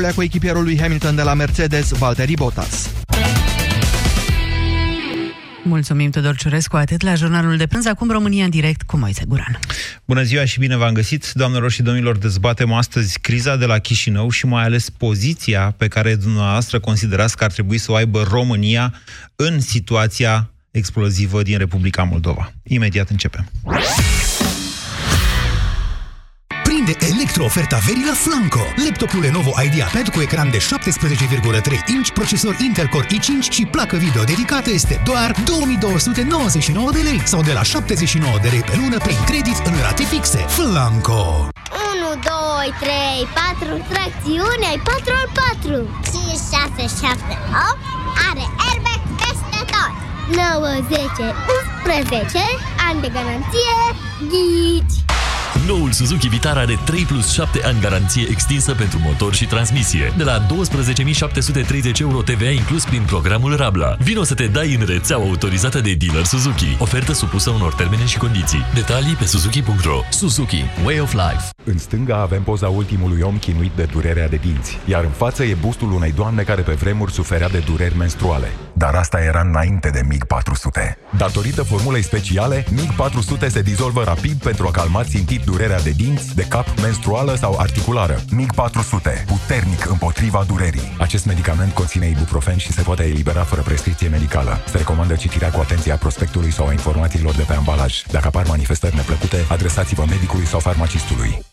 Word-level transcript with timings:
patrulea 0.00 0.24
cu 0.24 0.34
echipierul 0.34 0.62
lui 0.62 0.78
Hamilton 0.80 1.14
de 1.14 1.22
la 1.22 1.34
Mercedes, 1.34 1.90
Valtteri 1.90 2.34
Bottas. 2.34 2.90
Mulțumim, 5.64 6.10
Tudor 6.10 6.36
Ciurescu, 6.36 6.76
atât 6.76 7.02
la 7.02 7.14
jurnalul 7.14 7.56
de 7.56 7.66
prânz. 7.66 7.86
Acum 7.86 8.10
România 8.10 8.44
în 8.44 8.50
direct 8.50 8.82
cu 8.82 8.96
Moise 8.96 9.24
Guran. 9.28 9.58
Bună 10.04 10.22
ziua 10.22 10.44
și 10.44 10.58
bine 10.58 10.76
v-am 10.76 10.92
găsit, 10.92 11.30
doamnelor 11.32 11.70
și 11.70 11.82
domnilor. 11.82 12.16
Dezbatem 12.16 12.72
astăzi 12.72 13.18
criza 13.18 13.56
de 13.56 13.64
la 13.64 13.78
Chișinău 13.78 14.30
și 14.30 14.46
mai 14.46 14.64
ales 14.64 14.90
poziția 14.90 15.74
pe 15.76 15.88
care 15.88 16.14
dumneavoastră 16.14 16.80
considerați 16.80 17.36
că 17.36 17.44
ar 17.44 17.52
trebui 17.52 17.78
să 17.78 17.92
o 17.92 17.94
aibă 17.94 18.22
România 18.30 18.94
în 19.36 19.60
situația 19.60 20.50
explozivă 20.70 21.42
din 21.42 21.58
Republica 21.58 22.02
Moldova. 22.02 22.52
Imediat 22.62 23.08
începem. 23.10 23.50
Prinde 26.80 27.06
electro-oferta 27.14 27.78
verii 27.86 28.08
la 28.10 28.16
Flanco. 28.24 28.64
Laptopul 28.84 29.20
Lenovo 29.20 29.52
IdeaPad 29.64 30.08
cu 30.08 30.20
ecran 30.20 30.50
de 30.50 30.58
17,3 30.58 30.64
inch, 31.94 32.08
procesor 32.18 32.56
Intel 32.66 32.86
Core 32.86 33.06
i5 33.06 33.50
și 33.50 33.66
placă 33.66 33.96
video 33.96 34.22
dedicată 34.24 34.70
este 34.70 35.02
doar 35.04 35.34
2299 35.44 36.90
de 36.90 37.02
lei 37.08 37.20
sau 37.24 37.42
de 37.42 37.52
la 37.52 37.62
79 37.62 38.38
de 38.42 38.48
lei 38.48 38.60
pe 38.60 38.74
lună 38.80 38.98
prin 38.98 39.20
credit 39.24 39.58
în 39.64 39.74
rate 39.82 40.02
fixe. 40.02 40.38
Flanco! 40.38 41.22
1, 41.92 42.10
2, 42.12 42.74
3, 42.80 42.92
4, 43.58 43.86
tracțiune, 43.92 44.66
ai 44.72 44.80
4 44.84 45.12
al 45.20 45.28
4 45.62 45.72
5, 46.12 46.24
6, 46.76 47.06
7, 47.06 47.38
8 47.70 47.78
Are 48.28 48.44
airbag 48.66 49.00
peste 49.22 49.58
tot 49.72 49.94
9, 50.36 50.70
10, 50.88 51.24
11 51.84 52.44
Ani 52.88 53.00
de 53.04 53.08
garanție 53.16 53.76
Ghici 54.30 55.09
Noul 55.66 55.92
Suzuki 55.92 56.28
Vitara 56.28 56.60
are 56.60 56.78
3 56.84 57.02
plus 57.02 57.32
7 57.32 57.60
ani 57.64 57.80
garanție 57.80 58.26
extinsă 58.30 58.74
pentru 58.74 58.98
motor 59.02 59.34
și 59.34 59.46
transmisie. 59.46 60.12
De 60.16 60.22
la 60.24 60.46
12.730 60.46 62.00
euro 62.00 62.22
TVA 62.22 62.50
inclus 62.50 62.84
prin 62.84 63.02
programul 63.06 63.56
Rabla. 63.56 63.96
Vino 63.98 64.22
să 64.22 64.34
te 64.34 64.46
dai 64.46 64.74
în 64.74 64.86
rețeaua 64.86 65.24
autorizată 65.24 65.80
de 65.80 65.94
dealer 65.94 66.24
Suzuki. 66.24 66.76
Ofertă 66.78 67.12
supusă 67.12 67.50
unor 67.50 67.74
termene 67.74 68.04
și 68.06 68.18
condiții. 68.18 68.64
Detalii 68.74 69.14
pe 69.14 69.24
suzuki.ro 69.24 70.00
Suzuki. 70.10 70.64
Way 70.84 71.00
of 71.00 71.12
Life. 71.12 71.48
În 71.64 71.78
stânga 71.78 72.16
avem 72.16 72.42
poza 72.42 72.68
ultimului 72.68 73.20
om 73.20 73.38
chinuit 73.38 73.72
de 73.76 73.88
durerea 73.92 74.28
de 74.28 74.36
dinți, 74.36 74.78
iar 74.84 75.04
în 75.04 75.10
față 75.10 75.44
e 75.44 75.56
bustul 75.60 75.92
unei 75.92 76.12
doamne 76.12 76.42
care 76.42 76.62
pe 76.62 76.72
vremuri 76.72 77.12
suferea 77.12 77.48
de 77.48 77.58
dureri 77.58 77.96
menstruale. 77.96 78.48
Dar 78.72 78.94
asta 78.94 79.20
era 79.20 79.40
înainte 79.40 79.90
de 79.90 80.00
MiG 80.08 80.24
400. 80.24 80.98
Datorită 81.16 81.62
formulei 81.62 82.02
speciale, 82.02 82.64
MiG 82.70 82.94
400 82.94 83.48
se 83.48 83.62
dizolvă 83.62 84.02
rapid 84.02 84.42
pentru 84.42 84.66
a 84.66 84.70
calma 84.70 85.04
țintit 85.04 85.39
durerea 85.44 85.80
de 85.80 85.90
dinți, 85.90 86.34
de 86.34 86.42
cap, 86.42 86.80
menstruală 86.80 87.34
sau 87.34 87.58
articulară. 87.58 88.20
MiG 88.30 88.54
400, 88.54 89.24
puternic 89.26 89.86
împotriva 89.88 90.44
durerii. 90.46 90.96
Acest 90.98 91.26
medicament 91.26 91.72
conține 91.72 92.08
ibuprofen 92.08 92.56
și 92.56 92.72
se 92.72 92.82
poate 92.82 93.02
elibera 93.02 93.42
fără 93.42 93.62
prescripție 93.62 94.08
medicală. 94.08 94.58
Se 94.68 94.76
recomandă 94.76 95.14
citirea 95.14 95.50
cu 95.50 95.60
atenție 95.60 95.92
a 95.92 95.96
prospectului 95.96 96.52
sau 96.52 96.66
a 96.66 96.72
informațiilor 96.72 97.34
de 97.34 97.42
pe 97.42 97.54
ambalaj. 97.54 98.02
Dacă 98.10 98.26
apar 98.26 98.46
manifestări 98.46 98.94
neplăcute, 98.94 99.44
adresați-vă 99.48 100.04
medicului 100.08 100.46
sau 100.46 100.60
farmacistului. 100.60 101.49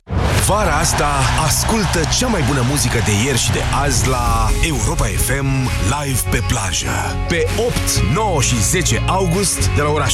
Vara 0.47 0.75
asta 0.75 1.09
ascultă 1.45 1.99
cea 2.17 2.27
mai 2.27 2.41
bună 2.47 2.63
muzică 2.69 2.97
de 3.05 3.11
ieri 3.25 3.37
și 3.37 3.51
de 3.51 3.61
azi 3.83 4.07
la 4.07 4.49
Europa 4.61 5.05
FM 5.05 5.69
Live 5.99 6.19
pe 6.29 6.41
plajă. 6.47 7.15
Pe 7.27 7.47
8, 7.57 7.73
9 8.13 8.41
și 8.41 8.61
10 8.61 9.03
august, 9.07 9.69
de 9.75 9.81
la 9.81 9.89
ora 9.89 10.05
16.30, 10.05 10.11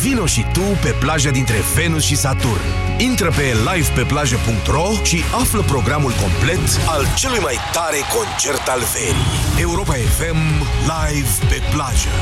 vino 0.00 0.26
și 0.26 0.46
tu 0.52 0.60
pe 0.60 0.94
plaja 1.00 1.30
dintre 1.30 1.56
Venus 1.74 2.04
și 2.04 2.16
Saturn. 2.16 2.60
Intră 2.98 3.30
pe 3.30 3.56
livepeplajă.ro 3.72 4.88
și 5.02 5.22
află 5.40 5.60
programul 5.60 6.12
complet 6.20 6.80
al 6.86 7.06
celui 7.16 7.38
mai 7.38 7.56
tare 7.72 7.98
concert 8.16 8.68
al 8.68 8.80
verii. 8.92 9.60
Europa 9.60 9.92
FM 9.92 10.40
Live 10.80 11.30
pe 11.48 11.62
plajă. 11.74 12.14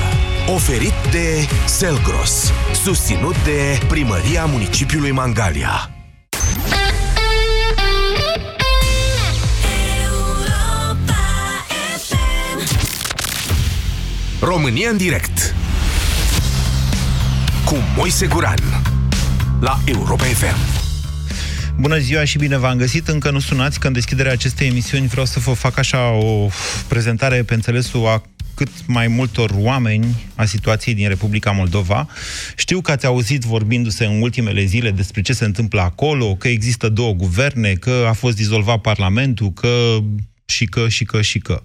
Oferit 0.55 0.95
de 1.11 1.49
Selgros. 1.65 2.53
Susținut 2.83 3.45
de 3.45 3.79
Primăria 3.89 4.45
Municipiului 4.45 5.11
Mangalia. 5.11 5.91
România 14.43 14.91
în 14.91 14.97
direct 14.97 15.55
cu 17.65 17.77
Moise 17.97 18.27
Guran 18.27 18.83
la 19.61 19.81
Europa 19.85 20.25
FM. 20.25 20.57
Bună 21.81 21.99
ziua 21.99 22.25
și 22.25 22.39
bine 22.39 22.57
v-am 22.57 22.77
găsit. 22.77 23.09
Încă 23.09 23.31
nu 23.31 23.39
sunați 23.39 23.81
că 23.81 23.87
în 23.87 23.93
deschiderea 23.93 24.33
acestei 24.33 24.69
emisiuni 24.69 25.07
vreau 25.07 25.27
să 25.27 25.39
vă 25.39 25.53
fac 25.53 25.79
așa 25.79 26.11
o 26.11 26.49
prezentare 26.89 27.43
pe 27.43 27.55
înțelesul 27.55 28.07
a 28.07 28.23
cât 28.55 28.69
mai 28.87 29.09
multor 29.09 29.51
oameni 29.55 30.07
a 30.35 30.45
situației 30.45 30.95
din 30.95 31.09
Republica 31.09 31.51
Moldova. 31.51 32.07
Știu 32.57 32.81
că 32.81 32.91
ați 32.91 33.07
auzit 33.07 33.43
vorbindu-se 33.43 34.05
în 34.05 34.23
ultimele 34.23 34.65
zile 34.65 34.91
despre 34.91 35.21
ce 35.21 35.33
se 35.33 35.45
întâmplă 35.45 35.81
acolo, 35.81 36.35
că 36.35 36.49
există 36.49 36.89
două 36.89 37.13
guverne, 37.13 37.73
că 37.73 38.07
a 38.09 38.13
fost 38.13 38.37
dizolvat 38.37 38.81
Parlamentul, 38.81 39.53
că 39.53 39.99
și 40.51 40.65
că, 40.65 40.89
și 40.89 41.05
că, 41.05 41.23
și 41.23 41.39
că. 41.39 41.63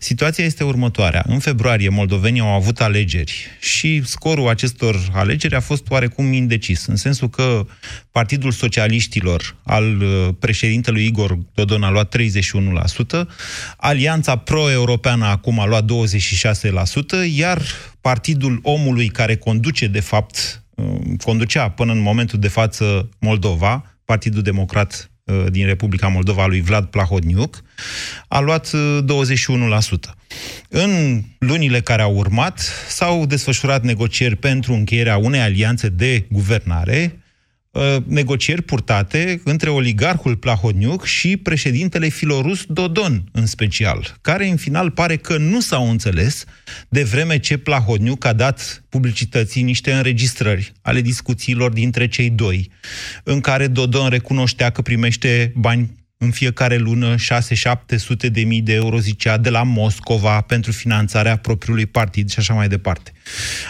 Situația 0.00 0.44
este 0.44 0.64
următoarea. 0.64 1.24
În 1.26 1.38
februarie, 1.38 1.88
moldovenii 1.88 2.40
au 2.40 2.54
avut 2.54 2.80
alegeri 2.80 3.46
și 3.60 4.02
scorul 4.04 4.48
acestor 4.48 5.08
alegeri 5.12 5.54
a 5.54 5.60
fost 5.60 5.90
oarecum 5.90 6.32
indecis, 6.32 6.86
în 6.86 6.96
sensul 6.96 7.28
că 7.28 7.66
Partidul 8.10 8.50
Socialiștilor 8.50 9.56
al 9.62 10.00
uh, 10.00 10.28
președintelui 10.38 11.04
Igor 11.06 11.38
Dodon 11.54 11.82
a 11.82 11.90
luat 11.90 12.16
31%, 12.16 12.20
Alianța 13.76 14.36
Pro-Europeană 14.36 15.24
acum 15.24 15.60
a 15.60 15.66
luat 15.66 15.84
26%, 15.84 15.86
iar 17.36 17.62
Partidul 18.00 18.58
Omului 18.62 19.08
care 19.08 19.36
conduce, 19.36 19.86
de 19.86 20.00
fapt, 20.00 20.64
uh, 20.74 20.84
conducea 21.24 21.68
până 21.70 21.92
în 21.92 22.00
momentul 22.00 22.38
de 22.38 22.48
față 22.48 23.08
Moldova, 23.18 23.96
Partidul 24.04 24.42
Democrat 24.42 25.10
Uh, 25.10 25.15
din 25.50 25.66
Republica 25.66 26.08
Moldova 26.08 26.46
lui 26.46 26.60
Vlad 26.60 26.84
Plahodniuc, 26.84 27.62
a 28.28 28.40
luat 28.40 28.68
21%. 28.68 28.74
Uh, 28.76 30.10
În 30.68 31.22
lunile 31.38 31.80
care 31.80 32.02
au 32.02 32.16
urmat 32.16 32.58
s-au 32.88 33.26
desfășurat 33.26 33.82
negocieri 33.82 34.36
pentru 34.36 34.72
încheierea 34.72 35.16
unei 35.16 35.40
alianțe 35.40 35.88
de 35.88 36.26
guvernare 36.30 37.20
Uh, 37.20 37.25
negocieri 38.06 38.62
purtate 38.62 39.40
între 39.44 39.70
oligarhul 39.70 40.36
Plahodniuc 40.36 41.04
și 41.04 41.36
președintele 41.36 42.08
filorus 42.08 42.64
Dodon, 42.68 43.24
în 43.32 43.46
special, 43.46 44.16
care 44.20 44.46
în 44.48 44.56
final 44.56 44.90
pare 44.90 45.16
că 45.16 45.36
nu 45.36 45.60
s-au 45.60 45.90
înțeles, 45.90 46.44
de 46.88 47.02
vreme 47.02 47.38
ce 47.38 47.56
Plahodniuc 47.56 48.24
a 48.24 48.32
dat 48.32 48.84
publicității 48.88 49.62
niște 49.62 49.92
înregistrări 49.92 50.72
ale 50.82 51.00
discuțiilor 51.00 51.72
dintre 51.72 52.08
cei 52.08 52.30
doi, 52.30 52.70
în 53.24 53.40
care 53.40 53.66
Dodon 53.66 54.08
recunoștea 54.08 54.70
că 54.70 54.82
primește 54.82 55.52
bani 55.54 55.94
în 56.18 56.30
fiecare 56.30 56.76
lună 56.76 57.14
6-700 57.14 58.30
de 58.32 58.40
mii 58.40 58.62
de 58.62 58.72
euro, 58.72 58.98
zicea, 58.98 59.36
de 59.36 59.50
la 59.50 59.62
Moscova 59.62 60.40
pentru 60.40 60.72
finanțarea 60.72 61.36
propriului 61.36 61.86
partid 61.86 62.30
și 62.30 62.38
așa 62.38 62.54
mai 62.54 62.68
departe. 62.68 63.12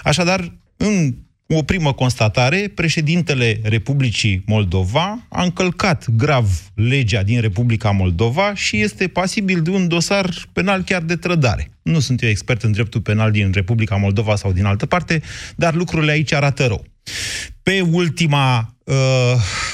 Așadar, 0.03 0.53
în 0.77 1.15
o 1.49 1.63
primă 1.63 1.93
constatare, 1.93 2.73
președintele 2.75 3.61
Republicii 3.63 4.43
Moldova 4.47 5.27
a 5.29 5.43
încălcat 5.43 6.07
grav 6.17 6.49
legea 6.75 7.23
din 7.23 7.41
Republica 7.41 7.91
Moldova 7.91 8.55
și 8.55 8.81
este 8.81 9.09
pasibil 9.09 9.63
de 9.63 9.71
un 9.71 9.89
dosar 9.89 10.31
penal 10.53 10.83
chiar 10.83 11.03
de 11.03 11.17
trădare. 11.17 11.71
Nu 11.83 12.01
sunt 12.01 12.23
eu 12.23 12.29
expert 12.29 12.63
în 12.63 12.73
dreptul 12.73 13.01
penal 13.01 13.31
din 13.31 13.51
Republica 13.55 13.97
Moldova 13.97 14.37
sau 14.37 14.53
din 14.53 14.65
altă 14.65 14.87
parte, 14.87 15.23
dar 15.57 15.75
lucrurile 15.75 16.13
aici 16.13 16.33
arată 16.33 16.67
rău. 16.67 16.85
Pe 17.63 17.81
ultima, 17.81 18.59
uh, 18.59 18.76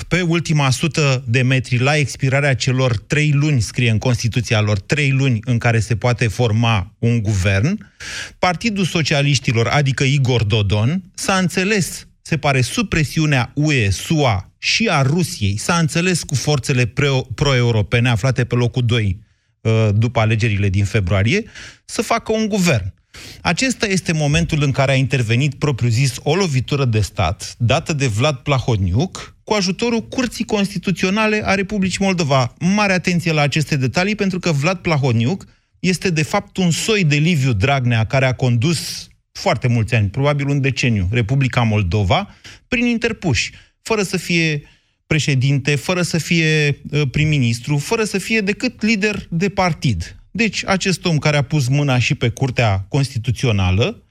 pe 0.09 0.21
ultima 0.21 0.71
sută 0.71 1.25
de 1.27 1.43
metri, 1.43 1.79
la 1.79 1.97
expirarea 1.97 2.55
celor 2.55 2.99
trei 2.99 3.33
luni, 3.33 3.61
scrie 3.61 3.91
în 3.91 3.99
Constituția 3.99 4.61
lor, 4.61 4.81
trei 4.81 5.11
luni 5.11 5.39
în 5.45 5.59
care 5.59 5.79
se 5.81 5.97
poate 5.97 6.29
forma 6.29 6.95
un 6.99 7.23
guvern, 7.23 7.91
Partidul 8.39 8.85
Socialiștilor, 8.85 9.67
adică 9.67 10.05
Igor 10.05 10.45
Dodon, 10.45 11.03
s-a 11.15 11.37
înțeles, 11.37 12.07
se 12.23 12.37
pare, 12.37 12.61
sub 12.61 12.89
presiunea 12.89 13.51
UE, 13.55 13.91
SUA 13.91 14.53
și 14.59 14.89
a 14.89 15.03
Rusiei, 15.03 15.57
s-a 15.57 15.79
înțeles 15.79 16.23
cu 16.23 16.35
forțele 16.35 16.93
pro-europene 17.35 18.09
aflate 18.09 18.45
pe 18.45 18.55
locul 18.55 18.85
2 18.85 19.19
uh, 19.61 19.89
după 19.95 20.21
alegerile 20.21 20.69
din 20.69 20.85
februarie, 20.85 21.45
să 21.85 22.03
facă 22.03 22.33
un 22.33 22.49
guvern. 22.49 22.95
Acesta 23.41 23.87
este 23.87 24.13
momentul 24.13 24.63
în 24.63 24.71
care 24.71 24.93
a 24.93 24.95
intervenit 24.95 25.55
propriu-zis 25.55 26.15
o 26.23 26.35
lovitură 26.35 26.85
de 26.85 27.01
stat 27.01 27.55
dată 27.59 27.93
de 27.93 28.07
Vlad 28.07 28.37
Plahodniuc 28.37 29.37
cu 29.45 29.53
ajutorul 29.53 30.01
Curții 30.01 30.45
Constituționale 30.45 31.43
a 31.45 31.55
Republicii 31.55 32.05
Moldova. 32.05 32.55
Mare 32.59 32.93
atenție 32.93 33.33
la 33.33 33.41
aceste 33.41 33.77
detalii 33.77 34.15
pentru 34.15 34.39
că 34.39 34.53
Vlad 34.53 34.79
Plahodniuc 34.79 35.47
este 35.81 36.11
de 36.11 36.23
fapt 36.23 36.57
un 36.57 36.71
soi 36.71 37.05
de 37.05 37.17
Liviu 37.17 37.53
Dragnea 37.53 38.05
care 38.05 38.27
a 38.27 38.35
condus 38.35 39.09
foarte 39.33 39.69
mulți 39.69 39.95
ani, 39.95 40.09
probabil 40.09 40.49
un 40.49 40.61
deceniu, 40.61 41.09
Republica 41.11 41.63
Moldova, 41.63 42.35
prin 42.69 42.87
interpuși, 42.87 43.53
fără 43.83 44.03
să 44.03 44.17
fie 44.17 44.63
președinte, 45.07 45.75
fără 45.75 46.03
să 46.03 46.19
fie 46.19 46.81
uh, 46.91 47.03
prim-ministru, 47.11 47.77
fără 47.77 48.05
să 48.05 48.19
fie 48.19 48.41
decât 48.41 48.83
lider 48.83 49.27
de 49.31 49.49
partid. 49.49 50.22
Deci, 50.35 50.67
acest 50.67 51.05
om 51.05 51.19
care 51.19 51.37
a 51.37 51.43
pus 51.43 51.69
mâna 51.69 51.99
și 51.99 52.15
pe 52.15 52.29
Curtea 52.29 52.85
Constituțională 52.89 54.03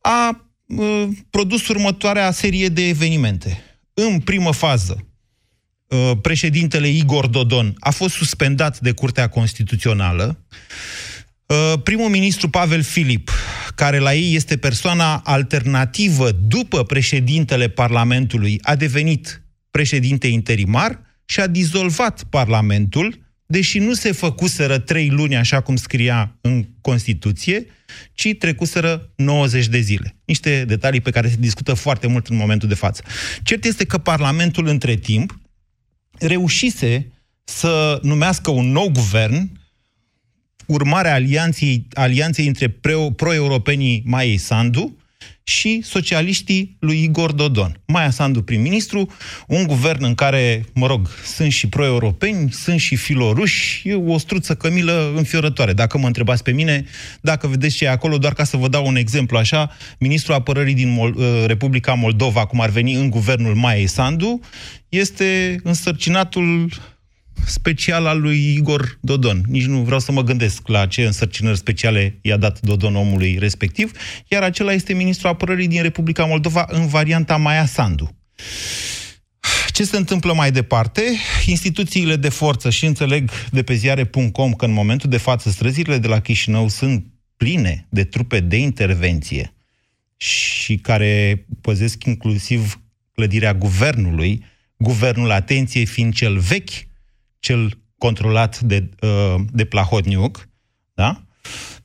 a 0.00 0.46
uh, 0.66 1.08
produs 1.30 1.68
următoarea 1.68 2.30
serie 2.30 2.68
de 2.68 2.88
evenimente. 2.88 3.62
În 3.94 4.20
primă 4.20 4.52
fază, 4.52 5.06
uh, 5.86 6.12
președintele 6.22 6.88
Igor 6.88 7.26
Dodon 7.26 7.74
a 7.78 7.90
fost 7.90 8.14
suspendat 8.14 8.80
de 8.80 8.92
Curtea 8.92 9.28
Constituțională. 9.28 10.44
Uh, 11.46 11.74
primul 11.82 12.08
ministru 12.08 12.48
Pavel 12.48 12.82
Filip, 12.82 13.30
care 13.74 13.98
la 13.98 14.14
ei 14.14 14.34
este 14.34 14.56
persoana 14.56 15.16
alternativă 15.16 16.30
după 16.30 16.84
președintele 16.84 17.68
Parlamentului, 17.68 18.58
a 18.62 18.76
devenit 18.76 19.42
președinte 19.70 20.26
interimar 20.26 21.00
și 21.24 21.40
a 21.40 21.46
dizolvat 21.46 22.24
Parlamentul, 22.24 23.19
deși 23.50 23.78
nu 23.78 23.94
se 23.94 24.12
făcuseră 24.12 24.78
trei 24.78 25.08
luni, 25.08 25.36
așa 25.36 25.60
cum 25.60 25.76
scria 25.76 26.36
în 26.40 26.66
Constituție, 26.80 27.66
ci 28.12 28.34
trecuseră 28.38 29.12
90 29.16 29.66
de 29.66 29.80
zile. 29.80 30.16
Niște 30.24 30.64
detalii 30.64 31.00
pe 31.00 31.10
care 31.10 31.28
se 31.28 31.36
discută 31.38 31.74
foarte 31.74 32.06
mult 32.06 32.26
în 32.26 32.36
momentul 32.36 32.68
de 32.68 32.74
față. 32.74 33.02
Cert 33.42 33.64
este 33.64 33.84
că 33.84 33.98
Parlamentul, 33.98 34.66
între 34.66 34.94
timp, 34.94 35.40
reușise 36.18 37.12
să 37.44 37.98
numească 38.02 38.50
un 38.50 38.70
nou 38.70 38.88
guvern, 38.88 39.50
urmarea 40.66 41.14
alianței, 41.14 41.86
alianței 41.92 42.46
între 42.46 42.68
pro-europenii 43.16 44.02
Maiei 44.04 44.38
Sandu 44.38 44.96
și 45.50 45.80
socialiștii 45.84 46.76
lui 46.80 47.02
Igor 47.02 47.32
Dodon. 47.32 47.80
Maia 47.86 48.10
Sandu 48.10 48.42
prim-ministru, 48.42 49.08
un 49.46 49.66
guvern 49.66 50.04
în 50.04 50.14
care, 50.14 50.64
mă 50.74 50.86
rog, 50.86 51.08
sunt 51.24 51.52
și 51.52 51.68
pro-europeni, 51.68 52.52
sunt 52.52 52.80
și 52.80 52.96
filoruși, 52.96 53.88
e 53.88 53.94
o 53.94 54.18
struță 54.18 54.54
cămilă 54.54 55.12
înfiorătoare. 55.16 55.72
Dacă 55.72 55.98
mă 55.98 56.06
întrebați 56.06 56.42
pe 56.42 56.52
mine, 56.52 56.84
dacă 57.20 57.46
vedeți 57.46 57.76
ce 57.76 57.84
e 57.84 57.90
acolo, 57.90 58.18
doar 58.18 58.32
ca 58.32 58.44
să 58.44 58.56
vă 58.56 58.68
dau 58.68 58.86
un 58.86 58.96
exemplu 58.96 59.38
așa, 59.38 59.70
ministrul 59.98 60.34
apărării 60.34 60.74
din 60.74 60.88
Mol- 60.88 61.14
uh, 61.16 61.44
Republica 61.46 61.92
Moldova, 61.92 62.46
cum 62.46 62.60
ar 62.60 62.68
veni 62.68 62.94
în 62.94 63.10
guvernul 63.10 63.54
Maiei 63.54 63.86
Sandu, 63.86 64.40
este 64.88 65.60
însărcinatul 65.62 66.68
special 67.46 68.06
al 68.06 68.20
lui 68.20 68.54
Igor 68.54 68.98
Dodon. 69.00 69.42
Nici 69.46 69.64
nu 69.64 69.82
vreau 69.82 70.00
să 70.00 70.12
mă 70.12 70.22
gândesc 70.22 70.68
la 70.68 70.86
ce 70.86 71.02
însărcinări 71.02 71.56
speciale 71.56 72.18
i-a 72.22 72.36
dat 72.36 72.60
Dodon 72.60 72.96
omului 72.96 73.36
respectiv, 73.38 73.92
iar 74.28 74.42
acela 74.42 74.72
este 74.72 74.92
ministrul 74.92 75.30
apărării 75.30 75.68
din 75.68 75.82
Republica 75.82 76.24
Moldova 76.24 76.66
în 76.68 76.86
varianta 76.86 77.36
Maia 77.36 77.66
Sandu. 77.66 78.14
Ce 79.72 79.84
se 79.84 79.96
întâmplă 79.96 80.32
mai 80.32 80.52
departe? 80.52 81.02
Instituțiile 81.46 82.16
de 82.16 82.28
forță, 82.28 82.70
și 82.70 82.86
înțeleg 82.86 83.30
de 83.50 83.62
pe 83.62 83.74
ziare.com 83.74 84.52
că 84.52 84.64
în 84.64 84.72
momentul 84.72 85.10
de 85.10 85.16
față 85.16 85.50
străzile 85.50 85.98
de 85.98 86.08
la 86.08 86.20
Chișinău 86.20 86.68
sunt 86.68 87.06
pline 87.36 87.86
de 87.90 88.04
trupe 88.04 88.40
de 88.40 88.56
intervenție 88.56 89.54
și 90.16 90.76
care 90.76 91.46
păzesc 91.60 92.04
inclusiv 92.04 92.80
clădirea 93.14 93.54
guvernului, 93.54 94.44
guvernul, 94.76 95.30
atenție, 95.30 95.84
fiind 95.84 96.14
cel 96.14 96.38
vechi, 96.38 96.89
cel 97.40 97.78
controlat 97.98 98.60
de, 98.60 98.88
uh, 99.00 99.34
de 99.52 99.64
Plahotniuc, 99.64 100.48
da? 100.94 101.24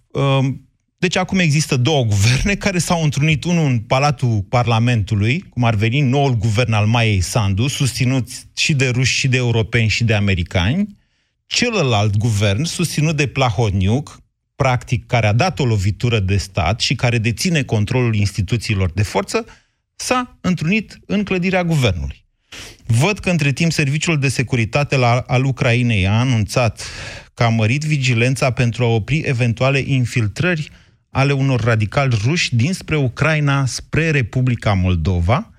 Um, 0.08 0.70
deci 0.98 1.16
acum 1.16 1.40
există 1.40 1.78
două 1.78 2.04
guverne 2.04 2.56
care 2.66 2.78
s-au 2.78 3.04
întrunit, 3.04 3.44
unul 3.44 3.66
în 3.66 3.80
Palatul 3.80 4.46
Parlamentului, 4.50 5.40
cum 5.50 5.64
ar 5.64 5.76
veni 5.76 6.02
noul 6.02 6.34
guvern 6.34 6.74
al 6.74 6.86
Maiei 6.86 7.22
Sandu, 7.22 7.68
susținut 7.68 8.28
și 8.56 8.74
de 8.74 8.90
ruși, 8.90 9.18
și 9.18 9.28
de 9.28 9.38
europeni, 9.38 9.88
și 9.88 10.04
de 10.04 10.14
americani, 10.14 10.98
celălalt 11.46 12.18
guvern, 12.18 12.64
susținut 12.64 13.16
de 13.16 13.28
Plahotniuc, 13.28 14.20
practic 14.56 15.06
care 15.06 15.28
a 15.28 15.34
dat 15.34 15.60
o 15.60 15.66
lovitură 15.66 16.20
de 16.20 16.38
stat 16.38 16.80
și 16.80 16.96
care 16.96 17.18
deține 17.18 17.64
controlul 17.64 18.16
instituțiilor 18.16 18.92
de 18.92 19.04
forță, 19.04 19.46
s-a 19.96 20.38
întrunit 20.42 21.00
în 21.06 21.24
clădirea 21.24 21.64
guvernului. 21.64 22.25
Văd 22.86 23.20
că 23.20 23.30
între 23.30 23.52
timp 23.52 23.72
Serviciul 23.72 24.20
de 24.20 24.28
Securitate 24.28 24.96
la, 24.96 25.24
al 25.28 25.44
Ucrainei 25.44 26.08
a 26.08 26.20
anunțat 26.20 26.82
că 27.34 27.44
a 27.44 27.50
mărit 27.50 27.84
vigilența 27.84 28.52
pentru 28.52 28.84
a 28.84 28.88
opri 28.88 29.18
eventuale 29.18 29.80
infiltrări 29.80 30.70
ale 31.10 31.34
unor 31.34 31.62
radicali 31.62 32.18
ruși 32.24 32.56
dinspre 32.56 32.98
Ucraina 32.98 33.66
spre 33.66 34.10
Republica 34.10 34.74
Moldova, 34.74 35.52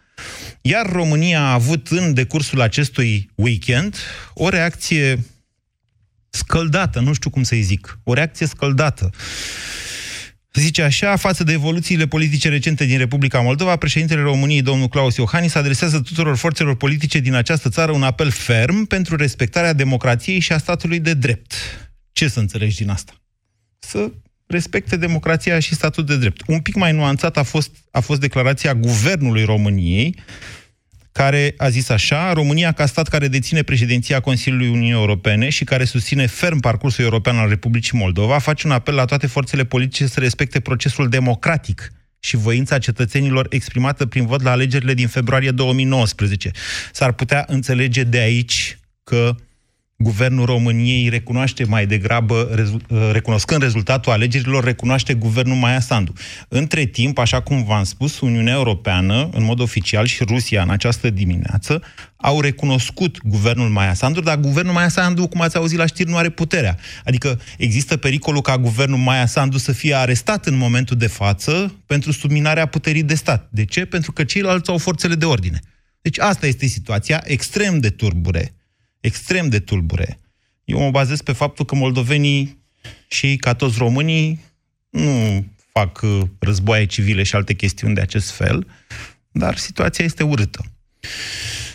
iar 0.61 0.93
România 0.93 1.41
a 1.41 1.53
avut 1.53 1.89
în 1.89 2.15
decursul 2.15 2.61
acestui 2.61 3.31
weekend 3.35 3.97
o 4.35 4.49
reacție 4.49 5.25
scăldată, 6.29 7.01
nu 7.01 7.13
știu 7.13 7.31
cum 7.31 7.43
să-i 7.43 7.63
zic, 7.63 7.99
o 8.05 8.13
reacție 8.13 8.47
scăldată 8.47 9.11
Zice 10.57 10.83
așa, 10.83 11.17
față 11.17 11.45
de 11.45 11.53
evoluțiile 11.53 12.07
politice 12.07 12.49
recente 12.49 12.85
din 12.85 12.99
Republica 12.99 13.41
Moldova, 13.41 13.77
președintele 13.77 14.21
României, 14.21 14.63
domnul 14.63 14.89
Claus 14.89 15.17
Iohannis, 15.17 15.55
adresează 15.55 16.01
tuturor 16.01 16.37
forțelor 16.37 16.77
politice 16.77 17.19
din 17.19 17.35
această 17.35 17.69
țară 17.69 17.93
un 17.93 18.03
apel 18.03 18.31
ferm 18.31 18.85
pentru 18.85 19.17
respectarea 19.17 19.73
democrației 19.73 20.39
și 20.39 20.53
a 20.53 20.59
statului 20.59 21.01
de 21.01 21.15
drept. 21.15 21.53
Ce 22.13 22.29
să 22.29 22.41
înțelegi 22.41 22.77
din 22.77 22.91
asta? 22.91 23.13
Să 23.79 24.11
respecte 24.47 24.97
democrația 24.97 25.59
și 25.59 25.75
statul 25.75 26.05
de 26.05 26.17
drept. 26.17 26.43
Un 26.47 26.61
pic 26.61 26.75
mai 26.75 26.93
nuanțat 26.93 27.37
a 27.37 27.43
fost, 27.43 27.71
a 27.91 28.01
fost 28.01 28.21
declarația 28.21 28.75
Guvernului 28.75 29.45
României, 29.45 30.15
care 31.17 31.55
a 31.57 31.69
zis 31.69 31.89
așa, 31.89 32.33
România 32.33 32.73
ca 32.73 32.87
stat 32.87 33.09
care 33.09 33.29
deține 33.29 33.63
președinția 33.63 34.21
Consiliului 34.21 34.69
Uniunii 34.69 34.91
Europene 34.91 35.49
și 35.49 35.65
care 35.65 35.85
susține 35.85 36.27
ferm 36.27 36.61
parcursul 36.61 37.05
european 37.05 37.37
al 37.37 37.49
Republicii 37.49 37.99
Moldova, 37.99 38.39
face 38.39 38.67
un 38.67 38.73
apel 38.73 38.95
la 38.95 39.05
toate 39.05 39.27
forțele 39.27 39.65
politice 39.65 40.07
să 40.07 40.21
respecte 40.21 40.61
procesul 40.61 41.09
democratic 41.09 41.93
și 42.21 42.37
voința 42.37 42.79
cetățenilor 42.79 43.47
exprimată 43.51 44.07
prin 44.07 44.27
vot 44.27 44.43
la 44.43 44.51
alegerile 44.51 44.95
din 44.95 45.09
februarie 45.09 45.51
2019. 45.51 46.51
S-ar 46.93 47.13
putea 47.13 47.45
înțelege 47.49 48.03
de 48.03 48.19
aici 48.19 48.79
că 49.05 49.35
Guvernul 49.99 50.45
României 50.45 51.09
recunoaște 51.09 51.65
mai 51.65 51.87
degrabă, 51.87 52.67
uh, 52.89 53.11
recunoscând 53.13 53.63
rezultatul 53.63 54.13
alegerilor, 54.13 54.65
recunoaște 54.65 55.15
guvernul 55.15 55.57
Maia 55.57 55.81
Sandu. 55.81 56.13
Între 56.49 56.85
timp, 56.85 57.19
așa 57.19 57.41
cum 57.41 57.65
v-am 57.65 57.85
spus, 57.85 58.21
Uniunea 58.21 58.55
Europeană, 58.55 59.29
în 59.33 59.45
mod 59.45 59.61
oficial, 59.61 60.07
și 60.07 60.25
Rusia 60.25 60.63
în 60.63 60.71
această 60.71 61.11
dimineață, 61.11 61.83
au 62.17 62.41
recunoscut 62.41 63.19
guvernul 63.25 63.69
Maia 63.69 63.95
Sandu, 63.95 64.21
dar 64.21 64.37
guvernul 64.37 64.73
Maia 64.73 64.89
Sandu, 64.89 65.27
cum 65.27 65.41
ați 65.41 65.57
auzit 65.57 65.79
la 65.79 65.87
știri, 65.87 66.11
nu 66.11 66.17
are 66.17 66.29
puterea. 66.29 66.77
Adică 67.05 67.41
există 67.59 67.97
pericolul 67.97 68.41
ca 68.41 68.59
guvernul 68.59 68.99
Maia 68.99 69.27
Sandu 69.27 69.59
să 69.59 69.73
fie 69.73 69.95
arestat 69.95 70.47
în 70.47 70.57
momentul 70.57 70.97
de 70.97 71.07
față 71.07 71.75
pentru 71.87 72.13
subminarea 72.13 72.67
puterii 72.67 73.03
de 73.03 73.15
stat. 73.15 73.49
De 73.51 73.65
ce? 73.65 73.85
Pentru 73.85 74.13
că 74.13 74.25
ceilalți 74.25 74.71
au 74.71 74.79
forțele 74.79 75.15
de 75.15 75.25
ordine. 75.25 75.61
Deci 76.01 76.19
asta 76.19 76.47
este 76.47 76.67
situația 76.67 77.23
extrem 77.25 77.79
de 77.79 77.91
turbure 77.91 78.57
extrem 79.07 79.49
de 79.49 79.59
tulbure. 79.59 80.19
Eu 80.65 80.81
mă 80.81 80.91
bazez 80.91 81.21
pe 81.21 81.33
faptul 81.33 81.65
că 81.65 81.75
moldovenii 81.75 82.65
și 83.09 83.37
ca 83.37 83.55
toți 83.55 83.79
românii 83.79 84.41
nu 84.91 85.45
fac 85.73 86.01
uh, 86.03 86.21
războaie 86.39 86.87
civile 86.87 87.23
și 87.23 87.35
alte 87.35 87.55
chestiuni 87.55 87.95
de 87.95 88.01
acest 88.01 88.31
fel, 88.31 88.67
dar 89.31 89.57
situația 89.57 90.05
este 90.05 90.23
urâtă. 90.23 90.65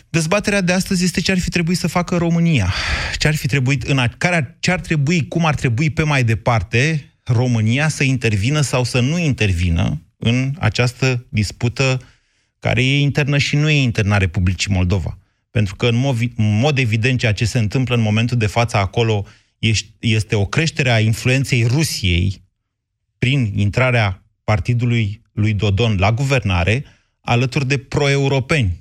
Dezbaterea 0.10 0.62
de 0.62 0.72
astăzi 0.72 1.04
este 1.04 1.22
ce 1.22 1.32
ar 1.32 1.40
fi 1.40 1.50
trebuit 1.50 1.78
să 1.78 1.88
facă 1.88 2.18
România. 2.18 2.74
Ce 3.18 3.28
ar 3.28 3.36
fi 3.36 3.48
trebuit 3.48 3.84
în 3.84 3.98
a, 3.98 4.08
care, 4.08 4.58
ce 4.60 4.72
ar 4.72 4.80
trebui, 4.80 5.28
cum 5.28 5.46
ar 5.46 5.56
trebui 5.56 5.90
pe 5.90 6.04
mai 6.04 6.24
departe 6.24 7.12
România 7.24 7.88
să 7.88 8.04
intervină 8.04 8.62
sau 8.62 8.84
să 8.84 9.00
nu 9.00 9.18
intervină 9.18 10.02
în 10.18 10.56
această 10.60 11.26
dispută 11.30 12.02
care 12.60 12.86
e 12.86 13.00
internă 13.00 13.38
și 13.38 13.56
nu 13.56 13.70
e 13.70 13.82
internă 13.82 14.14
a 14.14 14.18
Republicii 14.18 14.74
Moldova. 14.74 15.18
Pentru 15.52 15.76
că, 15.76 15.88
în 15.88 15.96
mod, 15.96 16.18
în 16.36 16.60
mod 16.60 16.78
evident, 16.78 17.20
ceea 17.20 17.34
ce 17.34 17.46
se 17.46 17.60
întâmplă 17.60 17.96
în 17.96 18.02
momentul 18.02 18.38
de 18.38 18.48
față 18.48 18.78
acolo 18.78 19.26
este 20.00 20.36
o 20.36 20.46
creștere 20.46 20.92
a 20.92 21.00
influenței 21.00 21.64
Rusiei 21.64 22.44
prin 23.18 23.52
intrarea 23.56 24.26
partidului 24.44 25.22
lui 25.32 25.54
Dodon 25.54 25.98
la 26.00 26.12
guvernare, 26.12 26.86
alături 27.22 27.68
de 27.68 27.78
pro-europeni. 27.78 28.78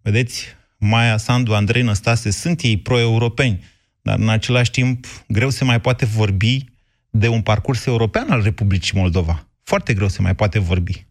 Vedeți, 0.00 0.44
Maia 0.78 1.16
Sandu, 1.16 1.54
Andrei 1.54 1.82
Năstase, 1.82 2.30
sunt 2.30 2.62
ei 2.62 2.76
pro-europeni, 2.76 3.64
dar 4.02 4.18
în 4.18 4.28
același 4.28 4.70
timp 4.70 5.06
greu 5.28 5.50
se 5.50 5.64
mai 5.64 5.80
poate 5.80 6.04
vorbi 6.04 6.64
de 7.10 7.28
un 7.28 7.42
parcurs 7.42 7.86
european 7.86 8.30
al 8.30 8.42
Republicii 8.42 8.98
Moldova. 8.98 9.48
Foarte 9.62 9.94
greu 9.94 10.08
se 10.08 10.22
mai 10.22 10.34
poate 10.34 10.58
vorbi. 10.58 11.06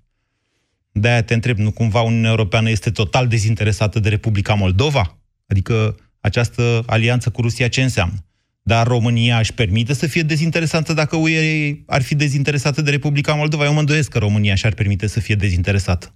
De-aia 0.95 1.23
te 1.23 1.33
întreb, 1.33 1.57
nu 1.57 1.71
cumva 1.71 2.01
Uniunea 2.01 2.29
Europeană 2.29 2.69
este 2.69 2.91
total 2.91 3.27
dezinteresată 3.27 3.99
de 3.99 4.09
Republica 4.09 4.53
Moldova? 4.53 5.17
Adică 5.47 5.95
această 6.21 6.83
alianță 6.85 7.29
cu 7.29 7.41
Rusia 7.41 7.67
ce 7.67 7.81
înseamnă? 7.81 8.15
Dar 8.61 8.87
România 8.87 9.37
își 9.37 9.53
permite 9.53 9.93
să 9.93 10.07
fie 10.07 10.21
dezinteresată 10.21 10.93
dacă 10.93 11.15
UE 11.15 11.75
ar 11.87 12.01
fi 12.01 12.15
dezinteresată 12.15 12.81
de 12.81 12.89
Republica 12.89 13.33
Moldova? 13.33 13.65
Eu 13.65 13.73
mă 13.73 13.79
îndoiesc 13.79 14.11
că 14.11 14.19
România 14.19 14.55
și-ar 14.55 14.73
permite 14.73 15.07
să 15.07 15.19
fie 15.19 15.35
dezinteresată. 15.35 16.15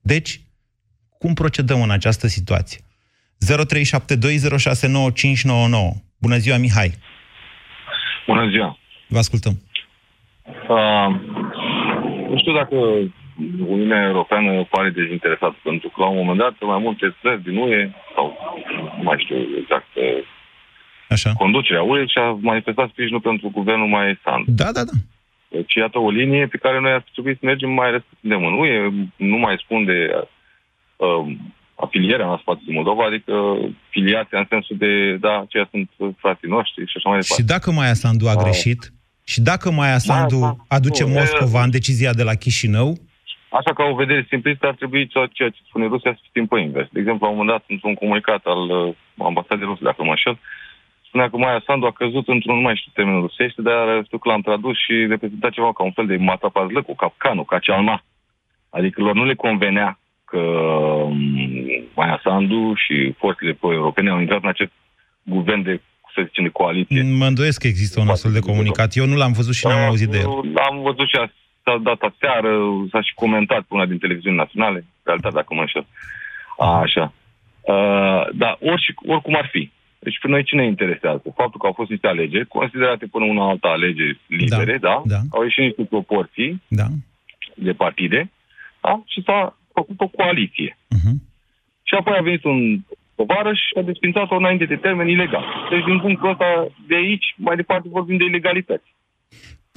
Deci, 0.00 0.40
cum 1.18 1.34
procedăm 1.34 1.82
în 1.82 1.90
această 1.90 2.26
situație? 2.26 2.80
Bună 6.18 6.36
ziua, 6.36 6.56
Mihai! 6.56 6.94
Bună 8.26 8.48
ziua! 8.48 8.78
Vă 9.08 9.18
ascultăm. 9.18 9.62
Uh, 10.68 11.08
nu 12.30 12.38
știu 12.38 12.52
dacă 12.52 12.76
Uniunea 13.66 14.02
Europeană 14.06 14.64
pare 14.70 14.90
dezinteresată, 14.90 15.56
pentru 15.62 15.88
că 15.88 15.96
la 16.02 16.08
un 16.08 16.16
moment 16.16 16.38
dat 16.38 16.54
mai 16.60 16.78
multe 16.86 17.16
țări 17.22 17.42
din 17.42 17.56
UE, 17.56 17.90
sau 18.14 18.26
nu 18.96 19.02
mai 19.02 19.18
știu 19.24 19.36
exact 19.60 19.86
Așa. 21.08 21.32
conducerea 21.32 21.82
UE, 21.82 22.06
și-a 22.06 22.28
manifestat 22.40 22.88
sprijinul 22.88 23.20
pentru 23.20 23.50
guvernul 23.58 23.88
mai 23.88 24.18
Sand. 24.24 24.44
Da, 24.46 24.72
da, 24.72 24.84
da. 24.84 24.96
Deci 25.48 25.74
iată 25.74 25.98
o 25.98 26.10
linie 26.10 26.46
pe 26.46 26.62
care 26.64 26.80
noi 26.80 26.92
ar 26.92 27.04
trebui 27.12 27.32
să 27.32 27.42
mergem 27.42 27.70
mai 27.70 27.90
restrictiv 27.90 28.30
în 28.30 28.58
UE, 28.62 28.90
nu 29.16 29.36
mai 29.36 29.56
spun 29.64 29.84
de 29.84 29.98
uh, 30.96 31.36
afilierea 31.74 32.26
noastră 32.26 32.50
față 32.50 32.62
de 32.66 32.72
Moldova, 32.72 33.04
adică 33.04 33.34
filiația 33.88 34.38
în 34.38 34.46
sensul 34.48 34.76
de, 34.76 35.16
da, 35.20 35.40
aceia 35.40 35.68
sunt 35.70 35.88
frații 36.16 36.48
noștri 36.48 36.82
și 36.90 36.96
așa 36.96 37.08
mai 37.08 37.18
departe. 37.18 37.42
Și 37.42 37.48
dacă 37.54 37.70
Maia 37.70 37.94
Sandu 37.94 38.28
a 38.28 38.42
greșit, 38.42 38.92
și 39.24 39.40
dacă 39.40 39.70
Maia 39.70 39.98
Sandu 39.98 40.38
Sandu, 40.38 40.64
aduce 40.68 41.04
nu, 41.04 41.10
Moscova 41.10 41.62
în 41.62 41.70
decizia 41.70 42.12
de 42.12 42.22
la 42.22 42.34
Chișinău, 42.34 42.98
Așa 43.58 43.72
ca 43.74 43.84
o 43.84 43.94
vedere 43.94 44.26
simplistă 44.28 44.66
ar 44.66 44.74
trebui 44.74 45.06
ceea 45.06 45.26
ceea 45.26 45.48
ce 45.48 45.60
spune 45.68 45.86
Rusia 45.86 46.12
să 46.12 46.20
fie 46.32 46.44
pe 46.48 46.60
invers. 46.60 46.88
De 46.92 46.98
exemplu, 47.00 47.24
la 47.26 47.32
un 47.32 47.38
moment 47.38 47.56
dat, 47.56 47.64
într-un 47.68 47.94
comunicat 47.94 48.42
al 48.44 48.62
uh, 48.70 48.94
ambasadei 49.18 49.66
ruse, 49.66 49.82
dacă 49.84 50.02
mă 50.02 50.10
înșel, 50.10 50.38
spunea 51.06 51.30
că 51.30 51.36
Maia 51.36 51.62
Sandu 51.66 51.86
a 51.86 51.92
căzut 51.92 52.28
într-un, 52.28 52.54
nu 52.54 52.60
mai 52.60 52.76
știu 52.76 52.90
termenul 52.94 53.20
rusește, 53.20 53.62
dar 53.62 53.84
știu 54.04 54.18
că 54.18 54.28
l-am 54.28 54.40
tradus 54.40 54.76
și 54.84 54.94
reprezenta 55.08 55.50
ceva 55.50 55.72
ca 55.72 55.82
un 55.82 55.92
fel 55.92 56.06
de 56.06 56.16
matapazlăcu, 56.16 56.94
capcanul, 56.94 57.44
ca 57.44 57.58
cealma. 57.58 58.04
Adică 58.70 59.02
lor 59.02 59.14
nu 59.14 59.24
le 59.24 59.34
convenea 59.34 59.98
că 60.24 60.38
um, 60.38 61.16
Maia 61.94 62.20
Sandu 62.24 62.72
și 62.74 63.14
forțele 63.18 63.52
pro-europene 63.52 64.10
au 64.10 64.20
intrat 64.20 64.42
în 64.42 64.48
acest 64.48 64.70
guvern 65.22 65.62
de, 65.62 65.80
să 66.14 66.22
zicem, 66.26 66.44
de 66.44 66.50
coaliție. 66.50 67.02
mă 67.02 67.26
îndoiesc 67.26 67.60
că 67.60 67.66
există 67.66 68.00
un 68.00 68.08
astfel 68.08 68.32
de 68.32 68.38
comunicat. 68.38 68.90
Eu 68.94 69.06
nu 69.06 69.16
l-am 69.16 69.32
văzut 69.32 69.54
și 69.54 69.66
n-am 69.66 69.86
auzit 69.88 70.08
de 70.08 70.18
el. 70.18 70.26
Am 70.68 70.82
văzut 70.82 71.08
și 71.08 71.16
a- 71.16 71.32
s-a 71.70 71.78
dat 71.82 72.00
aseară, 72.12 72.50
s-a 72.90 73.00
și 73.00 73.14
comentat 73.14 73.62
pe 73.62 73.74
una 73.74 73.86
din 73.86 73.98
televiziuni 73.98 74.36
naționale, 74.36 74.84
realitate 75.02 75.34
dacă 75.34 75.54
mă 75.54 75.60
înșel. 75.60 75.86
A, 76.58 76.78
așa. 76.80 77.12
Uh, 77.60 78.22
dar 78.32 78.58
orice, 78.60 78.94
oricum 79.06 79.36
ar 79.36 79.48
fi. 79.52 79.70
Deci 79.98 80.18
pe 80.20 80.28
noi 80.28 80.42
ce 80.42 80.56
ne 80.56 80.64
interesează? 80.64 81.22
Faptul 81.34 81.60
că 81.60 81.66
au 81.66 81.72
fost 81.72 81.90
niște 81.90 82.06
alegeri, 82.06 82.46
considerate 82.46 83.06
până 83.06 83.24
una 83.24 83.48
alta 83.48 83.68
alegeri 83.68 84.20
libere, 84.26 84.78
da? 84.78 85.02
da. 85.04 85.20
Au 85.30 85.42
ieșit 85.42 85.62
niște 85.62 85.84
proporții 85.84 86.62
Da. 86.68 86.86
de 87.54 87.72
partide, 87.72 88.30
da? 88.80 89.02
Și 89.06 89.22
s-a 89.22 89.56
făcut 89.72 90.00
o 90.00 90.08
coaliție. 90.08 90.76
Uh-huh. 90.76 91.16
Și 91.82 91.94
apoi 91.94 92.16
a 92.18 92.22
venit 92.22 92.44
un 92.44 92.78
tovarăș 93.16 93.58
și 93.58 93.78
a 93.78 93.82
desfințat-o 93.82 94.36
înainte 94.36 94.64
de 94.64 94.76
termen 94.76 95.08
ilegal. 95.08 95.44
Deci 95.70 95.84
din 95.84 96.00
punctul 96.00 96.30
ăsta 96.30 96.66
de 96.86 96.94
aici, 96.94 97.34
mai 97.36 97.56
departe 97.56 97.88
vorbim 97.88 98.16
de 98.16 98.24
ilegalități. 98.24 98.88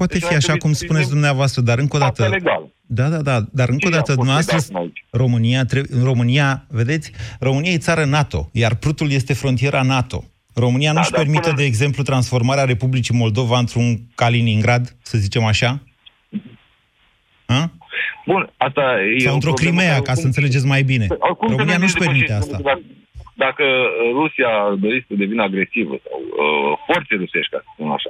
Poate 0.04 0.14
Deci 0.20 0.24
fi 0.28 0.36
ar 0.36 0.36
așa 0.36 0.46
trebui 0.52 0.60
cum 0.62 0.72
să 0.74 0.84
spuneți 0.84 1.06
fim 1.06 1.14
dumneavoastră, 1.14 1.62
dar 1.62 1.78
încă 1.80 1.96
o 1.96 2.00
dată... 2.00 2.22
Partea 2.22 2.38
legală. 2.38 2.72
Da, 2.86 3.08
da, 3.10 3.22
da, 3.22 3.40
dar 3.52 3.70
încă 3.70 3.88
o 3.88 3.90
Ce 3.90 3.96
dată, 3.96 4.12
a 4.12 4.16
fost 4.16 4.18
dumneavoastră, 4.18 4.56
legat 4.56 4.82
aici? 4.82 5.06
România, 5.10 5.66
tre- 5.66 5.84
în 5.90 6.04
România, 6.04 6.66
vedeți, 6.70 7.12
România 7.40 7.72
e 7.72 7.78
țară 7.78 8.06
NATO, 8.06 8.50
iar 8.52 8.76
Prutul 8.76 9.12
este 9.12 9.34
frontiera 9.34 9.82
NATO. 9.82 10.24
România 10.56 10.92
Da, 10.94 10.98
nu-și 11.00 11.12
dar 11.12 11.20
permite, 11.20 11.42
până- 11.50 11.56
de 11.56 11.64
exemplu, 11.64 12.04
transformarea 12.04 12.64
Republicii 12.64 13.16
Moldova 13.18 13.58
într-un 13.60 14.00
Kaliningrad, 14.16 14.96
să 15.02 15.18
zicem 15.18 15.44
așa? 15.44 15.80
A? 17.46 17.72
Bun, 18.26 18.54
asta 18.58 18.82
e 19.16 19.20
Sau 19.20 19.32
o 19.32 19.34
într-o 19.34 19.52
problemă 19.54 19.76
Crimea, 19.78 19.92
care 19.94 20.00
ca 20.10 20.14
să 20.14 20.20
oricum- 20.20 20.26
înțelegeți 20.26 20.66
mai 20.66 20.84
bine. 20.84 21.06
oricum 21.10 21.48
se 21.48 21.54
România 21.54 21.66
merge 21.78 21.84
nu-și 21.84 21.98
permite 22.04 22.26
depășit, 22.26 22.42
asta. 22.42 22.56
pentru 22.58 22.68
că 22.68 22.74
Dacă, 22.74 22.82
dacă 23.46 23.66
Rusia 24.20 24.52
dorește 24.84 25.06
să 25.10 25.16
devină 25.24 25.42
agresivă 25.50 25.94
sau 26.06 26.20
uh, 26.44 26.72
forțe 26.88 27.14
rusești, 27.24 27.52
ca 27.54 27.60
să 27.64 27.70
spun 27.74 27.90
așa, 27.98 28.10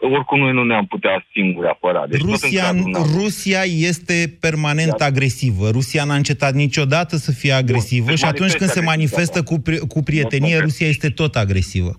oricum 0.00 0.38
noi 0.38 0.52
nu 0.52 0.64
ne-am 0.64 0.86
putea 0.86 1.26
singuri 1.32 1.68
apăra. 1.68 2.06
Deci 2.06 2.20
tot 2.20 2.28
în 2.28 2.32
Rusia, 2.34 2.62
cadrul 2.64 2.90
NATO. 2.90 3.06
Rusia 3.18 3.62
este 3.62 4.36
permanent 4.40 4.94
Da. 4.96 5.04
agresivă. 5.04 5.70
Rusia 5.70 6.04
n-a 6.04 6.14
încetat 6.14 6.54
niciodată 6.54 7.16
să 7.16 7.32
fie 7.32 7.52
agresivă 7.52 8.04
Bun, 8.04 8.14
și 8.14 8.20
se 8.20 8.26
atunci 8.26 8.52
când 8.54 8.70
se 8.70 8.80
manifestă 8.80 9.40
manifestă 9.40 9.42
cu, 9.42 9.56
pri- 9.66 9.86
cu 9.92 10.02
prietenie, 10.02 10.54
Mod 10.54 10.62
Rusia 10.62 10.86
este 10.86 11.08
tot 11.08 11.36
agresivă. 11.36 11.92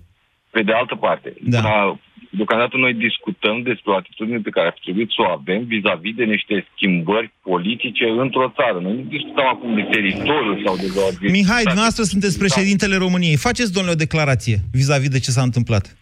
Pe 0.50 0.62
de 0.62 0.72
altă 0.72 0.94
parte, 0.94 1.28
Da. 1.54 1.60
până, 1.60 2.00
deocamdată 2.30 2.76
noi 2.76 2.94
discutăm 2.94 3.56
despre 3.62 3.90
o 3.92 3.96
atitudine 3.96 4.38
pe 4.38 4.50
care 4.50 4.66
ar 4.66 4.78
trebui 4.84 5.06
să 5.16 5.20
o 5.24 5.30
avem 5.38 5.60
vis-a-vis 5.72 6.14
de 6.14 6.24
niște 6.24 6.54
schimbări 6.74 7.32
politice 7.42 8.04
într-o 8.24 8.52
țară. 8.58 8.78
Noi 8.82 8.94
nu 8.98 9.04
discutăm 9.16 9.46
acum 9.54 9.74
de 9.74 9.84
teritoriu 9.94 10.52
sau 10.64 10.74
de... 10.76 10.86
de 11.20 11.28
Mihai, 11.36 11.62
dumneavoastră 11.62 12.02
sunteți 12.04 12.38
Da. 12.38 12.44
președintele 12.44 12.96
României. 12.96 13.36
Faceți, 13.36 13.72
domnule, 13.72 13.94
o 13.94 14.02
declarație 14.06 14.56
vis-a-vis 14.72 15.08
de 15.08 15.18
ce 15.18 15.30
s-a 15.30 15.42
întâmplat. 15.42 15.96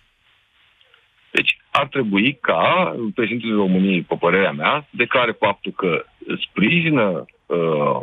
Deci 1.31 1.57
ar 1.71 1.87
trebui 1.87 2.39
ca 2.41 2.95
președintele 3.15 3.53
României, 3.53 4.03
pe 4.03 4.17
părerea 4.19 4.53
mea, 4.53 4.81
să 4.81 4.97
declare 4.97 5.33
faptul 5.33 5.73
că 5.73 6.05
sprijină 6.49 7.25
uh, 7.47 8.01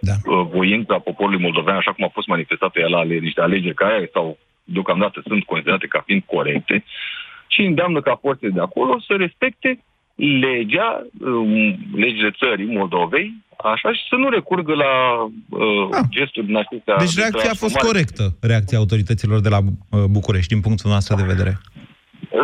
Da. 0.00 0.12
uh, 0.24 0.46
voința 0.50 0.98
poporului 0.98 1.40
moldovean, 1.40 1.76
așa 1.76 1.92
cum 1.92 2.04
a 2.04 2.08
fost 2.12 2.26
manifestată 2.26 2.80
el 2.80 2.90
la 2.90 2.98
ale- 2.98 3.18
niște 3.18 3.40
alegeri 3.40 3.74
care 3.74 4.10
sau 4.12 4.38
deocamdată 4.64 5.22
sunt 5.26 5.44
considerate 5.44 5.86
ca 5.86 6.02
fiind 6.06 6.22
corecte, 6.26 6.84
și 7.46 7.60
îndeamnă 7.62 8.00
ca 8.00 8.18
forțele 8.20 8.50
de 8.50 8.60
acolo 8.60 9.00
să 9.00 9.14
respecte 9.16 9.84
legea, 10.28 11.06
um, 11.20 11.76
legile 11.94 12.30
țării 12.38 12.66
Moldovei, 12.76 13.34
așa, 13.72 13.92
și 13.92 14.00
să 14.08 14.16
nu 14.16 14.28
recurgă 14.28 14.74
la 14.74 14.92
uh, 15.48 15.88
Ah. 15.92 16.04
gesturi 16.10 16.46
din 16.46 16.56
acestea. 16.56 16.96
Deci 16.98 17.14
de 17.14 17.20
reacția 17.20 17.50
a 17.50 17.54
fost 17.64 17.74
transformare. 17.74 17.86
corectă, 17.88 18.24
reacția 18.52 18.78
autorităților 18.78 19.40
de 19.40 19.48
la 19.48 19.58
uh, 19.58 20.04
București, 20.16 20.52
din 20.52 20.60
punctul 20.66 20.90
nostru 20.90 21.16
de 21.16 21.22
vedere. 21.32 21.52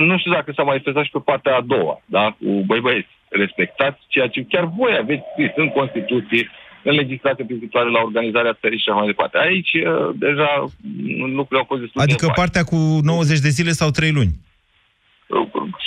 Nu 0.08 0.18
știu 0.18 0.32
dacă 0.32 0.52
s-a 0.56 0.62
manifestat 0.62 1.04
și 1.04 1.10
pe 1.10 1.22
partea 1.30 1.56
a 1.56 1.60
doua, 1.74 1.94
da? 2.04 2.24
Cu 2.38 2.46
băi 2.68 2.80
băieți, 2.80 3.08
respectați 3.28 3.98
ceea 4.08 4.28
ce 4.28 4.46
chiar 4.52 4.64
voi 4.78 4.92
aveți 5.02 5.22
scris 5.32 5.50
în 5.56 5.68
Constituție, 5.68 6.50
în 6.88 6.94
legislație 6.94 7.44
privitoare 7.44 7.88
la 7.90 8.00
organizarea 8.00 8.58
țării 8.60 8.78
și 8.78 8.88
așa 8.88 8.98
mai 8.98 9.06
departe. 9.06 9.36
Aici, 9.38 9.72
uh, 9.74 10.14
deja, 10.26 10.50
mm, 10.60 11.30
lucrurile 11.38 11.58
au 11.62 11.68
fost 11.72 11.80
destul 11.80 12.00
Adică 12.00 12.24
de 12.26 12.32
vagi. 12.34 12.40
partea 12.40 12.62
cu 12.64 12.76
90 13.02 13.38
de 13.38 13.48
zile 13.48 13.70
sau 13.70 13.90
3 13.90 14.10
luni. 14.12 14.32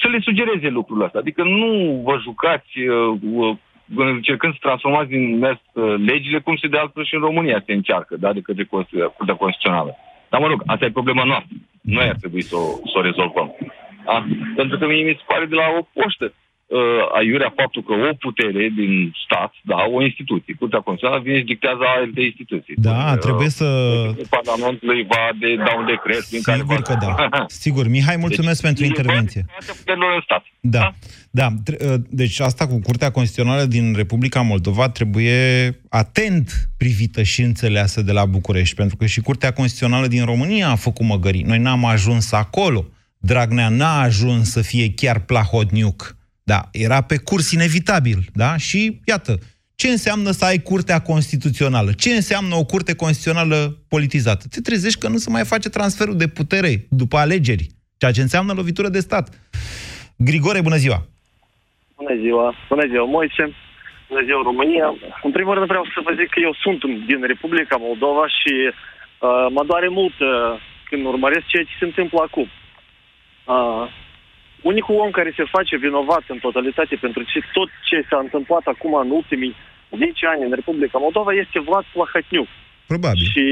Să 0.02 0.08
le 0.08 0.20
sugereze 0.20 0.70
lucrul 0.70 1.04
ăsta. 1.04 1.20
Adică 1.20 1.44
nu 1.44 2.02
vă 2.06 2.18
jucați 2.22 2.80
uh, 2.80 3.18
uh, 3.34 3.56
încercând 3.96 4.54
să 4.54 4.60
transformați 4.62 5.10
din 5.10 5.38
mers 5.38 5.60
uh, 5.74 5.96
legile, 5.98 6.40
cum 6.40 6.56
se 6.56 6.68
de 6.68 6.78
altfel 6.78 7.06
și 7.06 7.16
în 7.16 7.22
România 7.22 7.64
se 7.66 7.74
încearcă, 7.74 8.16
da, 8.18 8.34
de 8.34 8.42
către 8.42 8.64
Constitu- 8.64 9.14
Curtea 9.18 9.36
Constituțională. 9.36 9.96
Dar 10.30 10.42
mă 10.42 10.48
rog, 10.48 10.64
asta 10.66 10.86
e 10.86 10.92
problema 10.92 11.24
noastră. 11.24 11.56
Noi 11.82 12.08
ar 12.08 12.16
trebui 12.16 12.42
să 12.42 12.56
o, 12.56 12.68
să 12.92 12.96
o 12.98 13.02
rezolvăm. 13.02 13.56
Da? 14.06 14.26
Pentru 14.56 14.78
că 14.78 14.86
mie 14.86 15.04
mi 15.04 15.18
se 15.18 15.24
pare 15.26 15.46
de 15.46 15.56
la 15.56 15.68
o 15.80 15.88
poștă 15.94 16.34
uh, 16.78 16.80
aiurea 17.20 17.54
faptul 17.56 17.82
că 17.88 17.94
o 17.94 18.14
putere 18.26 18.66
din 18.82 18.94
stat, 19.26 19.52
da, 19.72 19.80
o 19.96 20.04
instituție, 20.04 20.56
Curtea 20.60 20.80
Constituțională, 20.80 21.24
vine 21.28 21.38
și 21.38 21.52
dictează 21.54 21.84
alte 21.98 22.22
instituții. 22.22 22.76
Da, 22.78 22.98
Uh, 23.12 23.18
trebuie 23.18 23.50
să... 23.50 23.66
Parlamentul 24.30 24.90
îi 24.90 25.06
va 25.10 25.24
de, 25.40 25.56
da 25.56 25.74
un 25.78 25.86
decret 25.86 26.24
prin 26.30 26.42
care 26.42 26.58
Sigur 26.58 26.76
va... 26.76 26.82
că 26.82 26.96
da. 27.06 27.12
Sigur. 27.66 27.88
Mihai, 27.88 28.16
mulțumesc 28.16 28.62
pentru 28.62 28.84
e 28.84 28.88
intervenție. 28.88 29.46
toate 29.48 29.80
puterilor 29.80 30.12
în 30.16 30.22
stat. 30.24 30.44
Da, 30.60 30.94
da. 31.32 31.48
Tr- 31.66 31.80
uh, 31.82 31.94
Deci 32.10 32.40
asta 32.40 32.68
cu 32.68 32.80
Curtea 32.80 33.12
Constituțională 33.12 33.64
din 33.66 33.94
Republica 33.96 34.42
Moldova 34.42 34.90
trebuie 34.90 35.36
atent 35.90 36.52
privită 36.78 37.24
și 37.24 37.42
înțeleasă 37.42 38.02
de 38.02 38.12
la 38.12 38.26
București, 38.26 38.76
pentru 38.76 38.96
că 38.98 39.06
și 39.06 39.22
Curtea 39.22 39.52
Constituțională 39.54 40.08
din 40.08 40.26
România 40.26 40.70
a 40.70 40.76
făcut 40.76 41.06
măgării. 41.06 41.44
Noi 41.44 41.60
n-am 41.60 41.86
ajuns 41.86 42.32
acolo. 42.32 42.86
Dragnea 43.18 43.70
n-a 43.70 44.02
ajuns 44.02 44.52
să 44.52 44.62
fie 44.62 44.94
chiar 44.94 45.20
Plahodniuc. 45.20 46.18
Da, 46.52 46.62
era 46.72 47.00
pe 47.02 47.18
curs 47.30 47.52
inevitabil, 47.52 48.20
da? 48.34 48.52
Și 48.58 48.80
iată, 49.12 49.34
ce 49.76 49.88
înseamnă 49.88 50.30
să 50.32 50.46
ai 50.46 50.60
Curtea 50.70 51.00
Constituțională? 51.12 51.92
Ce 52.04 52.10
înseamnă 52.20 52.56
o 52.56 52.66
Curte 52.72 52.96
Constituțională 52.96 53.58
politizată? 53.94 54.44
Te 54.54 54.62
trezești 54.62 55.00
că 55.00 55.08
nu 55.14 55.20
se 55.24 55.30
mai 55.30 55.46
face 55.54 55.70
transferul 55.70 56.18
de 56.18 56.28
putere 56.28 56.72
după 57.02 57.18
alegeri, 57.18 57.66
ceea 58.00 58.12
ce 58.12 58.22
înseamnă 58.22 58.52
lovitură 58.54 58.90
de 58.96 59.06
stat. 59.08 59.26
Grigore, 60.28 60.62
bună 60.68 60.80
ziua! 60.84 61.00
Bună 62.00 62.16
ziua! 62.24 62.48
Bună 62.70 62.86
ziua, 62.92 63.06
Moise! 63.06 63.44
Bună 64.10 64.24
ziua, 64.28 64.42
România! 64.50 64.88
În 65.28 65.32
primul 65.32 65.54
rând 65.54 65.68
vreau 65.68 65.86
să 65.94 66.00
vă 66.06 66.12
zic 66.20 66.30
că 66.34 66.40
eu 66.48 66.54
sunt 66.64 66.80
din 67.10 67.20
Republica 67.32 67.76
Moldova 67.88 68.26
și 68.38 68.54
uh, 68.68 69.46
mă 69.56 69.64
doare 69.70 69.90
mult 70.00 70.18
uh, 70.20 70.30
când 70.90 71.06
urmăresc 71.06 71.46
ceea 71.46 71.64
ce 71.64 71.74
se 71.80 71.86
întâmplă 71.86 72.20
acum. 72.22 72.48
Uh, 73.54 73.86
unicul 74.62 74.96
om 74.96 75.12
care 75.12 75.34
se 75.36 75.44
face 75.44 75.78
vinovat 75.78 76.24
în 76.28 76.38
totalitate 76.38 76.96
pentru 76.96 77.24
ce, 77.24 77.40
tot 77.54 77.70
ce 77.84 78.06
s-a 78.10 78.20
întâmplat 78.20 78.66
acum 78.66 78.94
în 78.94 79.10
ultimii 79.10 79.56
10 79.98 80.26
ani 80.28 80.44
în 80.44 80.54
Republica 80.54 80.98
Moldova 80.98 81.32
este 81.34 81.60
Vlad 81.60 81.86
Plahotniuc. 81.94 82.48
Probabil. 82.88 83.24
Și, 83.32 83.46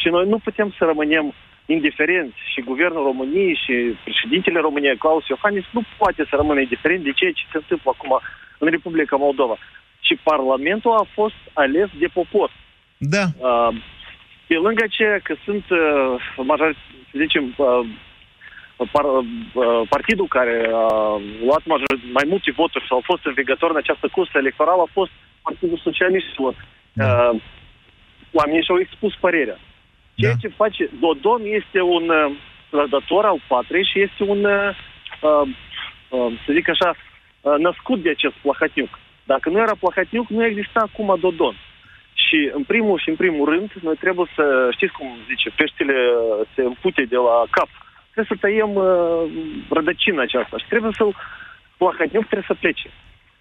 și 0.00 0.08
noi 0.08 0.28
nu 0.28 0.38
putem 0.38 0.74
să 0.78 0.84
rămânem 0.84 1.34
indiferenți 1.66 2.38
și 2.52 2.60
guvernul 2.60 3.02
României 3.02 3.54
și 3.64 3.74
președintele 4.04 4.58
României, 4.60 4.96
Claus 4.96 5.26
Iohannis, 5.26 5.64
nu 5.70 5.82
poate 5.98 6.22
să 6.28 6.36
rămână 6.36 6.60
indiferent 6.60 7.02
de 7.04 7.12
ceea 7.12 7.32
ce 7.32 7.44
se 7.50 7.56
întâmplă 7.56 7.90
acum 7.94 8.20
în 8.58 8.68
Republica 8.70 9.16
Moldova. 9.16 9.56
Și 10.00 10.14
Parlamentul 10.22 10.92
a 10.92 11.06
fost 11.12 11.40
ales 11.52 11.88
de 11.98 12.08
popor. 12.12 12.50
Da. 12.98 13.24
Uh, 13.38 13.74
Pe 14.46 14.54
lângă 14.54 14.82
aceea 14.84 15.18
că 15.18 15.34
sunt, 15.44 15.64
uh, 15.70 16.44
major, 16.44 16.76
să 17.10 17.16
zicem, 17.18 17.54
uh, 17.56 17.86
par, 18.92 19.04
uh, 19.04 19.82
partidul 19.88 20.26
care 20.28 20.70
a 20.72 20.86
luat 21.44 21.62
major, 21.64 21.98
mai 22.12 22.24
multe 22.26 22.50
voturi 22.50 22.86
sau 22.88 22.98
a 22.98 23.08
fost 23.10 23.24
învigător 23.24 23.70
în 23.70 23.76
această 23.76 24.08
cursă 24.08 24.38
electorală 24.38 24.82
a 24.82 24.90
fost 24.92 25.10
Partidul 25.42 25.80
Socialistilor. 25.82 26.54
Da. 26.92 27.04
Uh, 27.04 27.40
oamenii 28.32 28.62
și-au 28.62 28.78
expus 28.80 29.14
părerea. 29.14 29.58
Ceea 30.14 30.32
da. 30.32 30.38
ce 30.40 30.48
face 30.48 30.90
Dodon 31.00 31.42
este 31.44 31.80
un 31.80 32.08
uh, 32.08 32.36
trădător 32.70 33.24
al 33.24 33.40
patrei 33.48 33.84
și 33.90 34.00
este 34.00 34.22
un, 34.32 34.44
uh, 34.44 34.70
uh, 35.20 35.48
uh, 36.08 36.32
să 36.44 36.52
zic 36.52 36.68
așa, 36.68 36.90
uh, 37.40 37.54
născut 37.58 38.02
de 38.02 38.10
acest 38.10 38.34
Plahotniuc. 38.42 38.98
Dacă 39.24 39.48
nu 39.48 39.58
era 39.58 39.74
Plahotniuc, 39.80 40.28
nu 40.28 40.44
exista 40.44 40.80
acum 40.80 41.16
Dodon. 41.20 41.56
Și 42.14 42.50
în 42.54 42.64
primul 42.64 42.98
și 42.98 43.08
în 43.08 43.16
primul 43.16 43.48
rând, 43.52 43.70
noi 43.82 43.94
trebuie 43.94 44.26
să, 44.34 44.68
știți 44.72 44.92
cum 44.92 45.08
zice, 45.28 45.48
peștele 45.56 45.96
se 46.54 46.62
împute 46.62 47.02
de 47.02 47.16
la 47.16 47.44
cap. 47.50 47.68
Trebuie 48.16 48.36
să 48.36 48.44
tăiem 48.44 48.72
uh, 48.74 48.86
rădăcina 49.76 50.22
aceasta 50.22 50.54
și 50.58 50.66
trebuie 50.72 50.92
să-l... 50.98 51.12
Plahotniuc 51.80 52.26
trebuie 52.32 52.50
să 52.52 52.56
plece. 52.62 52.88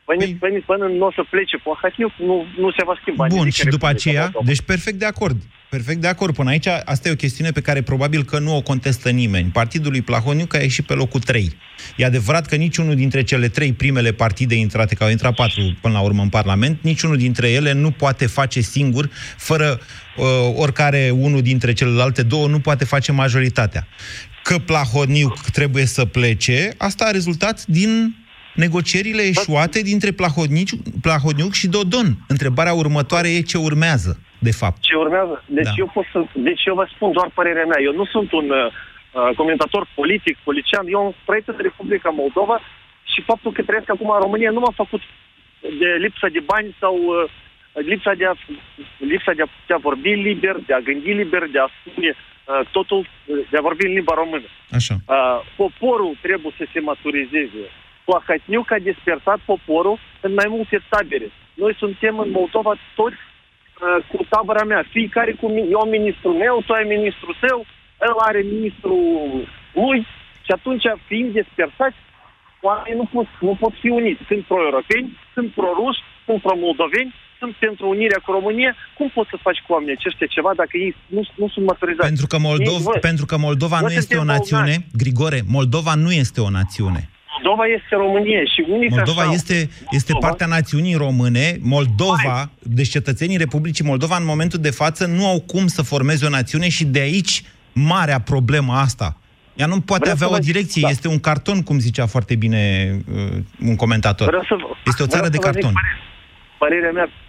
Până, 0.08 0.20
păi... 0.20 0.38
până, 0.44 0.58
până 0.72 0.86
nu 1.00 1.06
o 1.06 1.12
să 1.12 1.24
plece 1.30 1.58
Plahotniuc, 1.58 2.14
nu, 2.30 2.46
nu 2.64 2.72
se 2.78 2.84
va 2.88 2.96
schimba. 3.02 3.26
Bun, 3.28 3.50
și 3.50 3.66
după 3.66 3.88
aceea, 3.88 4.32
deci 4.50 4.62
perfect 4.62 5.00
de 5.00 5.06
acord. 5.06 5.38
Perfect 5.70 6.02
de 6.02 6.08
acord. 6.08 6.34
Până 6.36 6.50
aici, 6.50 6.68
asta 6.86 7.08
e 7.08 7.12
o 7.12 7.24
chestiune 7.26 7.52
pe 7.52 7.62
care 7.62 7.82
probabil 7.82 8.24
că 8.24 8.40
nu 8.40 8.56
o 8.56 8.62
contestă 8.62 9.10
nimeni. 9.10 9.50
Partidul 9.50 9.92
lui 9.92 10.02
Plahoniuc 10.02 10.54
a 10.54 10.58
ieșit 10.58 10.86
pe 10.86 10.94
locul 10.94 11.20
3. 11.20 11.58
E 11.98 12.06
adevărat 12.06 12.46
că 12.46 12.56
niciunul 12.56 12.96
dintre 12.96 13.24
cele 13.24 13.48
trei 13.48 13.74
primele 13.74 14.12
partide 14.12 14.56
intrate, 14.56 14.96
că 14.96 15.04
au 15.04 15.10
intrat 15.10 15.34
patru 15.36 15.78
până 15.82 15.94
la 15.94 16.02
urmă 16.02 16.22
în 16.22 16.30
Parlament, 16.30 16.78
niciunul 16.82 17.18
dintre 17.18 17.50
ele 17.50 17.72
nu 17.72 17.92
poate 17.92 18.28
face 18.28 18.60
singur, 18.62 19.10
fără 19.38 19.80
uh, 20.18 20.26
oricare 20.56 21.10
unul 21.14 21.42
dintre 21.42 21.74
celelalte 21.74 22.24
două, 22.24 22.48
nu 22.48 22.60
poate 22.60 22.86
face 22.86 23.12
majoritatea. 23.12 23.88
Că 24.50 24.58
Plahoniuc 24.72 25.38
trebuie 25.58 25.88
să 25.98 26.04
plece, 26.18 26.58
asta 26.88 27.04
a 27.08 27.16
rezultat 27.20 27.58
din 27.80 27.90
negocierile 28.64 29.24
eșuate 29.34 29.80
dintre 29.92 30.12
Plahoniuc 31.06 31.54
și 31.62 31.68
Dodon. 31.76 32.10
Întrebarea 32.28 32.74
următoare 32.84 33.30
e 33.30 33.50
ce 33.52 33.58
urmează 33.58 34.12
de 34.48 34.54
fapt. 34.62 34.80
Ce 34.90 34.96
urmează? 34.96 35.44
Deci, 35.58 35.72
da. 35.72 35.82
eu, 35.82 35.88
pot 35.94 36.06
să, 36.12 36.20
deci 36.34 36.64
eu 36.70 36.76
vă 36.76 36.86
spun 36.96 37.12
doar 37.12 37.30
părerea 37.34 37.66
mea. 37.72 37.82
Eu 37.88 37.94
nu 38.00 38.06
sunt 38.06 38.32
un 38.32 38.48
uh, 38.50 38.66
uh 38.66 39.36
comentator 39.40 39.84
politic, 40.00 40.36
polician. 40.44 40.86
Eu 40.88 41.00
am 41.00 41.16
trăit 41.26 41.48
în 41.48 41.60
Republica 41.68 42.10
Moldova 42.10 42.58
și 43.12 43.20
faptul 43.30 43.52
că 43.52 43.62
trăiesc 43.62 43.90
acum 43.90 44.10
în 44.10 44.24
România 44.26 44.52
nu 44.52 44.60
m-a 44.60 44.74
făcut 44.84 45.02
de 45.82 45.90
lipsa 46.06 46.28
de 46.28 46.42
bani 46.52 46.76
sau 46.80 46.96
uh, 46.96 47.84
lipsa, 47.92 48.14
de 48.22 48.26
a, 48.26 48.34
lipsa 49.12 49.32
de, 49.38 49.42
a, 49.46 49.50
de 49.68 49.74
a 49.74 49.86
vorbi 49.88 50.12
liber, 50.28 50.56
de 50.68 50.74
a 50.74 50.86
gândi 50.88 51.12
liber, 51.22 51.44
de 51.54 51.60
a 51.60 51.68
spune 51.82 52.12
uh, 52.14 52.35
totul, 52.72 53.00
uh, 53.00 53.38
de 53.50 53.58
a 53.58 53.62
vorbi 53.62 53.86
în 53.86 53.94
limba 53.94 54.14
română. 54.14 54.48
Așa. 54.72 54.96
Uh, 55.08 55.40
poporul 55.56 56.18
trebuie 56.22 56.54
să 56.58 56.66
se 56.74 56.80
maturizeze. 56.80 57.64
Plahotniuc 58.06 58.72
a 58.72 58.80
dispersat 58.80 59.40
poporul 59.46 60.00
în 60.22 60.34
mai 60.34 60.46
multe 60.50 60.78
tabere. 60.90 61.32
Noi 61.54 61.76
suntem 61.76 62.20
în 62.20 62.30
Moldova 62.32 62.74
toți 62.96 63.18
Uh, 63.82 64.04
cu 64.12 64.26
tabăra 64.30 64.64
mea. 64.64 64.84
Fiecare 64.90 65.32
cu... 65.32 65.46
Eu 65.74 65.80
am 65.80 65.90
ministrul 65.90 66.34
meu, 66.34 66.64
tu 66.66 66.74
ai 66.74 66.84
ministrul 66.96 67.36
tău, 67.48 67.66
el 68.02 68.16
are 68.18 68.42
ministrul 68.42 69.04
lui 69.74 70.00
și 70.46 70.52
atunci, 70.58 70.84
fiind 71.08 71.32
dispersați, 71.32 71.96
oamenii 72.62 73.00
nu 73.02 73.08
pot, 73.14 73.28
nu 73.40 73.56
pot 73.60 73.74
fi 73.82 73.90
uniți. 73.90 74.22
Sunt 74.28 74.44
pro-europeni, 74.46 75.18
sunt 75.34 75.52
pro-ruși, 75.52 76.02
sunt 76.26 76.42
pro-moldoveni, 76.42 77.14
sunt 77.40 77.54
pentru 77.56 77.90
unirea 77.90 78.20
cu 78.26 78.32
România. 78.32 78.76
Cum 78.98 79.08
poți 79.14 79.30
să 79.30 79.38
faci 79.42 79.60
cu 79.66 79.74
oamenii 79.74 79.96
aceștia 80.00 80.28
ceva 80.28 80.52
dacă 80.56 80.78
ei 80.78 80.96
nu, 81.08 81.22
nu 81.36 81.48
sunt 81.50 81.66
maturizați? 81.66 82.08
Pentru 82.08 82.28
că, 82.28 82.38
Moldov, 82.40 82.82
ei, 82.94 83.00
pentru 83.10 83.26
că 83.26 83.38
Moldova 83.38 83.80
nu 83.80 83.92
este 83.92 84.16
o 84.18 84.24
națiune, 84.24 84.86
Grigore, 85.02 85.42
Moldova 85.48 85.94
nu 85.96 86.12
este 86.12 86.42
o 86.42 86.50
națiune. 86.50 87.10
Moldova 87.36 87.66
este 87.66 87.96
România 87.96 88.44
și 88.54 88.66
unii 88.70 88.90
Moldova 88.90 89.22
așa, 89.22 89.32
este, 89.32 89.54
este 89.92 90.12
Moldova. 90.12 90.28
partea 90.28 90.48
națiunii 90.48 90.96
române. 90.96 91.58
Moldova, 91.62 92.34
Hai. 92.34 92.50
deci 92.62 92.90
cetățenii 92.90 93.38
Republicii 93.38 93.86
Moldova 93.86 94.18
în 94.18 94.26
momentul 94.26 94.60
de 94.60 94.72
față 94.72 95.06
nu 95.06 95.28
au 95.28 95.40
cum 95.42 95.68
să 95.68 95.82
formeze 95.82 96.26
o 96.26 96.30
națiune 96.30 96.70
și 96.70 96.86
de 96.86 97.00
aici 97.00 97.44
marea 97.74 98.20
problemă 98.20 98.74
asta. 98.74 99.18
Ea 99.56 99.66
nu 99.66 99.80
poate 99.80 100.12
Vreau 100.12 100.16
avea 100.16 100.38
o 100.38 100.40
direcție, 100.40 100.82
da. 100.82 100.90
este 100.90 101.08
un 101.08 101.20
carton, 101.20 101.64
cum 101.64 101.80
zicea 101.80 102.06
foarte 102.06 102.36
bine 102.36 102.92
uh, 103.16 103.38
un 103.70 103.76
comentator. 103.76 104.28
Vreau 104.28 104.44
să, 104.44 104.56
este 104.86 105.04
o 105.04 105.08
țară 105.08 105.28
de 105.28 105.38
carton. 105.38 105.74
Părerea, 105.74 105.98
părerea 106.58 106.92
mea, 106.92 107.04
părere, 107.04 107.25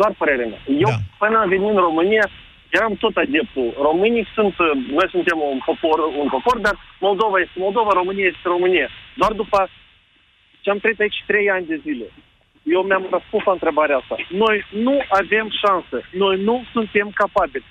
doar 0.00 0.12
părerea 0.18 0.46
mea. 0.46 0.62
Eu, 0.84 0.88
da. 0.88 0.98
până 1.18 1.38
am 1.38 1.48
venit 1.48 1.68
în 1.68 1.76
România, 1.88 2.30
eram 2.70 2.94
tot 2.94 3.16
adeptul. 3.16 3.74
Românii 3.88 4.26
sunt, 4.34 4.54
uh, 4.58 4.70
noi 4.90 5.08
suntem 5.10 5.38
un 5.52 5.60
popor, 5.64 5.98
un 6.22 6.28
popor, 6.28 6.58
dar 6.58 6.74
Moldova 7.00 7.38
este 7.38 7.58
Moldova, 7.58 7.90
România 7.92 8.26
este 8.26 8.48
România. 8.54 8.88
Doar 9.14 9.32
după 9.32 9.68
ce 10.60 10.70
am 10.70 10.78
trăit 10.78 11.00
aici 11.00 11.24
trei 11.26 11.50
ani 11.50 11.66
de 11.66 11.80
zile, 11.82 12.06
eu 12.62 12.82
mi-am 12.82 13.06
răspuns 13.10 13.44
la 13.44 13.52
întrebarea 13.52 13.96
asta. 13.96 14.16
Noi 14.28 14.66
nu 14.70 14.96
avem 15.08 15.46
șansă. 15.62 15.96
Noi 16.10 16.42
nu 16.42 16.64
suntem 16.72 17.10
capabili. 17.14 17.64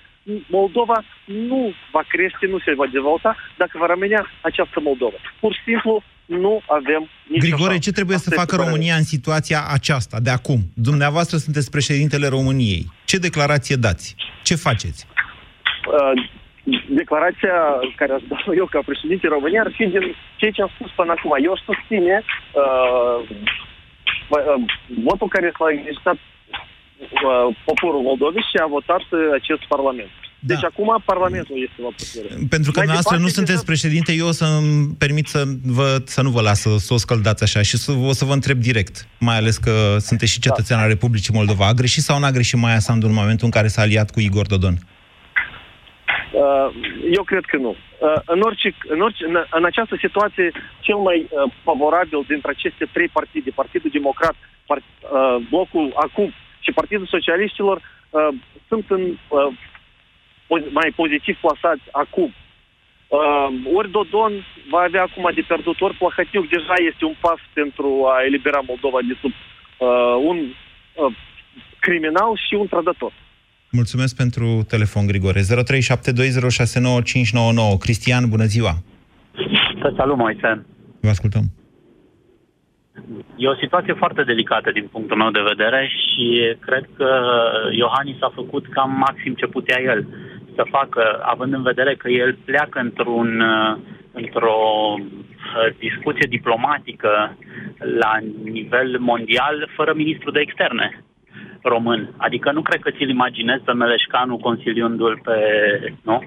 Moldova 0.48 1.04
nu 1.26 1.74
va 1.92 2.04
crește, 2.08 2.46
nu 2.46 2.60
se 2.60 2.74
va 2.76 2.86
dezvolta 2.92 3.36
dacă 3.58 3.78
va 3.78 3.86
rămâne 3.86 4.22
această 4.42 4.80
Moldova. 4.80 5.18
Pur 5.40 5.54
și 5.54 5.62
simplu 5.64 6.04
nu 6.26 6.62
avem 6.68 7.10
nicio 7.28 7.46
Grigore, 7.46 7.74
șansă. 7.74 7.90
ce 7.90 7.92
trebuie 7.92 8.16
Asta 8.16 8.30
să 8.30 8.40
facă 8.40 8.56
România 8.56 8.96
în 8.96 9.04
situația 9.04 9.60
aceasta, 9.78 10.20
de 10.20 10.30
acum? 10.30 10.60
Dumneavoastră 10.74 11.38
sunteți 11.38 11.72
președintele 11.72 12.28
României. 12.28 12.86
Ce 13.06 13.18
declarație 13.18 13.76
dați? 13.76 14.16
Ce 14.44 14.56
faceți? 14.56 15.08
Uh, 15.88 16.30
declarația 16.90 17.56
care 17.96 18.14
aș 18.14 18.22
da 18.28 18.38
eu 18.56 18.66
ca 18.66 18.80
președinte 18.86 19.28
România 19.28 19.62
ar 19.62 19.72
fi 19.76 19.86
din 19.86 20.16
ceea 20.36 20.52
ce 20.52 20.62
am 20.62 20.72
spus 20.76 20.92
până 20.96 21.12
acum. 21.12 21.32
Eu 21.44 21.56
susține 21.66 22.24
uh, 22.62 23.18
uh, 24.30 24.62
votul 25.04 25.28
care 25.28 25.52
s-a 25.58 25.68
existat 25.72 26.16
uh, 26.16 26.35
poporul 27.66 28.02
Moldovei 28.02 28.48
și 28.50 28.58
a 28.66 28.68
votat 28.78 29.04
uh, 29.12 29.20
acest 29.40 29.64
Parlament. 29.74 30.12
Da. 30.40 30.54
Deci 30.54 30.64
acum 30.64 31.02
Parlamentul 31.06 31.56
este 31.68 31.82
la 31.82 31.92
putere. 32.00 32.28
Pentru 32.50 32.72
că 32.72 32.80
dumneavoastră 32.80 33.18
nu 33.18 33.28
sunteți 33.28 33.58
să... 33.58 33.70
președinte, 33.72 34.12
eu 34.14 34.28
o 34.28 34.32
să-mi 34.32 34.96
permit 34.98 35.28
să, 35.28 35.44
vă, 35.64 35.88
să 36.04 36.22
nu 36.22 36.30
vă 36.30 36.42
las 36.42 36.60
să, 36.62 36.70
să 36.78 36.94
o 36.94 36.98
scăldați 36.98 37.44
așa 37.44 37.62
și 37.62 37.78
să, 37.78 37.92
o 37.92 38.14
să 38.14 38.26
vă 38.26 38.34
întreb 38.34 38.58
direct, 38.58 39.08
mai 39.20 39.38
ales 39.38 39.58
că 39.58 39.98
sunteți 40.00 40.32
și 40.32 40.40
cetățean 40.40 40.80
da. 40.80 40.84
al 40.84 40.92
Republicii 40.92 41.34
Moldova. 41.34 41.68
A 41.68 41.80
greșit 41.82 42.04
sau 42.04 42.20
nu 42.20 42.26
a 42.26 42.32
greșit 42.38 42.60
Maia 42.60 42.80
Sandu 42.80 43.06
în 43.08 43.14
momentul 43.14 43.46
în 43.46 43.52
care 43.52 43.68
s-a 43.68 43.82
aliat 43.82 44.12
cu 44.12 44.20
Igor 44.20 44.48
Dodon? 44.48 44.76
Uh, 46.44 46.68
eu 47.18 47.24
cred 47.24 47.46
că 47.52 47.58
nu. 47.58 47.70
Uh, 47.70 48.22
în, 48.26 48.40
orice, 48.42 48.76
în, 48.94 49.02
orice, 49.02 49.26
în, 49.26 49.36
în 49.52 49.66
această 49.66 49.96
situație, 50.00 50.52
cel 50.80 50.96
mai 50.96 51.18
uh, 51.30 51.52
favorabil 51.64 52.22
dintre 52.28 52.50
aceste 52.56 52.86
trei 52.94 53.08
partide, 53.08 53.50
Partidul 53.62 53.90
Democrat, 53.94 54.36
part, 54.66 54.84
uh, 54.84 55.36
Blocul 55.50 55.94
Acum 56.06 56.34
și 56.66 56.72
Partidul 56.80 57.14
Socialiștilor, 57.16 57.78
uh, 57.78 58.30
sunt 58.70 58.86
în 58.90 59.04
uh, 59.08 59.50
mai 60.80 60.90
pozitiv 60.96 61.36
plasați 61.44 61.86
acum. 61.92 62.30
Uh, 63.08 63.48
ori 63.78 63.92
Dodon 63.92 64.34
va 64.74 64.82
avea 64.88 65.02
acum 65.08 65.26
de 65.36 65.44
pierdut, 65.48 65.82
ori 65.82 65.98
Plahotniuc 66.02 66.50
deja 66.50 66.76
este 66.90 67.04
un 67.06 67.16
pas 67.26 67.40
pentru 67.54 67.90
a 68.14 68.16
elibera 68.28 68.62
Moldova 68.72 69.00
de 69.10 69.16
sub 69.22 69.32
uh, 69.32 69.38
un 70.30 70.38
uh, 70.40 71.14
criminal 71.80 72.32
și 72.48 72.54
un 72.62 72.68
trădător. 72.68 73.14
Mulțumesc 73.72 74.16
pentru 74.16 74.46
telefon, 74.68 75.08
Grigore. 75.08 75.42
0372069599. 75.42 75.44
Cristian, 77.80 78.30
bună 78.30 78.44
ziua! 78.44 78.74
Să 79.82 79.94
salut, 79.98 80.18
Moise! 80.18 80.66
Vă 81.02 81.10
ascultăm. 81.10 81.44
E 83.36 83.48
o 83.48 83.56
situație 83.56 83.94
foarte 83.94 84.24
delicată 84.24 84.72
din 84.72 84.88
punctul 84.92 85.18
meu 85.18 85.32
de 85.32 85.48
vedere 85.52 85.90
și 86.00 86.56
cred 86.60 86.86
că 86.98 87.10
Iohannis 87.72 88.22
a 88.22 88.32
făcut 88.36 88.66
cam 88.70 88.92
maxim 89.08 89.34
ce 89.34 89.46
putea 89.46 89.82
el 89.82 90.08
să 90.56 90.64
facă, 90.70 91.04
având 91.22 91.54
în 91.54 91.62
vedere 91.62 91.96
că 91.96 92.10
el 92.10 92.38
pleacă 92.46 92.80
într-un, 92.80 93.44
într-o 94.12 94.60
uh, 94.98 95.76
discuție 95.80 96.28
diplomatică 96.30 97.38
la 98.00 98.14
nivel 98.44 99.00
mondial 99.00 99.70
fără 99.76 99.94
ministru 99.96 100.32
de 100.32 100.40
externe 100.40 101.04
român. 101.62 102.14
Adică 102.18 102.52
nu 102.52 102.62
cred 102.62 102.82
că 102.82 102.92
ți-l 102.92 103.10
imaginezi 103.10 103.64
pe 103.64 103.72
Meleșcanu 103.72 104.38
consiliându-l 104.38 105.20
pe, 105.24 105.38
nu? 106.04 106.24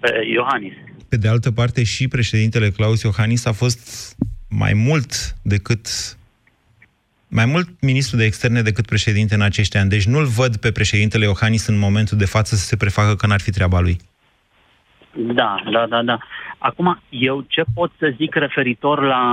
pe 0.00 0.10
Iohannis. 0.32 0.74
Pe 1.08 1.16
de 1.16 1.28
altă 1.28 1.50
parte, 1.50 1.84
și 1.84 2.08
președintele 2.08 2.70
Claus 2.70 3.02
Iohannis 3.02 3.46
a 3.46 3.52
fost 3.52 4.16
mai 4.50 4.72
mult 4.74 5.10
decât 5.42 5.86
mai 7.28 7.44
mult 7.44 7.68
ministru 7.80 8.16
de 8.16 8.24
externe 8.24 8.62
decât 8.62 8.86
președinte 8.86 9.34
în 9.34 9.42
acești 9.42 9.76
ani. 9.76 9.88
Deci 9.88 10.06
nu-l 10.06 10.24
văd 10.24 10.56
pe 10.56 10.72
președintele 10.72 11.24
Iohannis 11.24 11.66
în 11.66 11.78
momentul 11.78 12.18
de 12.18 12.24
față 12.24 12.54
să 12.54 12.64
se 12.64 12.76
prefacă 12.76 13.14
că 13.14 13.26
n-ar 13.26 13.40
fi 13.40 13.50
treaba 13.50 13.80
lui. 13.80 13.96
Da, 15.14 15.62
da, 15.72 15.86
da, 15.86 16.02
da. 16.02 16.18
Acum, 16.58 17.02
eu 17.08 17.44
ce 17.48 17.62
pot 17.74 17.90
să 17.98 18.14
zic 18.16 18.34
referitor 18.34 19.02
la 19.02 19.24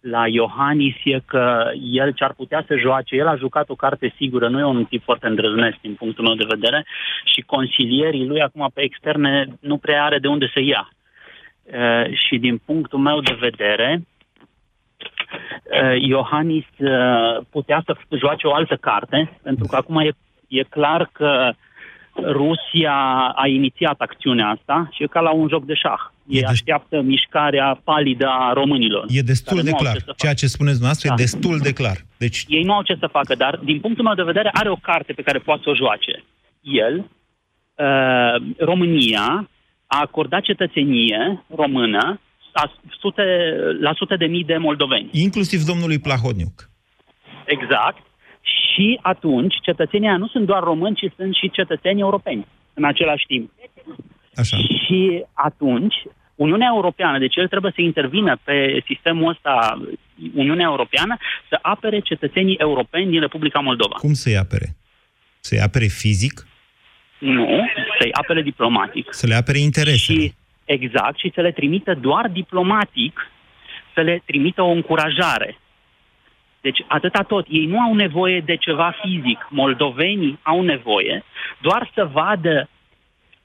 la 0.00 0.26
Iohannis 0.26 0.94
e 1.04 1.20
că 1.26 1.70
el 1.92 2.12
ce 2.12 2.24
ar 2.24 2.32
putea 2.32 2.64
să 2.66 2.76
joace, 2.76 3.16
el 3.16 3.26
a 3.26 3.36
jucat 3.36 3.68
o 3.68 3.74
carte 3.74 4.14
sigură, 4.16 4.48
nu 4.48 4.58
e 4.58 4.64
un 4.64 4.84
tip 4.84 5.02
foarte 5.04 5.26
îndrăznesc 5.26 5.76
din 5.80 5.94
punctul 5.94 6.24
meu 6.24 6.34
de 6.34 6.54
vedere 6.54 6.86
și 7.24 7.40
consilierii 7.40 8.26
lui 8.26 8.40
acum 8.42 8.70
pe 8.74 8.82
externe 8.82 9.46
nu 9.60 9.76
prea 9.76 10.04
are 10.04 10.18
de 10.18 10.28
unde 10.28 10.50
să 10.52 10.60
ia. 10.60 10.88
Uh, 11.72 12.16
și 12.26 12.38
din 12.38 12.60
punctul 12.64 12.98
meu 12.98 13.20
de 13.20 13.36
vedere, 13.40 14.06
uh, 15.82 16.02
Iohannis 16.02 16.64
uh, 16.78 17.44
putea 17.50 17.82
să 17.86 17.96
joace 18.18 18.46
o 18.46 18.54
altă 18.54 18.76
carte, 18.76 19.38
pentru 19.42 19.66
că 19.66 19.76
acum 19.76 19.98
e, 19.98 20.10
e 20.48 20.62
clar 20.62 21.10
că 21.12 21.52
Rusia 22.22 22.92
a 23.34 23.46
inițiat 23.46 24.00
acțiunea 24.00 24.48
asta 24.48 24.88
și 24.92 25.02
e 25.02 25.06
ca 25.06 25.20
la 25.20 25.30
un 25.30 25.48
joc 25.48 25.64
de 25.64 25.74
șah. 25.74 26.00
Ei 26.28 26.40
de- 26.40 26.46
așteaptă 26.46 27.00
mișcarea 27.00 27.80
palidă 27.84 28.26
a 28.28 28.52
românilor. 28.52 29.04
E 29.08 29.20
destul 29.20 29.56
care 29.56 29.62
de 29.62 29.70
nu 29.70 29.76
au 29.76 29.82
clar. 29.82 29.94
ce 29.96 30.02
să 30.04 30.12
Ceea 30.16 30.34
ce 30.34 30.46
spuneți 30.46 30.82
noastră 30.82 31.08
Da. 31.08 31.14
e 31.14 31.16
destul 31.16 31.58
de 31.58 31.72
clar. 31.72 31.96
Deci, 32.18 32.44
Ei 32.48 32.62
nu 32.62 32.72
au 32.72 32.82
ce 32.82 32.96
să 33.00 33.06
facă, 33.06 33.34
dar 33.34 33.56
din 33.64 33.80
punctul 33.80 34.04
meu 34.04 34.14
de 34.14 34.22
vedere 34.22 34.50
are 34.52 34.68
o 34.70 34.76
carte 34.76 35.12
pe 35.12 35.22
care 35.22 35.38
poate 35.38 35.60
să 35.64 35.70
o 35.70 35.74
joace. 35.74 36.24
El, 36.60 36.94
uh, 37.74 38.42
România, 38.58 39.48
a 39.88 40.00
acordat 40.00 40.42
cetățenie 40.42 41.44
română 41.56 42.20
la 42.52 42.72
sute, 43.00 43.22
la 43.80 43.92
sute 43.94 44.16
de 44.16 44.26
mii 44.26 44.44
de 44.44 44.56
moldoveni. 44.56 45.08
inclusiv 45.12 45.62
domnului 45.62 45.98
Plahodniuc. 45.98 46.70
Exact. 47.44 48.02
Și 48.40 48.98
atunci, 49.02 49.54
cetățenii 49.62 50.08
aia 50.08 50.16
nu 50.16 50.28
sunt 50.28 50.46
doar 50.46 50.62
români, 50.62 50.96
ci 50.96 51.12
sunt 51.16 51.34
și 51.34 51.50
cetățeni 51.50 52.00
europeni 52.00 52.46
în 52.74 52.84
același 52.84 53.26
timp. 53.26 53.50
Așa. 54.34 54.56
Și 54.56 55.24
atunci, 55.32 55.94
Uniunea 56.34 56.70
Europeană, 56.74 57.18
deci 57.18 57.36
el 57.36 57.48
trebuie 57.48 57.72
să 57.74 57.80
intervină 57.80 58.38
pe 58.44 58.82
sistemul 58.86 59.28
ăsta, 59.28 59.82
Uniunea 60.34 60.66
Europeană, 60.68 61.16
să 61.48 61.58
apere 61.62 62.00
cetățenii 62.00 62.56
europeni 62.56 63.10
din 63.10 63.20
Republica 63.20 63.60
Moldova. 63.60 63.94
Cum 63.94 64.12
să-i 64.12 64.36
apere? 64.36 64.76
Să-i 65.40 65.60
apere 65.60 65.86
fizic? 65.86 66.46
Nu, 67.18 67.66
să-i 67.98 68.12
apere 68.12 68.42
diplomatic. 68.42 69.06
Să 69.10 69.26
le 69.26 69.34
apere 69.34 69.58
interesele? 69.58 70.18
Și, 70.18 70.32
exact, 70.64 71.18
și 71.18 71.32
să 71.34 71.40
le 71.40 71.52
trimită 71.52 71.94
doar 71.94 72.28
diplomatic, 72.28 73.30
să 73.94 74.00
le 74.00 74.22
trimită 74.24 74.62
o 74.62 74.70
încurajare. 74.70 75.58
Deci 76.60 76.84
atâta 76.86 77.22
tot. 77.22 77.46
Ei 77.48 77.66
nu 77.66 77.80
au 77.80 77.94
nevoie 77.94 78.40
de 78.40 78.56
ceva 78.56 78.94
fizic. 79.02 79.46
Moldovenii 79.50 80.38
au 80.42 80.62
nevoie 80.62 81.24
doar 81.60 81.90
să 81.94 82.08
vadă 82.12 82.68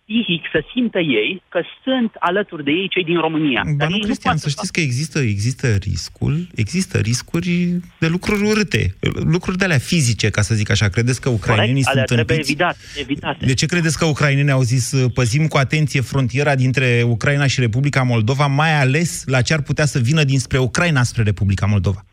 psihic, 0.05 0.43
să 0.51 0.63
simtă 0.73 0.99
ei 0.99 1.41
că 1.49 1.61
sunt 1.83 2.11
alături 2.19 2.63
de 2.63 2.71
ei 2.71 2.87
cei 2.89 3.03
din 3.03 3.19
România. 3.19 3.61
Ba 3.65 3.71
Dar 3.77 3.87
nu, 3.89 3.95
ei 3.95 4.01
Cristian, 4.01 4.33
pot 4.33 4.41
să 4.41 4.49
știți 4.49 4.71
că 4.71 4.79
există, 4.79 5.19
există 5.19 5.67
riscul, 5.75 6.47
există 6.55 6.97
riscuri 6.97 7.79
de 7.99 8.07
lucruri 8.07 8.43
urâte, 8.43 8.95
lucruri 9.35 9.57
de 9.57 9.63
alea 9.63 9.77
fizice, 9.77 10.29
ca 10.29 10.41
să 10.41 10.55
zic 10.55 10.69
așa. 10.69 10.87
Credeți 10.87 11.21
că 11.21 11.29
ucrainenii 11.29 11.83
Corect, 11.83 11.87
alea 11.87 12.03
sunt 12.05 12.17
trebuie 12.17 12.37
tâmpiți? 12.37 12.51
evitat, 12.51 12.77
evitate. 12.99 13.45
De 13.45 13.53
ce 13.53 13.65
credeți 13.65 13.97
că 13.97 14.05
ucrainenii 14.05 14.51
au 14.51 14.61
zis 14.61 14.91
uh, 14.91 15.11
păzim 15.13 15.47
cu 15.47 15.57
atenție 15.57 16.01
frontiera 16.01 16.55
dintre 16.55 17.03
Ucraina 17.07 17.47
și 17.47 17.59
Republica 17.59 18.01
Moldova, 18.03 18.47
mai 18.47 18.79
ales 18.79 19.23
la 19.25 19.41
ce 19.41 19.53
ar 19.53 19.61
putea 19.61 19.85
să 19.85 19.99
vină 19.99 20.23
dinspre 20.23 20.57
Ucraina 20.57 21.03
spre 21.03 21.23
Republica 21.23 21.65
Moldova? 21.65 22.05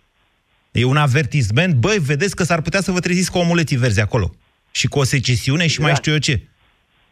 E 0.73 0.85
un 0.85 0.97
avertisment, 0.97 1.75
băi, 1.75 1.99
vedeți 1.99 2.37
că 2.37 2.43
s-ar 2.45 2.61
putea 2.61 2.81
să 2.81 2.93
vă 2.93 3.01
treziți 3.01 3.31
cu 3.31 3.39
omuleții 3.39 3.77
verzi 3.77 4.01
acolo. 4.01 4.35
Și 4.71 4.87
cu 4.87 4.99
o 4.99 5.05
secesiune 5.05 5.67
și 5.67 5.81
mai 5.81 5.91
Da. 5.91 5.97
știu 5.97 6.13
eu 6.13 6.19
ce. 6.19 6.43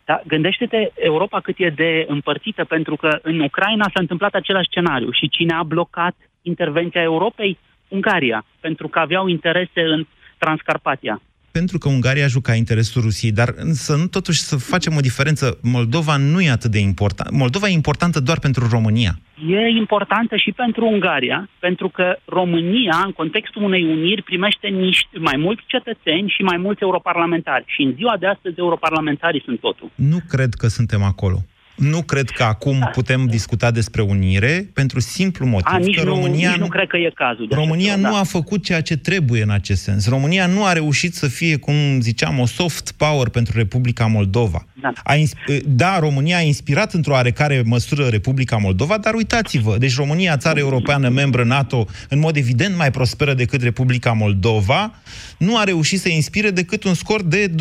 Da, 0.08 0.20
gândește-te 0.26 0.90
Europa 0.94 1.40
cât 1.40 1.54
e 1.58 1.68
de 1.68 2.04
împărțită, 2.08 2.64
pentru 2.64 2.96
că 2.96 3.18
în 3.22 3.40
Ucraina 3.40 3.84
s-a 3.84 4.00
întâmplat 4.00 4.34
același 4.34 4.68
scenariu. 4.70 5.10
Și 5.10 5.28
cine 5.28 5.54
a 5.54 5.62
blocat 5.62 6.16
intervenția 6.42 7.02
Europei? 7.02 7.58
Ungaria, 7.88 8.44
pentru 8.60 8.88
că 8.88 8.98
aveau 8.98 9.26
interese 9.26 9.80
în 9.80 10.06
Transcarpatia. 10.38 11.20
Pentru 11.58 11.78
că 11.78 11.88
Ungaria 11.88 12.26
juca 12.26 12.54
interesul 12.54 13.02
Rusiei, 13.02 13.32
dar 13.32 13.54
să 13.72 13.96
nu 13.96 14.06
totuși 14.06 14.40
să 14.40 14.56
facem 14.56 14.92
o 14.96 15.00
diferență. 15.00 15.58
Moldova 15.62 16.16
nu 16.16 16.40
e 16.40 16.50
atât 16.50 16.70
de 16.70 16.78
importantă. 16.78 17.32
Moldova 17.34 17.68
e 17.68 17.72
importantă 17.72 18.20
doar 18.20 18.38
pentru 18.38 18.68
România. 18.70 19.12
E 19.56 19.68
importantă 19.84 20.36
și 20.36 20.50
pentru 20.52 20.86
Ungaria, 20.86 21.48
pentru 21.58 21.88
că 21.88 22.16
România, 22.24 23.02
în 23.04 23.12
contextul 23.12 23.62
unei 23.62 23.84
uniri, 23.84 24.22
primește 24.22 24.66
niște, 24.68 25.18
mai 25.18 25.36
mulți 25.36 25.62
cetățeni 25.66 26.28
și 26.36 26.42
mai 26.42 26.56
mulți 26.56 26.82
europarlamentari. 26.82 27.64
Și 27.66 27.82
în 27.82 27.92
ziua 27.96 28.16
de 28.16 28.26
astăzi, 28.26 28.58
europarlamentarii 28.58 29.42
sunt 29.44 29.60
totul. 29.60 29.90
Nu 29.94 30.18
cred 30.28 30.54
că 30.54 30.66
suntem 30.66 31.02
acolo. 31.02 31.38
Nu 31.78 32.02
cred 32.02 32.30
că 32.30 32.42
acum 32.42 32.90
putem 32.92 33.26
discuta 33.26 33.70
despre 33.70 34.02
unire 34.02 34.70
pentru 34.74 35.00
simplu 35.00 35.46
motiv 35.46 35.66
A, 35.72 35.76
nici, 35.76 35.96
că 35.96 36.04
nu, 36.04 36.14
România 36.14 36.50
nici 36.50 36.58
nu 36.58 36.66
cred 36.66 36.88
că 36.88 36.96
e 36.96 37.10
cazul. 37.14 37.46
De 37.48 37.54
România 37.54 37.92
așa 37.92 38.00
nu 38.00 38.06
ceva, 38.06 38.18
a 38.18 38.24
făcut 38.24 38.64
ceea 38.64 38.80
ce 38.80 38.96
trebuie 38.96 39.42
în 39.42 39.50
acest 39.50 39.82
sens. 39.82 40.08
România 40.08 40.46
nu 40.46 40.64
a 40.64 40.72
reușit 40.72 41.14
să 41.14 41.28
fie, 41.28 41.56
cum 41.56 41.74
ziceam, 42.00 42.38
o 42.38 42.46
soft 42.46 42.92
power 42.96 43.28
pentru 43.28 43.56
Republica 43.56 44.06
Moldova. 44.06 44.66
Da. 44.80 44.92
A 45.04 45.14
ins- 45.14 45.32
da, 45.66 45.98
România 45.98 46.36
a 46.36 46.40
inspirat 46.40 46.92
într-o 46.92 47.12
oarecare 47.12 47.62
măsură 47.64 48.06
Republica 48.06 48.56
Moldova, 48.56 48.98
dar 48.98 49.14
uitați-vă, 49.14 49.76
deci 49.78 49.96
România, 49.96 50.36
țară 50.36 50.58
europeană, 50.58 51.08
membră 51.08 51.44
NATO, 51.44 51.86
în 52.08 52.18
mod 52.18 52.36
evident 52.36 52.76
mai 52.76 52.90
prosperă 52.90 53.34
decât 53.34 53.62
Republica 53.62 54.12
Moldova, 54.12 54.94
nu 55.38 55.58
a 55.58 55.64
reușit 55.64 56.00
să 56.00 56.08
inspire 56.08 56.50
decât 56.50 56.84
un 56.84 56.94
scor 56.94 57.22
de 57.22 57.50
26% 57.50 57.54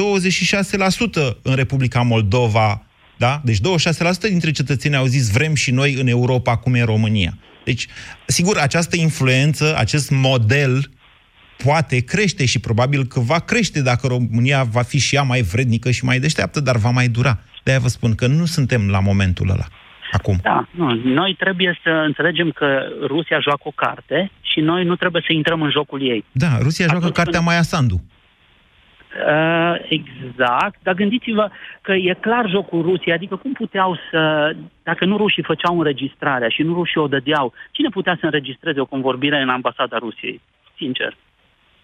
în 1.41 1.55
Republica 1.55 2.01
Moldova. 2.01 2.86
Da? 3.17 3.41
Deci 3.43 3.57
26% 3.57 3.59
dintre 4.29 4.51
cetățeni 4.51 4.95
au 4.95 5.05
zis 5.05 5.31
vrem 5.31 5.53
și 5.53 5.71
noi 5.71 5.93
în 5.93 6.07
Europa 6.07 6.57
cum 6.57 6.73
e 6.73 6.83
România. 6.83 7.37
Deci, 7.65 7.87
sigur, 8.25 8.57
această 8.57 8.95
influență, 8.97 9.75
acest 9.77 10.11
model 10.11 10.89
poate 11.63 11.99
crește 11.99 12.45
și 12.45 12.59
probabil 12.59 13.05
că 13.05 13.19
va 13.19 13.39
crește 13.39 13.81
dacă 13.81 14.07
România 14.07 14.63
va 14.63 14.81
fi 14.81 14.99
și 14.99 15.15
ea 15.15 15.21
mai 15.21 15.41
vrednică 15.41 15.91
și 15.91 16.05
mai 16.05 16.19
deșteaptă, 16.19 16.59
dar 16.59 16.75
va 16.77 16.89
mai 16.89 17.07
dura. 17.07 17.39
De-aia 17.63 17.79
vă 17.79 17.87
spun 17.87 18.15
că 18.15 18.27
nu 18.27 18.45
suntem 18.45 18.89
la 18.89 18.99
momentul 18.99 19.49
ăla. 19.49 19.65
Acum. 20.11 20.39
Da, 20.41 20.67
nu, 20.71 20.93
noi 20.93 21.35
trebuie 21.39 21.79
să 21.83 21.89
înțelegem 21.89 22.49
că 22.51 22.67
Rusia 23.07 23.39
joacă 23.39 23.61
o 23.63 23.71
carte 23.75 24.31
și 24.41 24.59
noi 24.59 24.83
nu 24.85 24.95
trebuie 24.95 25.23
să 25.25 25.33
intrăm 25.33 25.61
în 25.61 25.71
jocul 25.71 26.01
ei. 26.09 26.25
Da, 26.31 26.57
Rusia 26.61 26.85
joacă 26.85 26.97
Atunci 26.99 27.15
cartea 27.15 27.33
când- 27.39 27.45
Maia 27.45 27.61
Sandu. 27.61 28.03
Uh, 29.25 29.75
exact, 29.89 30.79
dar 30.81 30.93
gândiți-vă 30.93 31.49
că 31.81 31.91
e 31.93 32.17
clar 32.19 32.49
jocul 32.49 32.81
Rusiei, 32.81 33.15
adică 33.15 33.35
cum 33.35 33.53
puteau 33.53 33.97
să, 34.11 34.51
dacă 34.83 35.05
nu 35.05 35.17
rușii 35.17 35.43
făceau 35.43 35.77
înregistrarea 35.77 36.49
și 36.49 36.61
nu 36.61 36.73
rușii 36.73 37.01
o 37.01 37.07
dădeau, 37.07 37.53
cine 37.71 37.89
putea 37.89 38.17
să 38.19 38.25
înregistreze 38.25 38.79
o 38.79 38.85
convorbire 38.85 39.41
în 39.41 39.49
ambasada 39.49 39.97
Rusiei? 39.97 40.41
Sincer. 40.77 41.17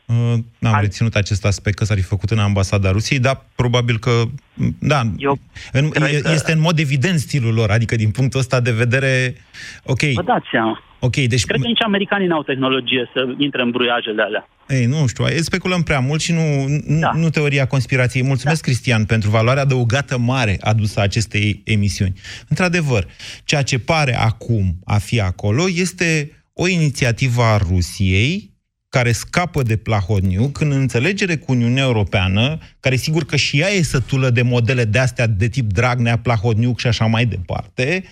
Uh, 0.05 0.33
N-am 0.59 0.79
reținut 0.79 1.15
acest 1.15 1.45
aspect 1.45 1.77
că 1.77 1.83
s-ar 1.83 1.97
fi 1.97 2.03
făcut 2.03 2.29
în 2.29 2.39
ambasada 2.39 2.91
Rusiei, 2.91 3.19
dar 3.19 3.45
probabil 3.55 3.97
că, 3.97 4.11
m, 4.53 4.75
da, 4.79 5.01
Eu 5.17 5.37
în, 5.71 5.89
cred 5.89 6.13
e- 6.13 6.19
că- 6.21 6.31
este 6.31 6.51
în 6.51 6.59
mod 6.59 6.79
evident 6.79 7.19
stilul 7.19 7.53
lor, 7.53 7.69
adică 7.69 7.95
din 7.95 8.11
punctul 8.11 8.39
ăsta 8.39 8.59
de 8.59 8.71
vedere, 8.71 9.35
ok, 9.83 9.99
Vă 10.13 10.21
dați 10.21 10.47
seama. 10.51 10.83
Ok, 11.07 11.15
deci 11.15 11.45
Cred 11.45 11.61
că 11.61 11.67
nici 11.67 11.81
americanii 11.81 12.27
n-au 12.27 12.43
tehnologie 12.43 13.09
să 13.13 13.19
intre 13.37 13.61
în 13.61 13.71
bruiajele 13.71 14.21
alea. 14.21 14.47
Ei, 14.67 14.85
nu 14.85 15.07
știu, 15.07 15.25
e- 15.25 15.41
speculăm 15.41 15.83
prea 15.83 15.99
mult 15.99 16.21
și 16.21 16.31
nu, 16.31 16.65
nu, 16.87 16.99
da. 16.99 17.11
nu 17.15 17.29
teoria 17.29 17.65
conspirației. 17.65 18.23
Mulțumesc, 18.23 18.61
da. 18.61 18.67
Cristian, 18.67 19.05
pentru 19.05 19.29
valoarea 19.29 19.63
adăugată 19.63 20.17
mare 20.17 20.57
adusă 20.61 21.01
acestei 21.01 21.61
emisiuni. 21.65 22.13
Într-adevăr, 22.47 23.07
ceea 23.43 23.61
ce 23.61 23.79
pare 23.79 24.17
acum 24.17 24.65
a 24.85 24.97
fi 24.97 25.19
acolo 25.21 25.63
este 25.75 26.31
o 26.53 26.67
inițiativă 26.67 27.41
a 27.41 27.57
Rusiei 27.57 28.51
care 28.89 29.11
scapă 29.11 29.61
de 29.63 29.75
Plahodniuc 29.75 30.59
în 30.59 30.71
înțelegere 30.71 31.35
cu 31.35 31.51
Uniunea 31.51 31.83
Europeană, 31.83 32.57
care 32.79 32.95
sigur 32.95 33.25
că 33.25 33.35
și 33.35 33.59
ea 33.59 33.69
e 33.69 33.81
sătulă 33.81 34.29
de 34.29 34.41
modele 34.41 34.85
de-astea 34.85 35.27
de 35.27 35.47
tip 35.47 35.71
Dragnea, 35.71 36.17
Plahodniuc 36.17 36.79
și 36.79 36.87
așa 36.87 37.05
mai 37.05 37.25
departe, 37.25 38.03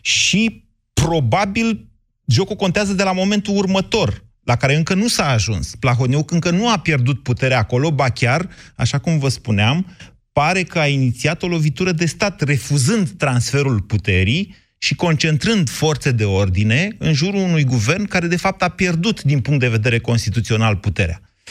și 0.00 0.64
probabil 0.92 1.86
jocul 2.26 2.56
contează 2.56 2.92
de 2.92 3.02
la 3.02 3.12
momentul 3.12 3.56
următor, 3.56 4.24
la 4.44 4.56
care 4.56 4.74
încă 4.74 4.94
nu 4.94 5.08
s-a 5.08 5.28
ajuns. 5.28 5.74
Plahodniuc 5.74 6.30
încă 6.30 6.50
nu 6.50 6.70
a 6.70 6.78
pierdut 6.78 7.22
puterea 7.22 7.58
acolo, 7.58 7.90
ba 7.90 8.08
chiar, 8.08 8.48
așa 8.76 8.98
cum 8.98 9.18
vă 9.18 9.28
spuneam, 9.28 9.86
pare 10.32 10.62
că 10.62 10.78
a 10.78 10.86
inițiat 10.86 11.42
o 11.42 11.46
lovitură 11.46 11.92
de 11.92 12.06
stat, 12.06 12.40
refuzând 12.40 13.08
transferul 13.08 13.80
puterii 13.80 14.54
și 14.78 14.94
concentrând 14.94 15.68
forțe 15.68 16.10
de 16.10 16.24
ordine 16.24 16.96
în 16.98 17.12
jurul 17.12 17.40
unui 17.40 17.64
guvern 17.64 18.04
care, 18.04 18.26
de 18.26 18.36
fapt, 18.36 18.62
a 18.62 18.68
pierdut 18.68 19.22
din 19.22 19.40
punct 19.40 19.60
de 19.60 19.68
vedere 19.68 19.98
constituțional 19.98 20.76
puterea. 20.76 21.20
0372069599. 21.44 21.48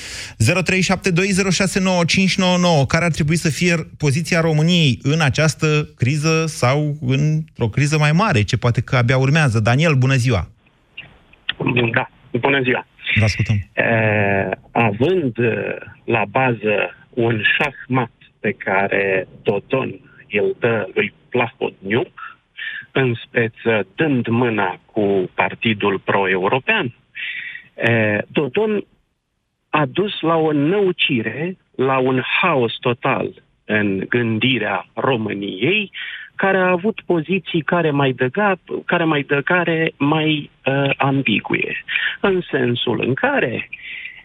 Care 2.88 3.05
ar 3.05 3.12
trebui 3.12 3.38
să 3.38 3.49
fie 3.49 3.75
poziția 3.97 4.41
României 4.41 4.99
în 5.01 5.21
această 5.21 5.89
criză 5.95 6.45
sau 6.47 6.97
într-o 7.01 7.69
criză 7.69 7.97
mai 7.97 8.12
mare, 8.12 8.41
ce 8.41 8.57
poate 8.57 8.81
că 8.81 8.95
abia 8.95 9.17
urmează? 9.17 9.59
Daniel, 9.59 9.95
bună 9.95 10.15
ziua! 10.15 10.52
Da, 11.91 12.10
bună 12.32 12.62
ziua. 12.62 12.86
Vă 13.15 13.23
ascultăm. 13.23 13.56
Uh, 13.56 14.52
având 14.71 15.38
uh, 15.38 15.76
la 16.06 16.26
bază 16.30 16.95
un 17.10 17.41
șahmat 17.58 18.12
pe 18.39 18.52
care 18.52 19.28
Dodon 19.43 19.99
îl 20.30 20.56
dă 20.60 20.88
lui 20.93 21.13
Plahodniuc, 21.30 22.38
în 22.91 23.13
speță 23.26 23.88
dând 23.95 24.28
mâna 24.28 24.80
cu 24.86 25.30
Partidul 25.34 25.99
Pro-European, 25.99 26.93
E, 27.76 28.21
Dodon 28.32 28.86
a 29.69 29.86
dus 29.86 30.21
la 30.21 30.36
o 30.36 30.52
năucire, 30.52 31.58
la 31.76 31.97
un 31.97 32.21
haos 32.41 32.73
total 32.80 33.43
în 33.65 34.06
gândirea 34.10 34.86
României, 34.93 35.91
care 36.36 36.58
a 36.58 36.69
avut 36.69 37.02
poziții 37.06 37.62
care 37.62 37.91
mai 37.91 38.12
dăga, 38.12 38.56
care 38.86 39.04
mai 39.04 39.22
dă, 39.22 39.41
care 39.41 39.91
mai 39.98 40.50
uh, 40.65 40.89
ambigue, 40.98 41.84
în 42.19 42.41
sensul 42.52 43.04
în 43.08 43.13
care 43.13 43.69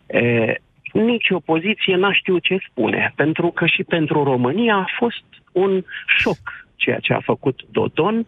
uh, 0.06 0.54
nici 0.92 1.30
opoziție 1.30 1.96
n-a 1.96 2.12
știut 2.12 2.42
ce 2.42 2.58
spune, 2.70 3.12
pentru 3.16 3.50
că 3.50 3.66
și 3.66 3.82
pentru 3.82 4.24
România 4.24 4.74
a 4.74 4.86
fost 4.98 5.24
un 5.52 5.84
șoc 6.18 6.66
ceea 6.76 6.98
ce 6.98 7.12
a 7.12 7.20
făcut 7.20 7.60
Dodon, 7.70 8.24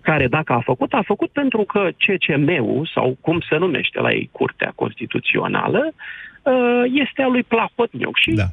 care 0.00 0.26
dacă 0.26 0.52
a 0.52 0.60
făcut, 0.60 0.92
a 0.92 1.02
făcut 1.04 1.30
pentru 1.30 1.62
că 1.62 1.88
CCM-ul, 1.98 2.90
sau 2.94 3.16
cum 3.20 3.40
se 3.48 3.56
numește 3.56 4.00
la 4.00 4.12
ei 4.12 4.28
Curtea 4.32 4.72
Constituțională, 4.74 5.92
uh, 6.42 6.82
este 7.04 7.22
a 7.22 7.26
lui 7.26 7.42
Plahotniuc. 7.42 8.16
Și 8.16 8.30
Da. 8.30 8.44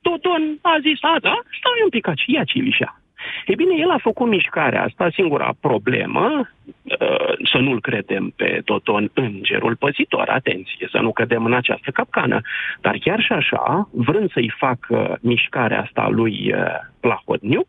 Dodon 0.00 0.58
a 0.62 0.76
zis, 0.80 0.98
a, 1.00 1.16
da, 1.20 1.36
stai 1.58 1.80
un 1.82 1.88
pic, 1.88 2.06
ia 2.26 2.44
Cilișa. 2.44 3.00
E 3.48 3.54
bine, 3.54 3.74
el 3.76 3.90
a 3.90 3.98
făcut 3.98 4.28
mișcarea 4.28 4.82
asta, 4.82 5.10
singura 5.12 5.50
problemă, 5.60 6.48
uh, 6.82 7.32
să 7.52 7.58
nu-l 7.58 7.80
credem 7.80 8.32
pe 8.36 8.60
Dodon 8.64 9.10
îngerul 9.14 9.76
păzitor, 9.76 10.28
atenție, 10.28 10.88
să 10.90 10.98
nu 10.98 11.12
credem 11.12 11.44
în 11.44 11.54
această 11.54 11.90
capcană. 11.90 12.40
Dar 12.80 12.96
chiar 13.00 13.20
și 13.20 13.32
așa, 13.32 13.88
vrând 13.92 14.32
să-i 14.32 14.52
facă 14.58 15.18
mișcarea 15.20 15.80
asta 15.80 16.08
lui 16.08 16.52
uh, 16.52 16.64
Plahodniuc, 17.00 17.68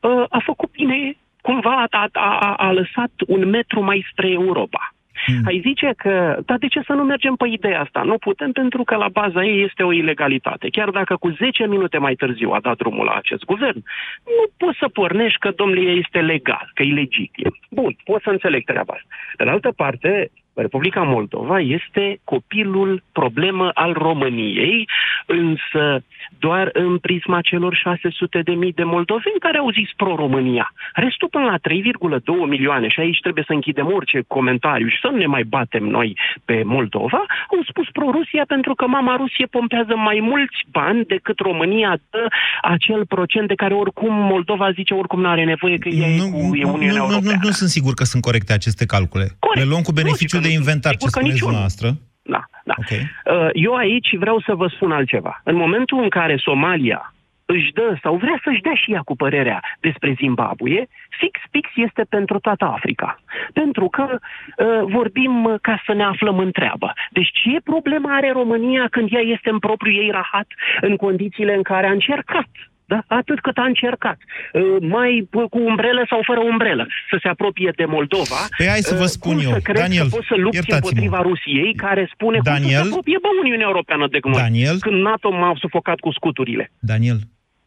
uh, 0.00 0.24
a 0.28 0.38
făcut 0.44 0.70
bine, 0.70 1.16
cumva 1.40 1.86
a, 1.90 2.08
a, 2.12 2.38
a, 2.38 2.54
a 2.54 2.72
lăsat 2.72 3.12
un 3.26 3.48
metru 3.48 3.80
mai 3.82 4.06
spre 4.10 4.30
Europa. 4.30 4.94
Hmm. 5.26 5.46
Ai 5.46 5.60
zice 5.64 5.94
că, 5.96 6.38
dar 6.44 6.58
de 6.58 6.66
ce 6.66 6.80
să 6.86 6.92
nu 6.92 7.02
mergem 7.02 7.34
pe 7.34 7.48
ideea 7.48 7.80
asta? 7.80 8.02
Nu 8.02 8.18
putem 8.18 8.52
pentru 8.52 8.82
că 8.84 8.94
la 8.96 9.08
baza 9.08 9.44
ei 9.44 9.64
este 9.64 9.82
o 9.82 9.92
ilegalitate. 9.92 10.68
Chiar 10.68 10.90
dacă 10.90 11.16
cu 11.16 11.30
10 11.30 11.66
minute 11.66 11.98
mai 11.98 12.14
târziu 12.14 12.50
a 12.50 12.60
dat 12.60 12.76
drumul 12.76 13.04
la 13.04 13.14
acest 13.14 13.44
guvern, 13.44 13.82
nu 14.24 14.44
poți 14.56 14.78
să 14.78 14.88
pornești 14.88 15.38
că, 15.38 15.50
domnule, 15.50 15.90
este 15.90 16.20
legal, 16.20 16.70
că 16.74 16.82
e 16.82 16.92
legitim. 16.92 17.56
Bun, 17.70 17.96
pot 18.04 18.22
să 18.22 18.30
înțeleg 18.30 18.64
treaba 18.64 18.92
asta. 18.92 19.08
Pe 19.36 19.44
de 19.44 19.50
altă 19.50 19.72
parte, 19.76 20.30
Republica 20.54 21.02
Moldova 21.02 21.60
este 21.60 22.20
copilul 22.24 23.02
problemă 23.12 23.70
al 23.74 23.92
României, 23.92 24.88
însă 25.26 26.04
doar 26.38 26.70
în 26.72 26.98
prisma 26.98 27.40
celor 27.40 27.74
600 27.74 28.40
de 28.44 28.52
mii 28.52 28.72
de 28.72 28.82
moldoveni 28.84 29.44
care 29.46 29.58
au 29.58 29.70
zis 29.70 29.88
pro-România. 29.96 30.72
Restul 30.94 31.28
până 31.28 31.44
la 31.44 31.58
3,2 31.58 32.48
milioane, 32.48 32.88
și 32.88 33.00
aici 33.00 33.20
trebuie 33.20 33.44
să 33.46 33.52
închidem 33.52 33.86
orice 33.92 34.24
comentariu 34.26 34.88
și 34.88 34.98
să 35.00 35.08
nu 35.10 35.16
ne 35.16 35.26
mai 35.26 35.42
batem 35.42 35.84
noi 35.84 36.18
pe 36.44 36.62
Moldova, 36.64 37.22
au 37.50 37.62
spus 37.68 37.86
pro-Rusia 37.92 38.44
pentru 38.46 38.74
că 38.74 38.86
mama 38.86 39.16
Rusie 39.16 39.46
pompează 39.46 39.96
mai 39.96 40.18
mulți 40.22 40.58
bani 40.70 41.04
decât 41.04 41.38
România 41.38 41.98
dă 42.10 42.26
acel 42.62 43.06
procent 43.06 43.48
de 43.48 43.54
care 43.54 43.74
oricum 43.74 44.14
Moldova 44.14 44.70
zice 44.70 44.94
oricum 44.94 45.20
nu 45.20 45.28
are 45.28 45.44
nevoie 45.44 45.76
că 45.78 45.88
ea 45.88 46.08
e 46.08 46.18
cu 46.18 46.56
e 46.56 46.64
Uniunea 46.64 47.02
nu, 47.02 47.06
nu, 47.06 47.12
Europeană. 47.12 47.38
nu, 47.42 47.46
nu 47.48 47.50
sunt 47.50 47.70
sigur 47.70 47.94
că 47.94 48.04
sunt 48.04 48.22
corecte 48.22 48.52
aceste 48.52 48.86
calcule. 48.86 49.26
Corect. 49.38 49.60
Le 49.60 49.70
luăm 49.70 49.82
cu 49.82 49.92
beneficiul 49.92 50.40
Logică, 50.40 50.43
de 50.48 50.52
inventar, 50.60 50.92
ce 50.92 50.98
sigur 50.98 51.12
că 51.12 51.18
spuneți 51.18 51.34
niciunul. 51.34 51.54
dumneavoastră. 51.54 51.88
Da, 52.34 52.42
da. 52.70 52.74
Ok. 52.82 52.92
Uh, 52.92 53.50
Eu 53.66 53.74
aici 53.74 54.10
vreau 54.24 54.38
să 54.46 54.52
vă 54.54 54.66
spun 54.74 54.90
altceva. 54.92 55.40
În 55.44 55.56
momentul 55.56 56.02
în 56.02 56.08
care 56.08 56.36
Somalia 56.36 57.14
își 57.46 57.72
dă 57.72 57.96
sau 58.02 58.16
vrea 58.16 58.40
să-și 58.44 58.60
dea 58.60 58.74
și 58.74 58.92
ea 58.92 59.00
cu 59.00 59.16
părerea 59.16 59.60
despre 59.80 60.14
Zimbabwe, 60.16 60.88
fix 61.18 61.40
fix 61.50 61.68
este 61.74 62.02
pentru 62.08 62.38
toată 62.38 62.64
Africa. 62.64 63.18
Pentru 63.52 63.88
că 63.88 64.06
uh, 64.12 64.82
vorbim 64.96 65.44
uh, 65.44 65.54
ca 65.60 65.82
să 65.86 65.92
ne 65.92 66.04
aflăm 66.04 66.38
în 66.38 66.50
treabă. 66.50 66.92
Deci 67.10 67.30
ce 67.32 67.60
problemă 67.64 68.08
are 68.10 68.32
România 68.32 68.86
când 68.90 69.08
ea 69.12 69.20
este 69.20 69.50
în 69.50 69.58
propriul 69.58 70.02
ei 70.04 70.10
rahat 70.10 70.46
în 70.80 70.96
condițiile 70.96 71.54
în 71.54 71.62
care 71.62 71.86
a 71.86 71.92
încercat 71.92 72.48
da? 72.92 72.98
Atât 73.06 73.40
cât 73.40 73.56
a 73.56 73.64
încercat. 73.72 74.18
Uh, 74.52 74.62
Mai 74.96 75.28
uh, 75.32 75.44
cu 75.50 75.58
umbrelă 75.70 76.02
sau 76.08 76.20
fără 76.30 76.40
umbrelă. 76.52 76.86
Să 77.10 77.18
se 77.22 77.28
apropie 77.28 77.70
de 77.76 77.84
Moldova. 77.84 78.40
Păi 78.58 78.66
hai 78.66 78.78
să 78.90 78.94
vă 78.94 79.02
Uh, 79.08 79.08
spun 79.16 79.34
cum 79.36 79.44
eu. 79.46 79.52
Să 79.52 79.58
crezi 79.68 79.80
Daniel, 79.80 80.02
că 80.08 80.14
poți 80.16 80.26
să 80.32 80.34
lupți 80.36 80.56
iertați-mă. 80.56 80.88
împotriva 80.88 81.20
Rusiei, 81.30 81.74
care 81.74 82.02
spune 82.14 82.36
cum 82.38 82.44
să 82.44 82.50
Daniel? 82.50 82.82
se 82.82 82.88
apropie, 82.88 83.18
bă, 83.22 83.28
Uniunea 83.42 83.66
Europeană 83.66 84.06
de 84.10 84.18
noi. 84.22 84.40
Daniel? 84.46 84.76
Când 84.86 84.98
NATO 85.02 85.28
m-a 85.30 85.52
sufocat 85.64 85.98
cu 86.04 86.10
scuturile. 86.12 86.64
Daniel, 86.78 87.18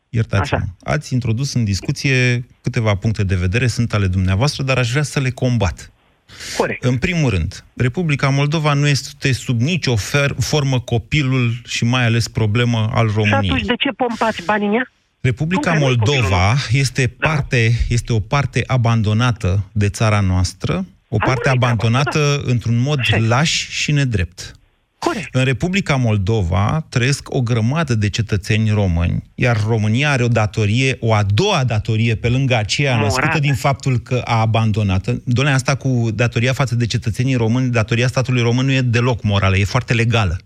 iertați-mă. 0.09 0.59
Ați 0.83 1.13
introdus 1.13 1.53
în 1.53 1.63
discuție 1.63 2.45
câteva 2.61 2.95
puncte 2.95 3.23
de 3.23 3.35
vedere, 3.35 3.67
sunt 3.67 3.93
ale 3.93 4.07
dumneavoastră, 4.07 4.63
dar 4.63 4.77
aș 4.77 4.89
vrea 4.91 5.03
să 5.13 5.19
le 5.19 5.29
combat. 5.29 5.91
Corect. 6.57 6.83
În 6.83 6.97
primul 6.97 7.29
rând, 7.29 7.63
Republica 7.75 8.29
Moldova 8.29 8.73
nu 8.73 8.87
este 8.87 9.31
sub 9.33 9.59
nicio 9.61 9.93
fer- 9.95 10.35
formă 10.39 10.79
copilul 10.79 11.51
și 11.67 11.83
mai 11.85 12.05
ales 12.05 12.27
problemă 12.27 12.89
al 12.93 13.07
Și 13.09 13.13
României. 13.15 13.49
atunci 13.51 13.65
de 13.65 13.73
ce 13.79 13.89
pompați 13.89 14.45
banii 14.45 14.67
în 14.67 14.73
ea? 14.73 14.91
Republica 15.21 15.71
Cum 15.71 15.79
că 15.79 15.85
nu-i 15.85 15.95
copilul 15.97 16.19
Moldova 16.21 16.51
nostru? 16.51 16.77
este, 16.77 17.07
parte, 17.07 17.85
este 17.89 18.13
o 18.13 18.19
parte 18.19 18.63
abandonată 18.67 19.69
de 19.71 19.89
țara 19.89 20.19
noastră, 20.19 20.85
o 21.09 21.17
parte 21.17 21.49
abandonată 21.49 22.41
într-un 22.45 22.77
mod 22.77 22.99
laș 23.27 23.67
și 23.69 23.91
nedrept. 23.91 24.51
Corect. 24.99 25.35
În 25.35 25.43
Republica 25.43 25.95
Moldova 25.95 26.85
trăiesc 26.89 27.33
o 27.33 27.41
grămadă 27.41 27.95
de 27.95 28.09
cetățeni 28.09 28.69
români, 28.69 29.23
iar 29.35 29.63
România 29.67 30.11
are 30.11 30.23
o 30.23 30.27
datorie, 30.27 30.97
o 30.99 31.13
a 31.13 31.23
doua 31.23 31.63
datorie, 31.63 32.15
pe 32.15 32.29
lângă 32.29 32.55
aceea 32.55 32.95
Morală. 32.95 33.13
născută 33.15 33.39
din 33.39 33.53
faptul 33.53 33.99
că 33.99 34.21
a 34.25 34.39
abandonat. 34.39 35.07
Doamne, 35.23 35.53
asta 35.53 35.75
cu 35.75 36.07
datoria 36.13 36.53
față 36.53 36.75
de 36.75 36.85
cetățenii 36.85 37.35
români, 37.35 37.69
datoria 37.69 38.07
statului 38.07 38.41
român 38.41 38.65
nu 38.65 38.71
e 38.71 38.81
deloc 38.81 39.23
morală, 39.23 39.57
e 39.57 39.63
foarte 39.63 39.93
legală. 39.93 40.37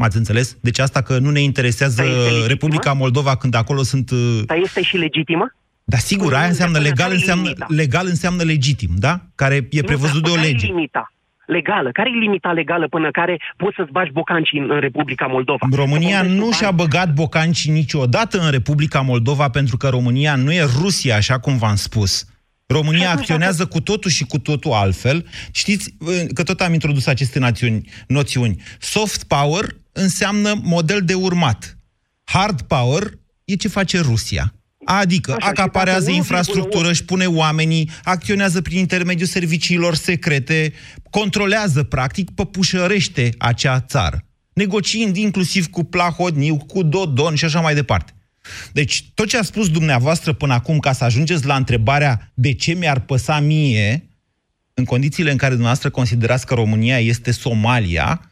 M-ați 0.00 0.16
înțeles? 0.16 0.56
Deci 0.60 0.78
asta 0.78 1.00
că 1.02 1.18
nu 1.18 1.30
ne 1.30 1.40
interesează 1.40 1.94
Dar 1.96 2.06
este 2.06 2.20
legitimă? 2.22 2.46
Republica 2.46 2.92
Moldova 2.92 3.36
când 3.36 3.54
acolo 3.54 3.82
sunt... 3.82 4.10
uh, 4.10 4.40
Dar 4.46 4.56
este 4.56 4.82
și 4.82 4.96
legitimă? 4.96 5.54
Da, 5.84 5.96
sigur, 5.96 6.24
Până 6.24 6.36
aia 6.36 6.46
unde? 6.46 6.62
înseamnă 6.62 6.76
Până 6.78 6.88
legal, 6.88 7.06
care-i 7.06 7.20
înseamnă, 7.20 7.42
limita? 7.48 7.66
legal 7.68 8.06
înseamnă 8.06 8.42
legitim, 8.42 8.90
da? 8.94 9.20
Care 9.34 9.68
e 9.70 9.82
prevăzut 9.82 10.22
de 10.22 10.30
o 10.30 10.34
Care 10.34 10.46
lege. 10.46 10.66
e 10.66 10.68
limita? 10.68 11.12
Legală. 11.46 11.90
Care 11.92 12.08
e 12.14 12.18
limita 12.18 12.52
legală 12.52 12.88
până 12.88 13.10
care 13.10 13.40
poți 13.56 13.74
să-ți 13.76 13.90
bagi 13.90 14.12
bocancii 14.12 14.58
în, 14.58 14.70
în 14.70 14.80
Republica 14.80 15.26
Moldova? 15.26 15.66
România 15.74 16.18
Să 16.18 16.24
nu 16.24 16.34
pompești 16.36 16.56
și-a 16.56 16.70
băgat 16.70 17.14
bocancii 17.14 17.70
niciodată 17.72 18.38
în 18.44 18.50
Republica 18.50 19.00
Moldova 19.00 19.48
pentru 19.48 19.76
că 19.76 19.88
România 19.88 20.36
nu 20.36 20.52
e 20.52 20.62
Rusia, 20.82 21.16
așa 21.16 21.38
cum 21.38 21.56
v-am 21.58 21.74
spus. 21.76 22.24
România 22.66 23.10
acționează 23.10 23.66
cu 23.66 23.80
totul 23.80 24.10
și 24.10 24.24
cu 24.24 24.38
totul 24.38 24.72
altfel. 24.72 25.26
Știți 25.52 25.94
că 26.34 26.42
tot 26.42 26.60
am 26.60 26.72
introdus 26.72 27.06
aceste 27.06 27.38
națiuni, 27.38 27.88
noțiuni. 28.06 28.62
Soft 28.78 29.22
power 29.24 29.64
înseamnă 29.92 30.60
model 30.62 31.04
de 31.04 31.14
urmat. 31.14 31.78
Hard 32.24 32.60
power 32.60 33.18
e 33.44 33.54
ce 33.54 33.68
face 33.68 34.00
Rusia. 34.00 34.54
Adică 34.84 35.30
Așa, 35.30 35.40
și 35.40 35.48
acaparează 35.48 36.00
dacă 36.00 36.12
1,8 36.12 36.16
infrastructură, 36.16 36.88
își 36.88 37.04
pune 37.04 37.26
oamenii, 37.26 37.90
acționează 38.02 38.62
prin 38.62 38.78
intermediul 38.78 39.28
serviciilor 39.28 39.94
secrete, 39.94 40.72
controlează, 41.10 41.82
practic, 41.82 42.30
păpușărește 42.30 43.30
acea 43.38 43.80
țară, 43.80 44.24
negociind 44.52 45.16
inclusiv 45.16 45.66
cu 45.66 45.84
Plahodniu, 45.84 46.56
cu 46.56 46.82
Dodon 46.82 47.34
și 47.34 47.44
așa 47.44 47.60
mai 47.60 47.74
departe. 47.74 48.12
Deci, 48.72 49.10
tot 49.14 49.28
ce 49.28 49.38
a 49.38 49.42
spus 49.42 49.70
dumneavoastră 49.70 50.32
până 50.32 50.52
acum, 50.52 50.78
ca 50.78 50.92
să 50.92 51.04
ajungeți 51.04 51.46
la 51.46 51.56
întrebarea 51.56 52.32
de 52.34 52.52
ce 52.52 52.72
mi-ar 52.72 53.00
păsa 53.00 53.40
mie, 53.40 54.08
în 54.74 54.84
condițiile 54.84 55.30
în 55.30 55.36
care 55.36 55.50
dumneavoastră 55.50 55.90
considerați 55.90 56.46
că 56.46 56.54
România 56.54 56.98
este 56.98 57.30
Somalia, 57.30 58.29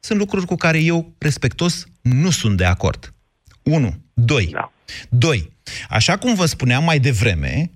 sunt 0.00 0.18
lucruri 0.18 0.46
cu 0.46 0.56
care 0.56 0.78
eu, 0.78 1.14
respectos, 1.18 1.86
nu 2.00 2.30
sunt 2.30 2.56
de 2.56 2.64
acord. 2.64 3.14
1. 3.62 4.02
2. 4.14 4.46
Da. 4.52 4.72
2. 5.08 5.52
Așa 5.88 6.16
cum 6.16 6.34
vă 6.34 6.46
spuneam 6.46 6.84
mai 6.84 6.98
devreme, 6.98 7.70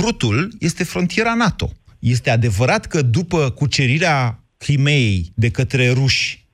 Prutul 0.00 0.56
este 0.58 0.84
frontiera 0.84 1.34
NATO. 1.34 1.72
Este 1.98 2.30
adevărat 2.30 2.86
că 2.86 3.02
după 3.02 3.50
cucerirea 3.50 4.44
Crimeei 4.56 5.32
de 5.34 5.50
către 5.50 5.90
ruși, 5.92 6.46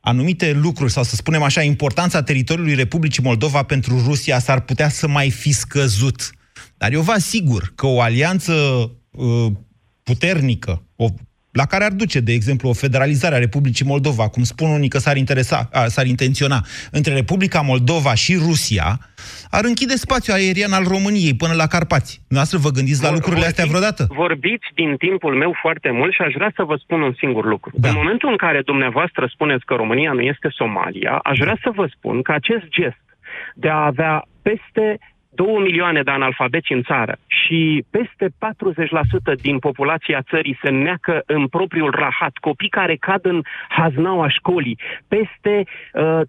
anumite 0.00 0.52
lucruri, 0.52 0.92
sau 0.92 1.02
să 1.02 1.16
spunem 1.16 1.42
așa, 1.42 1.62
importanța 1.62 2.22
teritoriului 2.22 2.74
Republicii 2.74 3.22
Moldova 3.22 3.62
pentru 3.62 4.02
Rusia 4.04 4.38
s-ar 4.38 4.60
putea 4.60 4.88
să 4.88 5.08
mai 5.08 5.30
fi 5.30 5.52
scăzut. 5.52 6.30
Dar 6.76 6.92
eu 6.92 7.00
vă 7.00 7.12
asigur 7.12 7.72
că 7.74 7.86
o 7.86 8.00
alianță 8.00 8.52
uh, 9.10 9.52
puternică, 10.02 10.82
o, 10.96 11.06
la 11.60 11.66
care 11.66 11.84
ar 11.84 11.92
duce, 11.92 12.20
de 12.20 12.32
exemplu, 12.32 12.68
o 12.68 12.72
federalizare 12.72 13.34
a 13.34 13.38
Republicii 13.38 13.86
Moldova, 13.86 14.28
cum 14.28 14.42
spun 14.42 14.68
unii 14.70 14.88
că 14.88 14.98
s-ar, 14.98 15.16
interesa, 15.16 15.68
a, 15.72 15.86
s-ar 15.86 16.06
intenționa, 16.06 16.58
între 16.90 17.14
Republica 17.14 17.60
Moldova 17.60 18.14
și 18.14 18.32
Rusia, 18.48 18.88
ar 19.50 19.64
închide 19.64 19.96
spațiul 19.96 20.36
aerian 20.36 20.72
al 20.72 20.84
României 20.94 21.34
până 21.42 21.52
la 21.52 21.66
Carpați. 21.66 22.20
Noastră 22.28 22.58
vă 22.58 22.70
gândiți 22.70 23.02
la 23.02 23.08
Vor- 23.08 23.16
lucrurile 23.18 23.46
astea 23.46 23.64
vorbiți- 23.64 23.80
vreodată? 23.80 24.14
Vorbiți 24.24 24.66
din 24.74 24.96
timpul 24.96 25.34
meu 25.42 25.52
foarte 25.60 25.90
mult 25.90 26.12
și 26.14 26.22
aș 26.26 26.32
vrea 26.34 26.52
să 26.56 26.62
vă 26.62 26.76
spun 26.84 27.00
un 27.02 27.14
singur 27.22 27.44
lucru. 27.44 27.72
Da. 27.76 27.88
În 27.88 27.94
momentul 27.96 28.28
în 28.30 28.36
care 28.36 28.60
dumneavoastră 28.64 29.30
spuneți 29.34 29.64
că 29.64 29.74
România 29.74 30.12
nu 30.12 30.20
este 30.32 30.48
Somalia, 30.60 31.14
aș 31.30 31.38
vrea 31.38 31.58
să 31.62 31.70
vă 31.74 31.86
spun 31.96 32.22
că 32.22 32.32
acest 32.32 32.64
gest 32.78 33.02
de 33.54 33.68
a 33.68 33.84
avea 33.92 34.24
peste 34.42 34.86
2 35.34 35.46
milioane 35.62 36.02
de 36.02 36.10
analfabeti 36.10 36.72
în 36.72 36.82
țară 36.82 37.16
și 37.26 37.84
peste 37.90 38.26
40% 39.36 39.40
din 39.40 39.58
populația 39.58 40.22
țării 40.30 40.58
se 40.62 40.70
neacă 40.70 41.22
în 41.26 41.46
propriul 41.46 41.90
rahat, 41.90 42.34
copii 42.40 42.68
care 42.68 42.96
cad 42.96 43.24
în 43.24 43.42
haznaua 43.68 44.28
școlii, 44.28 44.78
peste 45.08 45.54
uh, 45.92 46.20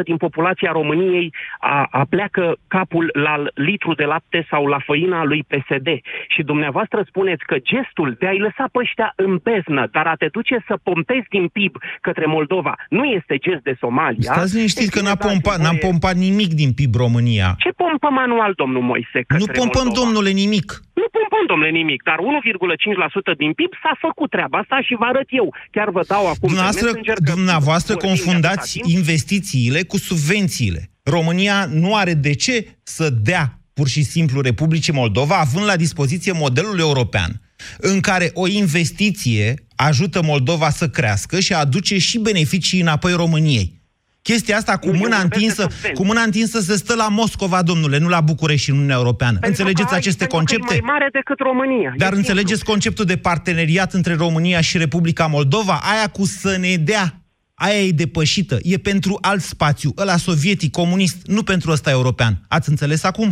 30% 0.00 0.02
din 0.04 0.16
populația 0.16 0.72
României 0.72 1.34
a, 1.60 1.86
a 1.90 2.04
pleacă 2.08 2.56
capul 2.68 3.10
la 3.12 3.42
litru 3.54 3.94
de 3.94 4.04
lapte 4.04 4.46
sau 4.50 4.66
la 4.66 4.78
făina 4.84 5.24
lui 5.24 5.42
PSD. 5.42 5.88
Și 6.28 6.42
dumneavoastră 6.42 7.04
spuneți 7.06 7.44
că 7.44 7.56
gestul 7.58 8.16
de 8.18 8.26
a-i 8.26 8.38
lăsa 8.38 8.64
pe 8.72 8.78
ăștia 8.78 9.12
în 9.16 9.40
beznă, 9.42 9.88
dar 9.92 10.06
a 10.06 10.14
te 10.14 10.28
duce 10.32 10.64
să 10.66 10.74
pompezi 10.82 11.26
din 11.28 11.48
PIB 11.48 11.76
către 12.00 12.26
Moldova, 12.26 12.74
nu 12.88 13.04
este 13.04 13.36
gest 13.36 13.62
de 13.62 13.74
Somalia. 13.78 14.32
Stați 14.32 14.54
liniștiți 14.54 14.90
că 14.90 15.00
n-am 15.02 15.20
pompat, 15.28 15.58
n-am 15.58 15.76
pompat 15.76 16.14
nimic 16.14 16.52
din 16.52 16.72
PIB 16.72 16.94
România. 16.94 17.54
Ce 17.58 17.70
pompă 18.12 18.30
manual, 18.30 18.52
domnul 18.62 18.82
Moise? 18.90 19.20
Nu 19.42 19.46
pompăm, 19.60 19.86
Moldova? 19.88 20.00
domnule, 20.00 20.30
nimic. 20.42 20.68
Nu 21.00 21.08
pompăm, 21.16 21.44
domnule, 21.46 21.70
nimic, 21.80 22.00
dar 22.10 22.18
1,5% 22.18 23.36
din 23.42 23.52
PIB 23.58 23.72
s-a 23.82 23.94
făcut 24.06 24.30
treaba 24.30 24.58
asta 24.58 24.76
și 24.86 24.94
vă 25.00 25.04
arăt 25.04 25.28
eu. 25.40 25.54
Chiar 25.74 25.88
vă 25.96 26.02
dau 26.12 26.24
acum 26.32 26.48
Dumneavoastră, 26.52 26.86
pe 26.86 26.92
Messenger 26.92 27.18
că 27.26 27.32
dumneavoastră 27.32 27.92
vorbim 27.94 28.08
de 28.08 28.14
confundați 28.14 28.70
atâta 28.72 28.86
timp. 28.86 28.98
investițiile 28.98 29.80
cu 29.90 29.96
subvențiile. 30.08 30.82
România 31.16 31.58
nu 31.82 31.90
are 32.02 32.14
de 32.14 32.34
ce 32.44 32.56
să 32.82 33.06
dea 33.30 33.44
pur 33.74 33.88
și 33.88 34.02
simplu 34.02 34.40
Republicii 34.40 34.92
Moldova, 34.92 35.36
având 35.38 35.66
la 35.66 35.76
dispoziție 35.76 36.32
modelul 36.32 36.78
european, 36.78 37.30
în 37.78 38.00
care 38.00 38.30
o 38.34 38.46
investiție 38.46 39.54
ajută 39.76 40.22
Moldova 40.22 40.70
să 40.70 40.88
crească 40.88 41.40
și 41.40 41.52
aduce 41.52 41.98
și 41.98 42.18
beneficii 42.18 42.80
înapoi 42.80 43.12
României. 43.12 43.81
Chestia 44.22 44.56
asta 44.56 44.76
cu 44.78 44.86
Nu, 44.86 44.92
eu 44.92 44.98
mâna 44.98 45.16
vorbesc 45.16 45.28
de 45.28 45.34
întinsă, 45.36 45.62
subvenții. 45.62 45.94
cu 45.94 46.04
mâna 46.04 46.20
întinsă 46.22 46.60
se 46.60 46.76
stă 46.76 46.94
la 46.94 47.08
Moscova, 47.08 47.62
domnule, 47.62 47.98
nu 47.98 48.08
la 48.08 48.20
București 48.20 48.62
și 48.64 48.70
în 48.70 48.76
Uniunea 48.76 48.96
Europeană. 48.96 49.38
Pentru 49.38 49.48
Înțelegeți 49.48 49.88
că 49.88 49.92
ai- 49.94 49.98
aceste 49.98 50.26
pentru 50.26 50.36
că 50.44 50.52
e 50.52 50.56
concepte? 50.56 50.84
mai 50.84 50.92
mare 50.92 51.08
decât 51.12 51.38
România. 51.38 51.92
Dar 51.96 52.12
E 52.12 52.16
înțelegeți 52.16 52.64
conceptul 52.64 53.04
de 53.04 53.16
parteneriat 53.16 53.92
între 53.92 54.14
România 54.14 54.60
și 54.60 54.78
Republica 54.78 55.26
Moldova? 55.26 55.78
Aia 55.92 56.08
cu 56.08 56.24
să 56.24 56.56
ne 56.60 56.74
dea, 56.76 57.04
aia 57.54 57.80
e 57.80 57.90
depășită. 57.90 58.56
E 58.62 58.76
pentru 58.78 59.18
alt 59.20 59.40
spațiu, 59.40 59.90
ăla 59.98 60.16
sovietic, 60.16 60.70
comunist, 60.72 61.26
nu 61.26 61.42
pentru 61.42 61.70
ăsta 61.70 61.90
european. 61.90 62.32
Ați 62.48 62.68
înțeles 62.68 63.04
acum? 63.04 63.28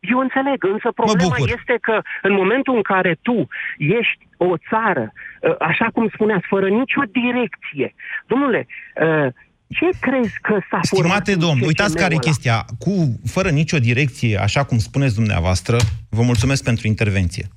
Eu 0.00 0.18
înțeleg, 0.18 0.64
însă 0.64 0.88
problema 0.94 1.28
bucur. 1.36 1.48
este 1.58 1.78
că 1.80 2.00
în 2.22 2.32
momentul 2.32 2.74
în 2.76 2.82
care 2.82 3.18
tu 3.22 3.48
ești 3.78 4.22
o 4.36 4.56
țară, 4.70 5.12
ă, 5.42 5.56
așa 5.58 5.86
cum 5.92 6.10
spuneați, 6.14 6.46
fără 6.48 6.68
nicio 6.68 7.02
direcție, 7.20 7.94
domnule, 8.26 8.66
ă, 9.04 9.30
ce 9.72 9.98
crezi 10.00 10.34
că 10.42 10.58
s-a 10.70 10.80
format 10.82 11.26
Stimate 11.26 11.32
în 11.32 11.38
domn, 11.38 11.60
uitați 11.60 11.94
care 11.94 12.14
e 12.14 12.16
CCM-ul 12.16 12.22
ăla? 12.22 12.32
chestia. 12.32 12.66
Cu, 12.78 13.20
fără 13.26 13.50
nicio 13.50 13.78
direcție, 13.78 14.36
așa 14.36 14.64
cum 14.64 14.78
spuneți 14.78 15.14
dumneavoastră, 15.14 15.76
vă 16.08 16.22
mulțumesc 16.22 16.62
pentru 16.62 16.86
intervenție. 16.86 17.48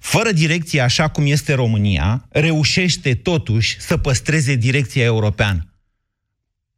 Fără 0.00 0.32
direcție, 0.32 0.80
așa 0.80 1.08
cum 1.08 1.26
este 1.26 1.54
România, 1.54 2.26
reușește 2.30 3.14
totuși 3.14 3.80
să 3.80 3.96
păstreze 3.96 4.54
direcția 4.54 5.04
europeană. 5.04 5.70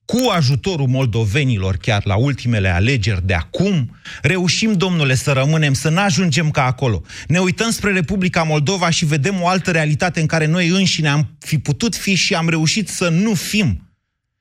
Cu 0.05 0.31
ajutorul 0.31 0.87
moldovenilor, 0.87 1.77
chiar 1.77 2.07
la 2.07 2.17
ultimele 2.17 2.69
alegeri 2.69 3.27
de 3.27 3.35
acum, 3.35 3.97
reușim, 4.23 4.73
domnule, 4.73 5.15
să 5.15 5.33
rămânem, 5.33 5.73
să 5.73 5.89
nu 5.89 6.01
ajungem 6.01 6.51
ca 6.51 6.65
acolo. 6.65 7.03
Ne 7.27 7.39
uităm 7.39 7.71
spre 7.71 7.93
Republica 7.93 8.43
Moldova 8.43 8.91
și 8.91 9.05
vedem 9.05 9.41
o 9.41 9.49
altă 9.49 9.71
realitate 9.71 10.21
în 10.21 10.27
care 10.27 10.47
noi 10.47 10.69
înșine 10.69 11.09
am 11.09 11.37
fi 11.39 11.59
putut 11.59 11.97
fi 11.97 12.15
și 12.15 12.35
am 12.35 12.49
reușit 12.49 12.89
să 12.89 13.09
nu 13.09 13.35
fim. 13.35 13.88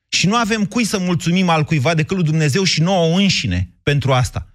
Și 0.10 0.28
nu 0.28 0.36
avem 0.36 0.66
cui 0.66 0.84
să 0.84 1.00
mulțumim 1.00 1.50
al 1.50 1.64
cuiva 1.64 1.94
decât 1.94 2.18
lui 2.18 2.26
Dumnezeu 2.26 2.64
și 2.64 2.82
nouă 2.82 3.18
înșine 3.18 3.70
pentru 3.84 4.14
asta. 4.14 4.48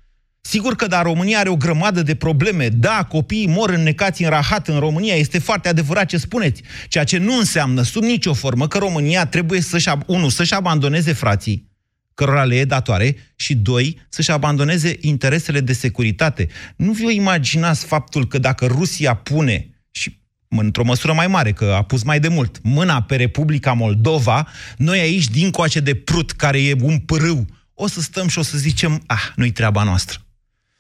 Sigur 0.45 0.77
că 0.77 0.87
da, 0.87 1.03
România 1.03 1.39
are 1.39 1.49
o 1.49 1.57
grămadă 1.57 2.03
de 2.03 2.15
probleme. 2.15 2.69
Da, 2.69 3.05
copiii 3.09 3.47
mor 3.47 3.71
înnecați 3.71 4.23
în 4.23 4.29
rahat 4.29 4.69
în 4.69 4.79
România. 4.79 5.15
Este 5.15 5.39
foarte 5.39 5.69
adevărat 5.69 6.07
ce 6.07 6.17
spuneți. 6.17 6.63
Ceea 6.89 7.05
ce 7.05 7.19
nu 7.19 7.39
înseamnă 7.39 7.83
sub 7.83 8.03
nicio 8.03 8.35
formă 8.35 8.69
că 8.69 8.79
România 8.79 9.27
trebuie 9.27 9.61
să-și, 9.61 9.89
ab- 9.89 10.07
unu, 10.07 10.29
să-și 10.29 10.55
abandoneze 10.55 11.13
frații, 11.13 11.71
cărora 12.15 12.45
le 12.45 12.55
e 12.55 12.65
datoare, 12.65 13.17
și 13.37 13.55
doi, 13.55 13.99
să-și 14.09 14.31
abandoneze 14.31 14.97
interesele 15.01 15.61
de 15.61 15.73
securitate. 15.73 16.49
Nu 16.77 16.93
vă 16.93 17.11
imaginați 17.11 17.85
faptul 17.85 18.27
că 18.27 18.39
dacă 18.39 18.67
Rusia 18.67 19.15
pune, 19.15 19.71
și 19.91 20.22
într-o 20.59 20.85
măsură 20.85 21.13
mai 21.13 21.27
mare, 21.27 21.53
că 21.53 21.75
a 21.77 21.83
pus 21.83 22.03
mai 22.03 22.21
de 22.21 22.29
mult, 22.29 22.59
mâna 22.63 23.03
pe 23.03 23.17
Republica 23.17 23.73
Moldova, 23.73 24.49
noi 24.77 24.99
aici, 24.99 25.29
din 25.29 25.51
coace 25.51 25.81
de 25.81 25.95
prut, 25.95 26.33
care 26.33 26.63
e 26.63 26.77
un 26.81 26.99
pârâu, 26.99 27.47
o 27.75 27.87
să 27.87 28.01
stăm 28.01 28.29
și 28.29 28.39
o 28.39 28.43
să 28.43 28.59
zicem, 28.59 29.03
ah, 29.07 29.23
nu-i 29.37 29.51
treaba 29.51 29.83
noastră. 29.83 30.19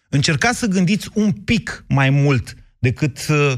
Încercați 0.08 0.58
să 0.58 0.66
gândiți 0.66 1.08
un 1.12 1.32
pic 1.32 1.84
mai 1.88 2.10
mult 2.10 2.56
decât 2.78 3.26
uh, 3.28 3.52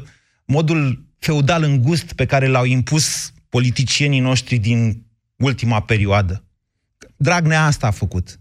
modul 0.45 1.07
feudal 1.19 1.63
îngust 1.63 2.13
pe 2.13 2.27
care 2.27 2.47
l-au 2.47 2.65
impus 2.65 3.33
politicienii 3.49 4.21
noștri 4.21 4.59
din 4.59 5.07
ultima 5.37 5.81
perioadă. 5.81 6.45
Dragnea 7.17 7.65
asta 7.65 7.87
a 7.87 7.91
făcut. 7.91 8.41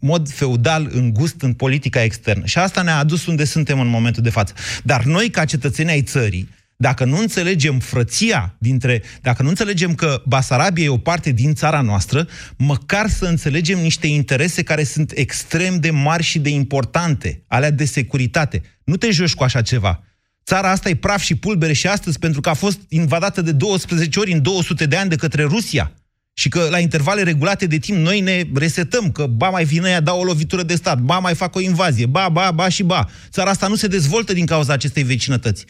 Mod 0.00 0.30
feudal 0.30 0.88
îngust 0.92 1.42
în 1.42 1.54
politica 1.54 2.02
externă. 2.02 2.46
Și 2.46 2.58
asta 2.58 2.82
ne-a 2.82 2.98
adus 2.98 3.26
unde 3.26 3.44
suntem 3.44 3.80
în 3.80 3.86
momentul 3.86 4.22
de 4.22 4.30
față. 4.30 4.54
Dar 4.82 5.04
noi, 5.04 5.30
ca 5.30 5.44
cetățeni 5.44 5.90
ai 5.90 6.02
țării, 6.02 6.48
dacă 6.76 7.04
nu 7.04 7.18
înțelegem 7.18 7.78
frăția 7.78 8.56
dintre, 8.58 9.02
dacă 9.22 9.42
nu 9.42 9.48
înțelegem 9.48 9.94
că 9.94 10.22
Basarabia 10.26 10.84
e 10.84 10.88
o 10.88 10.98
parte 10.98 11.30
din 11.30 11.54
țara 11.54 11.80
noastră, 11.80 12.28
măcar 12.56 13.08
să 13.08 13.24
înțelegem 13.24 13.78
niște 13.78 14.06
interese 14.06 14.62
care 14.62 14.84
sunt 14.84 15.12
extrem 15.14 15.80
de 15.80 15.90
mari 15.90 16.22
și 16.22 16.38
de 16.38 16.48
importante, 16.48 17.42
alea 17.46 17.70
de 17.70 17.84
securitate. 17.84 18.62
Nu 18.84 18.96
te 18.96 19.10
joci 19.10 19.34
cu 19.34 19.42
așa 19.42 19.62
ceva. 19.62 20.02
Țara 20.44 20.70
asta 20.70 20.88
e 20.88 20.94
praf 20.94 21.22
și 21.22 21.34
pulbere 21.34 21.72
și 21.72 21.86
astăzi 21.86 22.18
pentru 22.18 22.40
că 22.40 22.48
a 22.48 22.54
fost 22.54 22.80
invadată 22.88 23.42
de 23.42 23.52
12 23.52 24.18
ori 24.18 24.32
în 24.32 24.42
200 24.42 24.86
de 24.86 24.96
ani 24.96 25.08
de 25.08 25.16
către 25.16 25.42
Rusia. 25.42 25.92
Și 26.38 26.48
că 26.48 26.66
la 26.70 26.78
intervale 26.78 27.22
regulate 27.22 27.66
de 27.66 27.78
timp 27.78 27.98
noi 27.98 28.20
ne 28.20 28.42
resetăm, 28.54 29.10
că 29.10 29.26
ba 29.26 29.50
mai 29.50 29.64
vine 29.64 29.88
ea, 29.88 30.00
dau 30.00 30.20
o 30.20 30.24
lovitură 30.24 30.62
de 30.62 30.74
stat, 30.74 30.98
ba 30.98 31.18
mai 31.18 31.34
fac 31.34 31.54
o 31.54 31.60
invazie, 31.60 32.06
ba, 32.06 32.28
ba, 32.28 32.50
ba 32.50 32.68
și 32.68 32.82
ba. 32.82 33.08
Țara 33.30 33.50
asta 33.50 33.66
nu 33.66 33.74
se 33.74 33.86
dezvoltă 33.86 34.32
din 34.32 34.46
cauza 34.46 34.72
acestei 34.72 35.02
vecinătăți. 35.02 35.64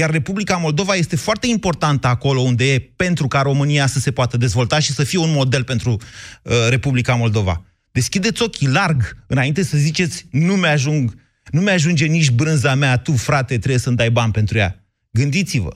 Iar 0.00 0.10
Republica 0.10 0.56
Moldova 0.56 0.94
este 0.94 1.16
foarte 1.16 1.46
importantă 1.46 2.06
acolo 2.06 2.40
unde 2.40 2.72
e 2.72 2.92
pentru 2.96 3.26
ca 3.28 3.40
România 3.42 3.86
să 3.86 3.98
se 3.98 4.12
poată 4.12 4.36
dezvolta 4.36 4.78
și 4.78 4.92
să 4.92 5.04
fie 5.04 5.18
un 5.18 5.32
model 5.32 5.64
pentru 5.64 5.90
uh, 5.90 6.52
Republica 6.68 7.14
Moldova. 7.14 7.62
Deschideți 7.92 8.42
ochii 8.42 8.68
larg 8.68 9.02
înainte 9.26 9.62
să 9.62 9.76
ziceți 9.76 10.26
nu 10.30 10.54
mi-ajung, 10.54 11.14
nu 11.50 11.60
mi-ajunge 11.60 12.06
nici 12.06 12.30
brânza 12.30 12.74
mea, 12.74 12.98
tu 12.98 13.12
frate 13.12 13.58
trebuie 13.58 13.78
să-mi 13.78 13.96
dai 13.96 14.10
bani 14.10 14.32
pentru 14.32 14.58
ea. 14.58 14.74
Gândiți-vă. 15.10 15.70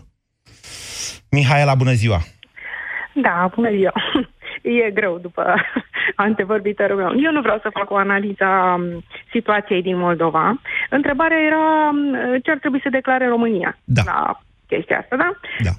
Mihaela, 1.31 1.75
bună 1.75 1.93
ziua! 1.93 2.25
Da, 3.15 3.51
bună 3.55 3.71
ziua. 3.71 3.93
E 4.87 4.91
greu 4.91 5.19
după 5.19 5.55
antevorbitorul 6.15 6.97
meu. 6.97 7.13
Eu 7.25 7.33
nu 7.33 7.41
vreau 7.41 7.59
să 7.63 7.69
fac 7.73 7.91
o 7.91 7.97
analiză 7.97 8.45
a 8.45 8.75
um, 8.75 9.05
situației 9.31 9.83
din 9.83 9.97
Moldova. 9.99 10.61
Întrebarea 10.91 11.39
era 11.47 11.91
um, 11.93 12.15
ce 12.43 12.51
ar 12.51 12.59
trebui 12.59 12.81
să 12.83 12.89
declare 12.91 13.29
România 13.29 13.79
da. 13.85 14.03
la 14.07 14.41
chestia 14.69 14.99
asta, 14.99 15.17
da? 15.17 15.31
da? 15.65 15.71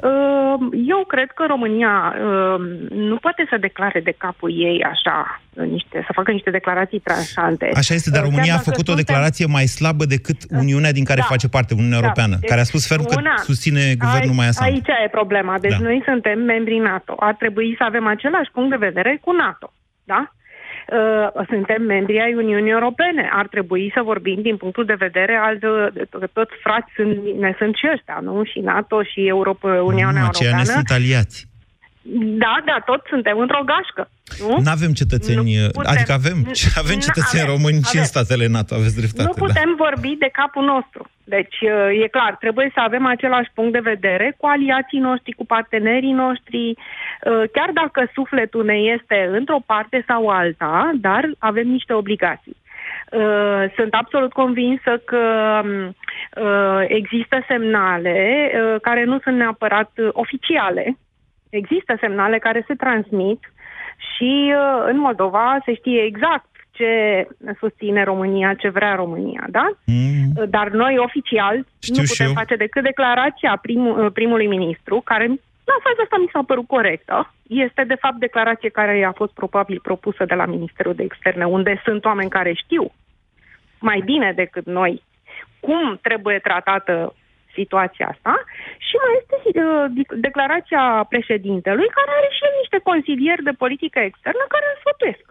Eu 0.88 1.03
cred 1.07 1.29
că 1.31 1.43
România 1.47 2.15
um, 2.15 2.61
nu 2.97 3.15
poate 3.15 3.45
să 3.49 3.57
declare 3.57 3.99
de 3.99 4.13
capul 4.17 4.51
ei 4.67 4.83
așa, 4.83 5.41
niște, 5.53 6.03
să 6.05 6.11
facă 6.13 6.31
niște 6.31 6.49
declarații 6.49 6.99
tranșante. 6.99 7.69
Așa 7.75 7.93
este, 7.93 8.09
dar 8.09 8.19
Chiar 8.21 8.29
România 8.29 8.53
a 8.53 8.55
dacă 8.55 8.69
făcut 8.69 8.88
o 8.88 8.91
suntem- 8.91 9.05
declarație 9.05 9.45
mai 9.45 9.65
slabă 9.65 10.05
decât 10.05 10.38
Uniunea 10.49 10.91
din 10.91 11.03
care 11.03 11.19
Da. 11.19 11.25
face 11.25 11.47
parte, 11.49 11.73
Uniunea 11.73 11.97
Da. 11.99 12.03
Europeană, 12.03 12.35
Deci, 12.39 12.49
care 12.49 12.61
a 12.61 12.63
spus 12.71 12.88
ferm 12.88 13.03
că 13.05 13.15
una, 13.17 13.33
susține 13.38 13.83
guvernul 14.03 14.29
ai- 14.29 14.35
mai 14.41 14.47
asam. 14.47 14.65
Aici 14.65 14.88
e 15.05 15.07
problema. 15.19 15.59
Deci 15.59 15.71
Da. 15.77 15.83
noi 15.88 16.01
suntem 16.05 16.39
membri 16.39 16.77
NATO. 16.77 17.15
Ar 17.19 17.33
trebui 17.33 17.75
să 17.77 17.83
avem 17.83 18.07
același 18.07 18.51
punct 18.51 18.69
de 18.69 18.85
vedere 18.88 19.17
cu 19.21 19.31
NATO. 19.31 19.67
Da? 20.05 20.31
Uh, 20.87 21.45
Suntem 21.47 21.81
membri 21.81 22.21
ai 22.21 22.33
Uniunii 22.33 22.71
Europene. 22.71 23.29
Ar 23.31 23.47
trebui 23.47 23.91
să 23.93 24.01
vorbim 24.01 24.41
din 24.41 24.57
punctul 24.57 24.85
de 24.85 24.93
vedere 24.93 25.35
al 25.35 25.57
uh, 25.61 26.27
toți 26.33 26.53
frați 26.63 26.91
sunt, 26.95 27.23
ne 27.39 27.55
sunt 27.57 27.75
și 27.75 27.89
ăștia, 27.93 28.19
nu? 28.21 28.43
Și 28.43 28.59
NATO 28.59 29.03
și 29.03 29.27
Europa, 29.27 29.67
Uniunea 29.67 30.21
nu, 30.21 30.27
aceia 30.27 30.49
ne 30.49 30.55
Europeană. 30.57 30.63
sunt 30.63 30.89
aliați. 30.89 31.53
Da, 32.43 32.61
da, 32.65 32.77
toți 32.85 33.07
suntem 33.09 33.37
într-o 33.39 33.63
gașcă. 33.71 34.09
Nu? 34.39 34.57
Nu 34.65 34.71
avem 34.77 34.91
cetățeni, 35.01 35.55
Nu 35.55 35.69
putem. 35.71 35.91
adică 35.93 36.11
avem, 36.21 36.37
avem 36.83 36.95
Nu, 36.95 37.05
cetățeni 37.07 37.43
avem, 37.43 37.53
români 37.55 37.79
și 37.89 37.95
în 37.95 38.03
avem. 38.05 38.11
statele 38.13 38.47
NATO, 38.47 38.75
aveți 38.75 38.95
dreptate. 39.01 39.27
Nu 39.29 39.45
putem 39.45 39.69
vorbi 39.85 40.12
de 40.23 40.29
capul 40.39 40.65
nostru. 40.73 41.01
Deci, 41.23 41.58
uh, 41.62 42.03
e 42.03 42.08
clar, 42.08 42.35
trebuie 42.39 42.71
să 42.73 42.79
avem 42.79 43.06
același 43.06 43.49
punct 43.53 43.71
de 43.71 43.87
vedere 43.93 44.35
cu 44.37 44.45
aliații 44.45 44.99
noștri, 44.99 45.31
cu 45.39 45.45
partenerii 45.45 46.12
noștri, 46.25 46.62
uh, 46.69 47.43
chiar 47.56 47.69
dacă 47.81 48.10
sufletul 48.13 48.65
ne 48.65 48.77
este 48.95 49.29
într-o 49.37 49.60
parte 49.65 50.03
sau 50.08 50.27
alta, 50.27 50.91
dar 51.08 51.23
avem 51.39 51.67
niște 51.67 51.93
obligații. 51.93 52.56
Uh, 53.12 53.63
Sunt 53.77 53.93
absolut 53.93 54.31
convinsă 54.33 55.01
că 55.06 55.23
um, 55.63 55.95
uh, 56.43 56.81
există 56.87 57.43
semnale 57.47 58.17
uh, 58.51 58.81
care 58.81 59.03
nu 59.03 59.19
sunt 59.23 59.35
neapărat 59.37 59.91
uh, 59.97 60.08
oficiale. 60.12 60.97
Există 61.56 61.97
semnale 61.99 62.37
care 62.39 62.63
se 62.67 62.73
transmit 62.73 63.41
și 64.12 64.53
uh, 64.53 64.85
în 64.91 64.97
Moldova 64.99 65.58
se 65.65 65.73
știe 65.73 66.01
exact 66.03 66.49
ce 66.71 66.91
susține 67.60 68.03
România, 68.03 68.53
ce 68.53 68.69
vrea 68.69 68.95
România, 68.95 69.43
da? 69.49 69.65
Mm. 69.85 70.45
Dar 70.49 70.69
noi, 70.69 70.97
oficial, 70.97 71.65
Știu 71.81 72.01
nu 72.01 72.06
și 72.06 72.12
putem 72.12 72.27
eu. 72.27 72.33
face 72.33 72.56
decât 72.56 72.83
declarația 72.83 73.60
prim, 73.62 74.12
primului 74.13 74.47
ministru, 74.47 75.01
care 75.06 75.25
la 75.71 75.77
faza 75.83 76.01
asta 76.03 76.17
mi 76.19 76.29
s-a 76.31 76.43
părut 76.47 76.67
corectă. 76.67 77.33
Este, 77.47 77.83
de 77.83 77.95
fapt, 77.95 78.15
declarație 78.15 78.69
care 78.69 79.03
a 79.03 79.12
fost 79.12 79.33
probabil 79.33 79.79
propusă 79.81 80.25
de 80.25 80.33
la 80.33 80.45
Ministerul 80.45 80.95
de 80.95 81.03
Externe, 81.03 81.45
unde 81.45 81.81
sunt 81.83 82.06
oameni 82.06 82.29
care 82.29 82.53
știu 82.53 82.91
mai 83.79 84.01
bine 84.06 84.31
decât 84.35 84.65
noi 84.65 85.03
cum 85.60 85.99
trebuie 86.01 86.39
tratată 86.39 87.15
situația 87.60 88.08
asta 88.13 88.33
și 88.87 88.95
mai 89.03 89.13
este 89.19 89.35
uh, 89.63 89.85
dic- 89.97 90.17
declarația 90.27 90.83
președintelui 91.13 91.89
care 91.97 92.12
are 92.17 92.29
și 92.35 92.45
el 92.47 92.53
niște 92.62 92.79
consilieri 92.89 93.47
de 93.49 93.60
politică 93.63 93.99
externă 94.10 94.43
care 94.53 94.65
îl 94.67 94.77
sfătuiesc. 94.83 95.27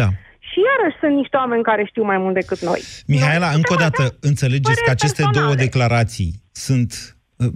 Da. 0.00 0.08
Și 0.48 0.58
iarăși 0.70 1.00
sunt 1.02 1.14
niște 1.22 1.36
oameni 1.42 1.68
care 1.70 1.82
știu 1.84 2.04
mai 2.10 2.18
mult 2.24 2.34
decât 2.40 2.60
noi. 2.70 2.80
Mihaela, 3.12 3.50
încă 3.58 3.72
o 3.76 3.82
dată, 3.84 4.02
înțelegeți 4.30 4.80
că 4.82 4.90
păreri 4.90 4.96
aceste 4.96 5.22
personale. 5.22 5.40
două 5.40 5.54
declarații 5.66 6.30
sunt... 6.66 6.90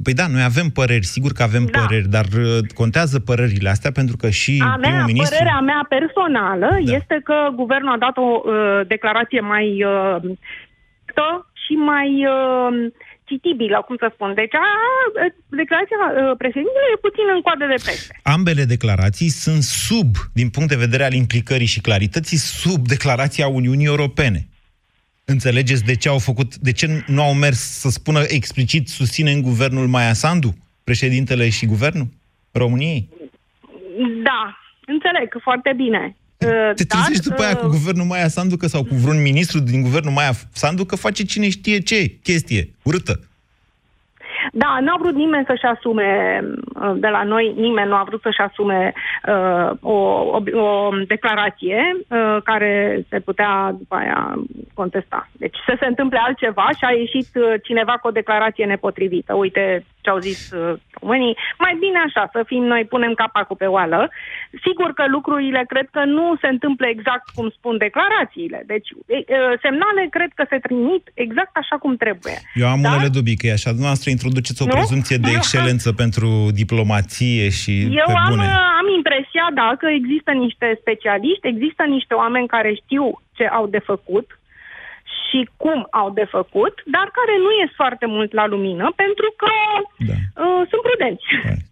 Păi 0.05 0.15
da, 0.21 0.27
noi 0.35 0.43
avem 0.43 0.69
păreri, 0.81 1.13
sigur 1.15 1.33
că 1.33 1.43
avem 1.43 1.65
Da. 1.65 1.79
păreri, 1.81 2.09
dar 2.17 2.25
uh, 2.25 2.59
contează 2.81 3.17
părerile 3.21 3.69
astea 3.69 3.93
pentru 4.01 4.17
că 4.17 4.29
și 4.41 4.63
A 4.65 4.77
mea, 4.77 4.77
primul 4.81 5.05
ministru... 5.13 5.35
părerea 5.37 5.61
mea 5.61 5.87
personală 5.89 6.69
da. 6.71 6.93
este 6.99 7.21
că 7.25 7.37
guvernul 7.55 7.93
a 7.93 7.99
dat 8.07 8.17
o 8.17 8.29
uh, 8.45 8.81
declarație 8.87 9.41
mai 9.41 9.85
uh, 9.85 10.17
scurtă 11.13 11.53
și 11.67 11.73
mai 11.73 12.27
uh, 12.27 12.93
citibilă, 13.33 13.83
cum 13.87 13.97
să 14.03 14.09
spun. 14.15 14.31
Deci, 14.35 14.55
a, 14.55 14.67
declarația 15.63 15.99
uh, 16.07 16.37
președintelui 16.43 16.95
e 16.95 17.07
puțin 17.09 17.27
în 17.35 17.41
coadă 17.47 17.65
de 17.73 17.79
pește. 17.87 18.13
Ambele 18.37 18.65
declarații 18.75 19.31
sunt 19.45 19.63
sub, 19.63 20.11
din 20.41 20.49
punct 20.55 20.69
de 20.69 20.85
vedere 20.85 21.05
al 21.05 21.13
implicării 21.13 21.75
și 21.75 21.81
clarității, 21.89 22.41
sub 22.63 22.81
declarația 22.95 23.47
Uniunii 23.61 23.93
Europene. 23.95 24.41
Înțelegeți 25.25 25.85
de 25.85 25.97
ce 25.97 26.09
au 26.09 26.19
făcut, 26.19 26.57
de 26.57 26.73
ce 26.73 26.87
nu 27.07 27.23
au 27.23 27.35
mers 27.35 27.61
să 27.83 27.89
spună 27.89 28.21
explicit 28.39 28.89
susține 28.89 29.31
în 29.31 29.43
guvernul 29.43 29.87
Maia 29.87 30.13
Sandu, 30.13 30.51
președintele 30.85 31.49
și 31.49 31.67
guvernul 31.67 32.07
României? 32.53 33.09
Da, 34.23 34.59
înțeleg 34.87 35.29
foarte 35.43 35.73
bine. 35.77 36.17
Uh, 36.47 36.75
Te 36.75 36.85
trezești 36.85 37.29
după 37.29 37.43
aia 37.43 37.57
cu 37.57 37.67
guvernul 37.67 38.07
Maia 38.07 38.29
Sandu 38.29 38.57
că, 38.57 38.67
sau 38.67 38.83
cu 38.85 38.95
vreun 38.95 39.23
ministru 39.23 39.59
din 39.59 39.83
guvernul 39.83 40.13
Maia 40.13 40.33
Sandu 40.53 40.85
că 40.85 40.97
face 40.97 41.25
cine 41.25 41.49
știe 41.49 41.79
ce 41.79 42.17
chestie 42.23 42.69
urâtă. 42.83 43.21
Da, 44.53 44.79
n-a 44.81 44.97
vrut 44.99 45.15
nimeni 45.15 45.45
să-și 45.47 45.65
asume, 45.65 46.41
uh, 46.75 46.93
de 46.97 47.09
la 47.09 47.23
noi, 47.23 47.53
nimeni 47.57 47.89
nu 47.89 47.95
a 47.95 48.05
vrut 48.07 48.23
să-și 48.23 48.41
asume 48.41 48.93
uh, 49.29 49.71
o, 49.81 49.93
o, 49.93 50.43
o 50.61 50.91
declarație 51.07 51.97
uh, 52.09 52.37
care 52.45 53.05
se 53.09 53.21
putea 53.21 53.75
după 53.79 53.95
aia 53.95 54.35
contesta. 54.75 55.29
Deci 55.33 55.57
să 55.67 55.77
se 55.81 55.87
întâmple 55.87 56.19
altceva 56.27 56.69
și 56.79 56.85
a 56.85 56.91
ieșit 56.91 57.29
uh, 57.35 57.55
cineva 57.63 57.93
cu 57.93 58.09
o 58.09 58.11
declarație 58.11 58.65
nepotrivită. 58.65 59.35
Uite 59.35 59.85
ce 60.03 60.11
au 60.11 60.19
zis 60.29 60.41
uh, 60.51 60.79
românii. 61.01 61.37
Mai 61.65 61.75
bine 61.85 61.99
așa, 62.07 62.23
să 62.35 62.41
fim 62.47 62.63
noi, 62.73 62.85
punem 62.95 63.13
capacul 63.23 63.57
pe 63.57 63.67
oală. 63.77 64.01
Sigur 64.67 64.91
că 64.99 65.05
lucrurile 65.17 65.63
cred 65.73 65.87
că 65.91 66.03
nu 66.05 66.27
se 66.41 66.47
întâmplă 66.55 66.87
exact 66.87 67.27
cum 67.37 67.47
spun 67.59 67.75
declarațiile. 67.87 68.63
Deci 68.67 68.89
e, 69.07 69.17
uh, 69.17 69.25
semnale 69.65 70.03
cred 70.11 70.31
că 70.35 70.45
se 70.53 70.59
trimit 70.67 71.03
exact 71.15 71.55
așa 71.63 71.77
cum 71.83 71.97
trebuie. 71.97 72.37
Eu 72.55 72.69
am 72.69 72.81
Da? 72.83 72.89
unele 72.89 73.09
dubii 73.19 73.37
că 73.41 73.47
e 73.47 73.53
așa. 73.59 73.71
Dumneavoastră 73.71 74.11
introduceți 74.11 74.63
o 74.63 74.67
Nu? 74.67 74.73
prezumție 74.77 75.17
de 75.17 75.31
Eu- 75.31 75.37
excelență 75.37 75.89
pentru 76.03 76.29
diplomație 76.63 77.45
și 77.61 77.73
Eu 77.83 78.07
pe 78.07 78.13
am, 78.25 78.29
bune. 78.29 78.47
am 78.81 78.87
impresia, 78.99 79.47
da, 79.61 79.69
că 79.79 79.87
există 80.01 80.31
niște 80.45 80.67
specialiști, 80.83 81.47
există 81.55 81.83
niște 81.97 82.15
oameni 82.15 82.47
care 82.57 82.71
știu 82.83 83.05
ce 83.37 83.45
au 83.47 83.67
de 83.67 83.79
făcut 83.79 84.27
și 85.33 85.49
cum 85.57 85.87
au 86.01 86.09
de 86.19 86.27
făcut, 86.37 86.75
dar 86.95 87.07
care 87.19 87.35
nu 87.45 87.51
ies 87.61 87.73
foarte 87.83 88.07
mult 88.15 88.31
la 88.41 88.47
lumină, 88.47 88.87
pentru 89.03 89.29
că 89.43 89.53
da. 90.09 90.17
uh, 90.43 90.63
sunt 90.71 90.83
prudenți. 90.89 91.25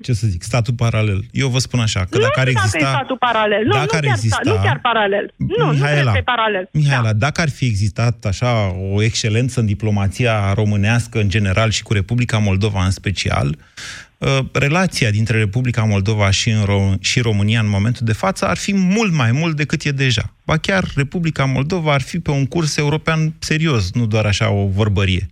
Ce 0.05 0.13
să 0.13 0.27
zic, 0.27 0.43
statul 0.43 0.75
paralel. 0.85 1.21
Eu 1.43 1.49
vă 1.49 1.59
spun 1.59 1.81
așa, 1.81 2.01
că 2.11 2.17
nu 2.19 2.23
dacă 2.27 2.41
ar 2.41 2.47
știu 2.47 2.59
exista... 2.59 2.79
dacă 2.79 2.91
e 2.91 2.97
statul 2.97 3.19
paralel. 3.29 3.63
Nu, 3.65 3.73
dacă 3.73 3.93
nu, 3.93 3.99
ar 3.99 4.05
chiar, 4.05 4.17
exista- 4.17 4.43
sta- 4.43 4.51
nu 4.51 4.55
chiar 4.67 4.79
paralel. 4.89 5.25
Nu, 5.37 5.67
nu 5.73 5.85
cred 5.85 6.05
că 6.05 6.21
e 6.23 6.33
paralel. 6.35 6.69
Mihaela, 6.73 7.13
dacă 7.13 7.41
ar 7.41 7.51
fi 7.59 7.65
existat 7.65 8.17
așa 8.25 8.51
o 8.95 9.03
excelență 9.03 9.61
în 9.61 9.67
diplomația 9.67 10.53
românească 10.53 11.21
în 11.21 11.29
general 11.29 11.71
și 11.71 11.83
cu 11.83 11.93
Republica 11.93 12.39
Moldova 12.39 12.85
în 12.85 12.91
special, 12.91 13.49
uh, 13.49 14.10
relația 14.53 15.11
dintre 15.11 15.39
Republica 15.39 15.83
Moldova 15.85 16.31
și, 16.31 16.51
în 16.51 16.63
Ro- 16.65 17.01
și 17.01 17.21
România 17.21 17.61
în 17.61 17.69
momentul 17.69 18.07
de 18.07 18.13
față 18.13 18.47
ar 18.47 18.57
fi 18.57 18.75
mult 18.75 19.13
mai 19.13 19.33
mult 19.33 19.57
decât 19.57 19.85
e 19.85 19.91
deja. 19.91 20.23
Ba 20.47 20.57
chiar 20.57 20.85
Republica 20.97 21.45
Moldova 21.45 21.93
ar 21.93 22.01
fi 22.01 22.19
pe 22.19 22.31
un 22.31 22.47
curs 22.47 22.77
european 22.77 23.35
serios, 23.39 23.93
nu 23.95 24.07
doar 24.07 24.25
așa 24.27 24.51
o 24.51 24.67
vorbărie. 24.67 25.27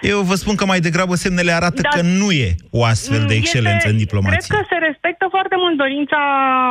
Eu 0.00 0.20
vă 0.20 0.34
spun 0.34 0.54
că 0.54 0.66
mai 0.66 0.80
degrabă 0.80 1.14
semnele 1.14 1.52
arată 1.52 1.80
Dar- 1.80 1.92
că 1.94 2.02
nu 2.06 2.30
e 2.30 2.54
o 2.70 2.84
astfel 2.84 3.24
de 3.26 3.34
excelență 3.34 3.76
Este- 3.76 3.88
în 3.90 3.96
diplomație. 3.96 4.38
Cred 4.48 4.60
că 4.60 4.66
se 4.70 4.78
respectă 4.86 5.26
foarte 5.30 5.54
mult 5.58 5.76
dorința 5.76 6.16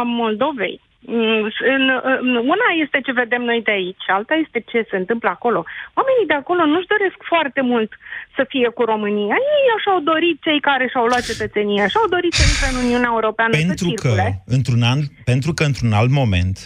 Moldovei. 0.06 0.82
Mm, 1.02 1.44
În, 1.76 1.84
în, 2.04 2.36
una 2.36 2.68
este 2.84 3.00
ce 3.06 3.12
vedem 3.12 3.42
noi 3.42 3.62
de 3.64 3.72
aici, 3.72 4.06
alta 4.08 4.34
este 4.46 4.60
ce 4.72 4.88
se 4.90 4.98
întâmplă 4.98 5.30
acolo. 5.30 5.66
Oamenii 6.00 6.30
de 6.32 6.34
acolo 6.34 6.66
nu-și 6.66 6.92
doresc 6.96 7.18
foarte 7.34 7.62
mult 7.62 7.92
să 8.36 8.46
fie 8.48 8.70
cu 8.78 8.84
România. 8.84 9.36
Ei 9.58 9.66
așa-au 9.78 10.00
dorit 10.12 10.38
cei 10.42 10.60
care 10.60 10.88
și-au 10.92 11.06
luat 11.06 11.24
cetățenia, 11.32 11.88
și-au 11.88 12.08
dorit 12.16 12.34
să 12.34 12.44
intre 12.52 12.68
în 12.72 12.78
Uniunea 12.86 13.12
Europeană 13.14 13.52
pentru 13.52 13.76
să 13.78 13.84
că, 13.84 13.90
circule. 13.90 14.44
într-un 14.46 14.82
an, 14.82 15.00
pentru 15.32 15.52
că 15.54 15.64
într-un 15.64 15.94
alt 15.94 16.12
moment, 16.22 16.58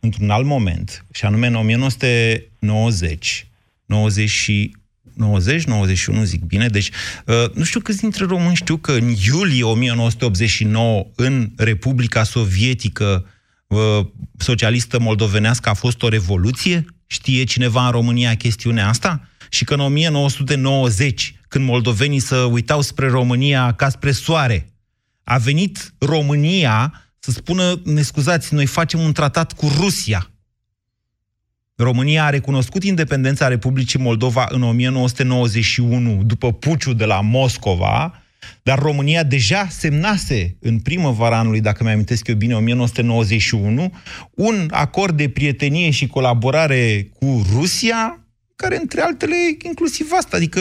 într-un 0.00 0.30
alt 0.30 0.46
moment, 0.54 0.88
și 1.16 1.24
anume 1.24 1.46
în 1.46 1.54
1990, 1.54 3.46
90 3.86 4.28
și 4.28 4.56
90, 5.16 5.64
91, 5.64 6.22
zic 6.22 6.42
bine, 6.42 6.66
deci 6.66 6.90
uh, 7.26 7.50
nu 7.54 7.64
știu 7.64 7.80
câți 7.80 8.00
dintre 8.00 8.24
români 8.24 8.54
știu 8.54 8.76
că 8.76 8.92
în 8.92 9.08
iulie 9.28 9.64
1989 9.64 11.04
în 11.16 11.48
Republica 11.56 12.22
Sovietică 12.22 13.24
uh, 13.24 13.30
socialistă 14.36 14.98
moldovenească 14.98 15.68
a 15.68 15.74
fost 15.74 16.02
o 16.02 16.08
revoluție? 16.08 16.84
Știe 17.06 17.44
cineva 17.44 17.84
în 17.84 17.90
România 17.90 18.34
chestiunea 18.34 18.88
asta? 18.88 19.28
Și 19.48 19.64
că 19.64 19.74
în 19.74 19.80
1990, 19.80 21.34
când 21.48 21.64
moldovenii 21.64 22.18
să 22.18 22.36
uitau 22.36 22.80
spre 22.80 23.08
România 23.08 23.72
ca 23.72 23.88
spre 23.88 24.10
soare, 24.10 24.72
a 25.24 25.38
venit 25.38 25.94
România 25.98 26.92
să 27.18 27.30
spună, 27.30 27.80
ne 27.84 28.02
scuzați, 28.02 28.54
noi 28.54 28.66
facem 28.66 29.00
un 29.00 29.12
tratat 29.12 29.52
cu 29.52 29.72
Rusia. 29.80 30.30
România 31.76 32.24
a 32.24 32.30
recunoscut 32.30 32.84
independența 32.84 33.48
Republicii 33.48 33.98
Moldova 33.98 34.46
în 34.50 34.62
1991, 34.62 36.22
după 36.22 36.52
puciul 36.52 36.96
de 36.96 37.04
la 37.04 37.20
Moscova, 37.20 38.21
dar 38.62 38.78
România 38.78 39.22
deja 39.22 39.66
semnase 39.70 40.56
în 40.60 40.78
primăvara 40.78 41.38
anului, 41.38 41.60
dacă 41.60 41.84
mi-amintesc 41.84 42.26
eu 42.26 42.34
bine, 42.34 42.54
1991, 42.54 43.92
un 44.34 44.68
acord 44.70 45.16
de 45.16 45.28
prietenie 45.28 45.90
și 45.90 46.06
colaborare 46.06 47.10
cu 47.18 47.46
Rusia, 47.52 48.26
care, 48.56 48.78
între 48.80 49.00
altele, 49.00 49.36
inclusiv 49.62 50.06
asta, 50.16 50.36
adică, 50.36 50.60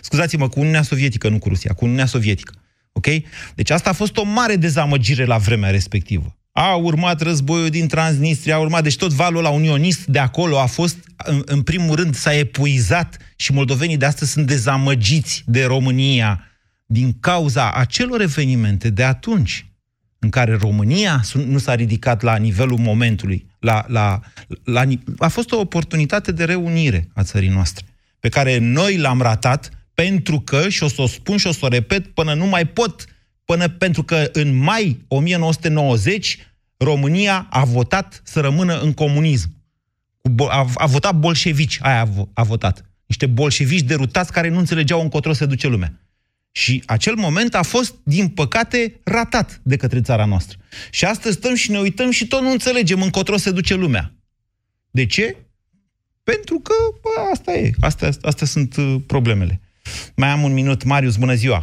scuzați-mă, 0.00 0.48
cu 0.48 0.60
Uniunea 0.60 0.82
Sovietică, 0.82 1.28
nu 1.28 1.38
cu 1.38 1.48
Rusia, 1.48 1.74
cu 1.74 1.84
Uniunea 1.84 2.06
Sovietică. 2.06 2.54
Ok? 2.92 3.06
Deci 3.54 3.70
asta 3.70 3.90
a 3.90 3.92
fost 3.92 4.16
o 4.16 4.24
mare 4.24 4.56
dezamăgire 4.56 5.24
la 5.24 5.36
vremea 5.36 5.70
respectivă. 5.70 6.36
A 6.52 6.74
urmat 6.74 7.20
războiul 7.20 7.68
din 7.68 7.86
Transnistria, 7.88 8.54
a 8.54 8.58
urmat, 8.58 8.82
deci 8.82 8.96
tot 8.96 9.12
valul 9.12 9.42
la 9.42 9.48
unionist 9.48 10.04
de 10.06 10.18
acolo 10.18 10.58
a 10.58 10.66
fost, 10.66 10.96
în, 11.16 11.42
în 11.44 11.62
primul 11.62 11.96
rând, 11.96 12.14
s-a 12.14 12.34
epuizat 12.34 13.16
și 13.36 13.52
moldovenii 13.52 13.96
de 13.96 14.06
astăzi 14.06 14.32
sunt 14.32 14.46
dezamăgiți 14.46 15.42
de 15.46 15.64
România 15.64 16.44
din 16.86 17.16
cauza 17.20 17.72
acelor 17.72 18.20
evenimente 18.20 18.90
de 18.90 19.04
atunci 19.04 19.66
în 20.18 20.30
care 20.30 20.54
România 20.54 21.20
su- 21.22 21.46
nu 21.46 21.58
s-a 21.58 21.74
ridicat 21.74 22.22
la 22.22 22.36
nivelul 22.36 22.78
momentului. 22.78 23.46
La, 23.58 23.84
la, 23.88 24.20
la, 24.64 24.82
ni- 24.82 25.02
a 25.18 25.28
fost 25.28 25.52
o 25.52 25.58
oportunitate 25.58 26.32
de 26.32 26.44
reunire 26.44 27.08
a 27.14 27.22
țării 27.22 27.48
noastre, 27.48 27.84
pe 28.20 28.28
care 28.28 28.58
noi 28.58 28.96
l-am 28.96 29.20
ratat 29.20 29.70
pentru 29.94 30.40
că, 30.40 30.68
și 30.68 30.82
o 30.82 30.88
să 30.88 31.02
o 31.02 31.06
spun 31.06 31.36
și 31.36 31.46
o 31.46 31.52
să 31.52 31.64
o 31.64 31.68
repet 31.68 32.06
până 32.06 32.34
nu 32.34 32.46
mai 32.46 32.64
pot, 32.66 33.04
până 33.44 33.68
pentru 33.68 34.02
că 34.02 34.28
în 34.32 34.56
mai 34.56 35.04
1990 35.08 36.38
România 36.76 37.46
a 37.50 37.64
votat 37.64 38.20
să 38.24 38.40
rămână 38.40 38.78
în 38.80 38.92
comunism. 38.92 39.50
Cu 40.20 40.30
bo- 40.30 40.48
A, 40.50 40.66
a 40.74 40.86
votat 40.86 41.14
bolșevici, 41.18 41.78
aia 41.82 42.00
a, 42.00 42.06
vo- 42.08 42.32
a 42.32 42.42
votat. 42.42 42.84
Niște 43.06 43.26
bolșevici 43.26 43.80
derutați 43.82 44.32
care 44.32 44.48
nu 44.48 44.58
înțelegeau 44.58 45.00
încotro 45.00 45.32
se 45.32 45.46
duce 45.46 45.66
lumea. 45.66 46.00
Și 46.62 46.82
acel 46.86 47.14
moment 47.26 47.54
a 47.54 47.62
fost, 47.62 47.92
din 48.04 48.26
păcate, 48.40 49.00
ratat 49.04 49.48
de 49.70 49.76
către 49.76 50.00
țara 50.08 50.26
noastră. 50.32 50.56
Și 50.90 51.04
astăzi 51.04 51.36
stăm 51.40 51.54
și 51.54 51.70
ne 51.70 51.78
uităm 51.78 52.10
și 52.10 52.28
tot 52.32 52.40
nu 52.40 52.50
înțelegem 52.50 53.02
încotro 53.02 53.36
se 53.36 53.50
duce 53.58 53.74
lumea. 53.74 54.04
De 54.90 55.06
ce? 55.06 55.36
Pentru 56.30 56.56
că 56.66 56.76
bă, 57.02 57.14
asta 57.32 57.52
e. 57.52 57.70
Astea, 57.80 58.08
astea 58.30 58.46
sunt 58.54 58.76
uh, 58.76 58.94
problemele. 59.06 59.54
Mai 60.16 60.28
am 60.28 60.42
un 60.42 60.52
minut. 60.60 60.80
Marius, 60.84 61.16
bună 61.16 61.34
ziua! 61.42 61.60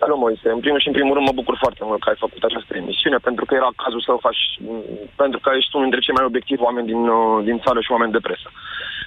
Salut, 0.00 0.18
Moise. 0.18 0.48
În 0.56 0.60
primul 0.64 0.80
și 0.80 0.90
în 0.90 0.96
primul 0.98 1.14
rând 1.14 1.26
mă 1.26 1.38
bucur 1.40 1.56
foarte 1.64 1.82
mult 1.88 2.00
că 2.00 2.08
ai 2.08 2.22
făcut 2.24 2.42
această 2.42 2.72
emisiune, 2.76 3.18
pentru 3.28 3.44
că 3.44 3.52
era 3.54 3.70
cazul 3.82 4.02
să 4.06 4.12
o 4.12 4.24
faci, 4.26 4.42
m, 4.58 4.70
pentru 5.22 5.38
că 5.40 5.48
ești 5.58 5.74
unul 5.74 5.86
dintre 5.86 6.04
cei 6.04 6.16
mai 6.18 6.28
obiectivi 6.30 6.66
oameni 6.68 6.90
din, 6.92 7.02
uh, 7.18 7.44
din 7.48 7.56
țară 7.64 7.80
și 7.82 7.92
oameni 7.94 8.14
de 8.16 8.24
presă. 8.26 8.48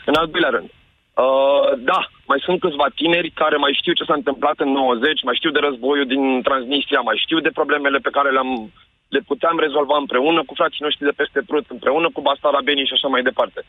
În 0.10 0.16
al 0.20 0.28
doilea 0.34 0.54
rând, 0.56 0.70
uh, 1.14 1.72
da, 1.78 2.00
mai 2.26 2.40
sunt 2.46 2.60
câțiva 2.60 2.88
tineri 2.96 3.30
care 3.30 3.56
mai 3.56 3.74
știu 3.80 3.94
ce 3.94 4.04
s-a 4.04 4.14
întâmplat 4.14 4.60
în 4.60 4.72
90, 4.72 5.24
mai 5.24 5.36
știu 5.36 5.52
de 5.52 5.60
războiul 5.60 6.06
din 6.06 6.42
Transnistria, 6.42 7.00
mai 7.00 7.18
știu 7.24 7.40
de 7.40 7.50
problemele 7.60 7.98
pe 7.98 8.10
care 8.10 8.32
le-am 8.32 8.72
le 9.16 9.22
puteam 9.32 9.60
rezolva 9.60 9.98
împreună 9.98 10.44
cu 10.44 10.54
frații 10.54 10.86
noștri 10.86 11.06
de 11.10 11.20
peste 11.22 11.42
Prut, 11.48 11.66
împreună 11.70 12.10
cu 12.14 12.22
Bastarabenii 12.22 12.86
și 12.86 12.94
așa 12.94 13.08
mai 13.08 13.22
departe. 13.22 13.60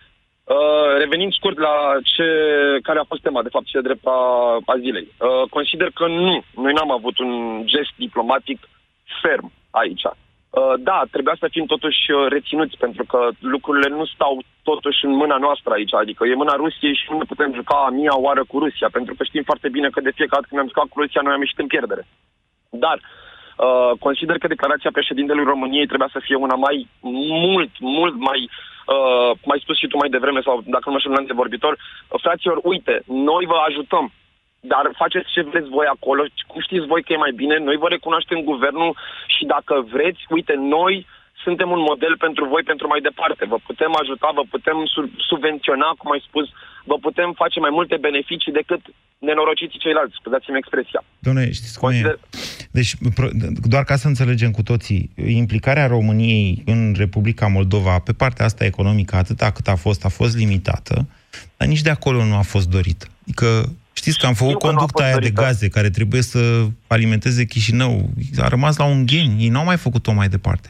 Uh, 0.44 0.90
revenind 0.98 1.32
scurt 1.32 1.58
la 1.58 1.74
ce, 2.02 2.26
care 2.82 2.98
a 2.98 3.10
fost 3.10 3.22
tema, 3.22 3.42
de 3.42 3.48
fapt, 3.54 3.64
ce 3.64 3.80
drept 3.80 4.06
a, 4.06 4.18
a 4.72 4.76
zilei. 4.78 5.08
Uh, 5.10 5.48
consider 5.50 5.90
că 5.94 6.06
nu, 6.06 6.44
noi 6.54 6.72
n-am 6.72 6.90
avut 6.90 7.18
un 7.18 7.62
gest 7.64 7.92
diplomatic 7.96 8.68
ferm 9.22 9.52
aici. 9.70 10.02
Uh, 10.60 10.74
da, 10.78 11.02
trebuia 11.10 11.36
să 11.38 11.46
fim 11.50 11.66
totuși 11.66 12.10
uh, 12.10 12.26
reținuți, 12.28 12.76
pentru 12.84 13.04
că 13.04 13.28
lucrurile 13.38 13.88
nu 13.88 14.04
stau 14.04 14.42
totuși 14.62 15.04
în 15.04 15.12
mâna 15.22 15.36
noastră 15.36 15.72
aici, 15.72 15.94
adică 15.94 16.22
e 16.24 16.42
mâna 16.42 16.54
Rusiei 16.54 16.94
și 16.94 17.06
nu 17.10 17.18
ne 17.18 17.30
putem 17.32 17.54
juca 17.54 17.76
a 17.86 17.94
mia 18.00 18.16
oară 18.26 18.42
cu 18.44 18.58
Rusia, 18.58 18.88
pentru 18.92 19.14
că 19.14 19.24
știm 19.24 19.42
foarte 19.42 19.68
bine 19.68 19.88
că 19.88 20.00
de 20.00 20.16
fiecare 20.18 20.40
dată 20.40 20.46
când 20.48 20.60
am 20.60 20.72
jucat 20.72 20.86
cu 20.88 21.00
Rusia, 21.00 21.20
noi 21.24 21.32
am 21.34 21.44
ieșit 21.44 21.58
în 21.58 21.66
pierdere. 21.66 22.02
Dar 22.84 22.96
uh, 23.00 23.90
consider 24.06 24.36
că 24.38 24.46
declarația 24.46 24.90
președintelui 24.92 25.50
României 25.52 25.90
trebuia 25.90 26.10
să 26.12 26.20
fie 26.26 26.36
una 26.46 26.54
mai 26.54 26.76
mult, 27.00 27.72
mult 27.78 28.16
mai 28.28 28.40
uh, 28.94 29.30
mai 29.50 29.58
spus 29.62 29.76
și 29.78 29.86
tu 29.86 29.96
mai 29.96 30.08
devreme, 30.08 30.40
sau 30.40 30.62
dacă 30.64 30.84
nu 30.86 30.92
mă 30.92 30.98
știu 30.98 31.24
de 31.30 31.40
vorbitor, 31.42 31.72
uh, 31.72 32.20
fraților, 32.24 32.58
uite, 32.62 32.94
noi 33.06 33.44
vă 33.52 33.58
ajutăm, 33.68 34.12
dar 34.70 34.84
faceți 35.02 35.32
ce 35.34 35.42
vreți 35.50 35.68
voi 35.76 35.86
acolo, 35.96 36.22
cum 36.50 36.60
știți 36.66 36.90
voi 36.92 37.02
că 37.02 37.10
e 37.12 37.24
mai 37.26 37.34
bine, 37.42 37.56
noi 37.68 37.76
vă 37.82 37.88
recunoaștem 37.88 38.40
guvernul 38.50 38.92
și 39.34 39.42
dacă 39.54 39.74
vreți, 39.94 40.20
uite, 40.36 40.54
noi 40.76 40.94
suntem 41.44 41.68
un 41.76 41.82
model 41.90 42.14
pentru 42.24 42.42
voi 42.52 42.62
pentru 42.70 42.86
mai 42.92 43.00
departe. 43.08 43.42
Vă 43.52 43.58
putem 43.68 43.92
ajuta, 44.02 44.28
vă 44.38 44.44
putem 44.54 44.78
sub- 44.94 45.16
subvenționa, 45.28 45.88
cum 45.98 46.10
ai 46.14 46.22
spus, 46.28 46.46
vă 46.90 46.96
putem 47.06 47.28
face 47.42 47.58
mai 47.60 47.72
multe 47.78 47.96
beneficii 48.06 48.52
decât 48.60 48.82
nenorociții 49.28 49.82
ceilalți, 49.84 50.18
scuzați-mi 50.20 50.60
expresia. 50.62 51.00
Domnule, 51.26 51.52
știți 51.58 51.78
cum 51.78 51.90
e? 51.90 52.18
Deci, 52.70 52.92
pro- 53.14 53.34
doar 53.74 53.84
ca 53.84 53.96
să 53.96 54.06
înțelegem 54.08 54.50
cu 54.50 54.62
toții, 54.62 55.10
implicarea 55.44 55.86
României 55.86 56.62
în 56.66 56.94
Republica 56.96 57.46
Moldova, 57.46 57.98
pe 57.98 58.12
partea 58.12 58.44
asta 58.44 58.64
economică, 58.64 59.16
atâta 59.16 59.50
cât 59.50 59.66
a 59.68 59.76
fost, 59.76 60.04
a 60.04 60.08
fost 60.08 60.36
limitată, 60.36 60.94
dar 61.56 61.68
nici 61.68 61.86
de 61.88 61.90
acolo 61.90 62.24
nu 62.24 62.36
a 62.36 62.42
fost 62.54 62.68
dorită. 62.68 63.06
Adică, 63.22 63.46
știți 63.92 64.18
că 64.18 64.26
am 64.26 64.34
făcut 64.34 64.52
Știu 64.54 64.66
că 64.66 64.72
nu 64.72 64.72
a 64.72 64.76
conducta 64.76 65.02
fost 65.02 65.08
aia 65.08 65.18
de 65.18 65.28
dorită. 65.28 65.42
gaze 65.42 65.68
care 65.68 65.90
trebuie 65.90 66.22
să 66.22 66.38
alimenteze 66.86 67.44
Chișinău. 67.44 68.10
A 68.46 68.48
rămas 68.48 68.76
la 68.76 68.84
un 68.84 69.06
gen. 69.06 69.30
Ei 69.38 69.48
n-au 69.48 69.64
mai 69.64 69.76
făcut-o 69.76 70.12
mai 70.12 70.28
departe. 70.28 70.68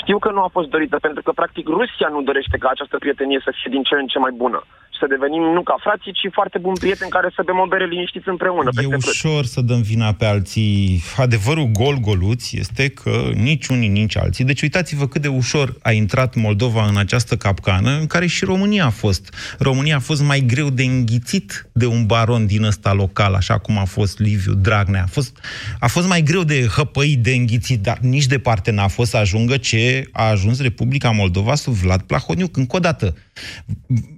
Știu 0.00 0.18
că 0.18 0.30
nu 0.30 0.42
a 0.42 0.48
fost 0.56 0.68
dorită, 0.68 0.96
pentru 1.06 1.22
că, 1.22 1.32
practic, 1.32 1.66
Rusia 1.66 2.08
nu 2.10 2.22
dorește 2.22 2.56
ca 2.58 2.68
această 2.70 2.96
prietenie 2.98 3.40
să 3.44 3.52
fie 3.58 3.70
din 3.70 3.82
ce 3.82 3.94
în 3.94 4.06
ce 4.06 4.18
mai 4.18 4.32
bună. 4.36 4.60
Și 5.02 5.08
să 5.08 5.14
devenim 5.16 5.42
nu 5.42 5.62
ca 5.62 5.76
frații, 5.80 6.12
ci 6.12 6.26
foarte 6.32 6.58
buni 6.58 6.78
prieteni 6.78 7.10
care 7.10 7.28
să 7.34 7.42
bem 7.44 7.58
o 7.58 7.66
bere 7.66 7.86
liniștiți 7.86 8.28
împreună. 8.28 8.68
E 8.72 8.74
peste 8.74 8.96
Prut. 8.96 9.04
ușor 9.04 9.44
să 9.44 9.60
dăm 9.60 9.82
vina 9.82 10.12
pe 10.12 10.24
alții. 10.24 11.02
Adevărul 11.16 11.70
gol-goluț 11.72 12.52
este 12.52 12.88
că 12.88 13.30
nici 13.34 13.66
unii, 13.66 13.88
nici 13.88 14.16
alții. 14.16 14.44
Deci 14.44 14.62
uitați-vă 14.62 15.06
cât 15.08 15.22
de 15.22 15.28
ușor 15.28 15.76
a 15.82 15.92
intrat 15.92 16.34
Moldova 16.34 16.86
în 16.86 16.96
această 16.96 17.36
capcană 17.36 17.90
în 18.00 18.06
care 18.06 18.26
și 18.26 18.44
România 18.44 18.84
a 18.84 18.90
fost. 18.90 19.34
România 19.58 19.96
a 19.96 20.00
fost 20.00 20.22
mai 20.22 20.40
greu 20.40 20.70
de 20.70 20.82
înghițit 20.82 21.66
de 21.72 21.86
un 21.86 22.06
baron 22.06 22.46
din 22.46 22.62
ăsta 22.62 22.92
local, 22.92 23.34
așa 23.34 23.58
cum 23.58 23.78
a 23.78 23.84
fost 23.84 24.18
Liviu 24.18 24.54
Dragnea. 24.54 25.02
A 25.02 25.10
fost, 25.10 25.38
a 25.80 25.86
fost 25.86 26.08
mai 26.08 26.22
greu 26.22 26.44
de 26.44 26.66
hăpăit, 26.76 27.22
de 27.22 27.30
înghițit, 27.30 27.82
dar 27.82 27.98
nici 27.98 28.26
departe 28.26 28.70
n-a 28.70 28.88
fost 28.88 29.10
să 29.10 29.16
ajungă 29.16 29.56
ce 29.56 30.08
a 30.12 30.22
ajuns 30.28 30.60
Republica 30.60 31.10
Moldova 31.10 31.54
sub 31.54 31.72
Vlad 31.72 32.02
Plahoniuc. 32.02 32.56
Încă 32.56 32.76
o 32.76 32.78
dată, 32.78 33.16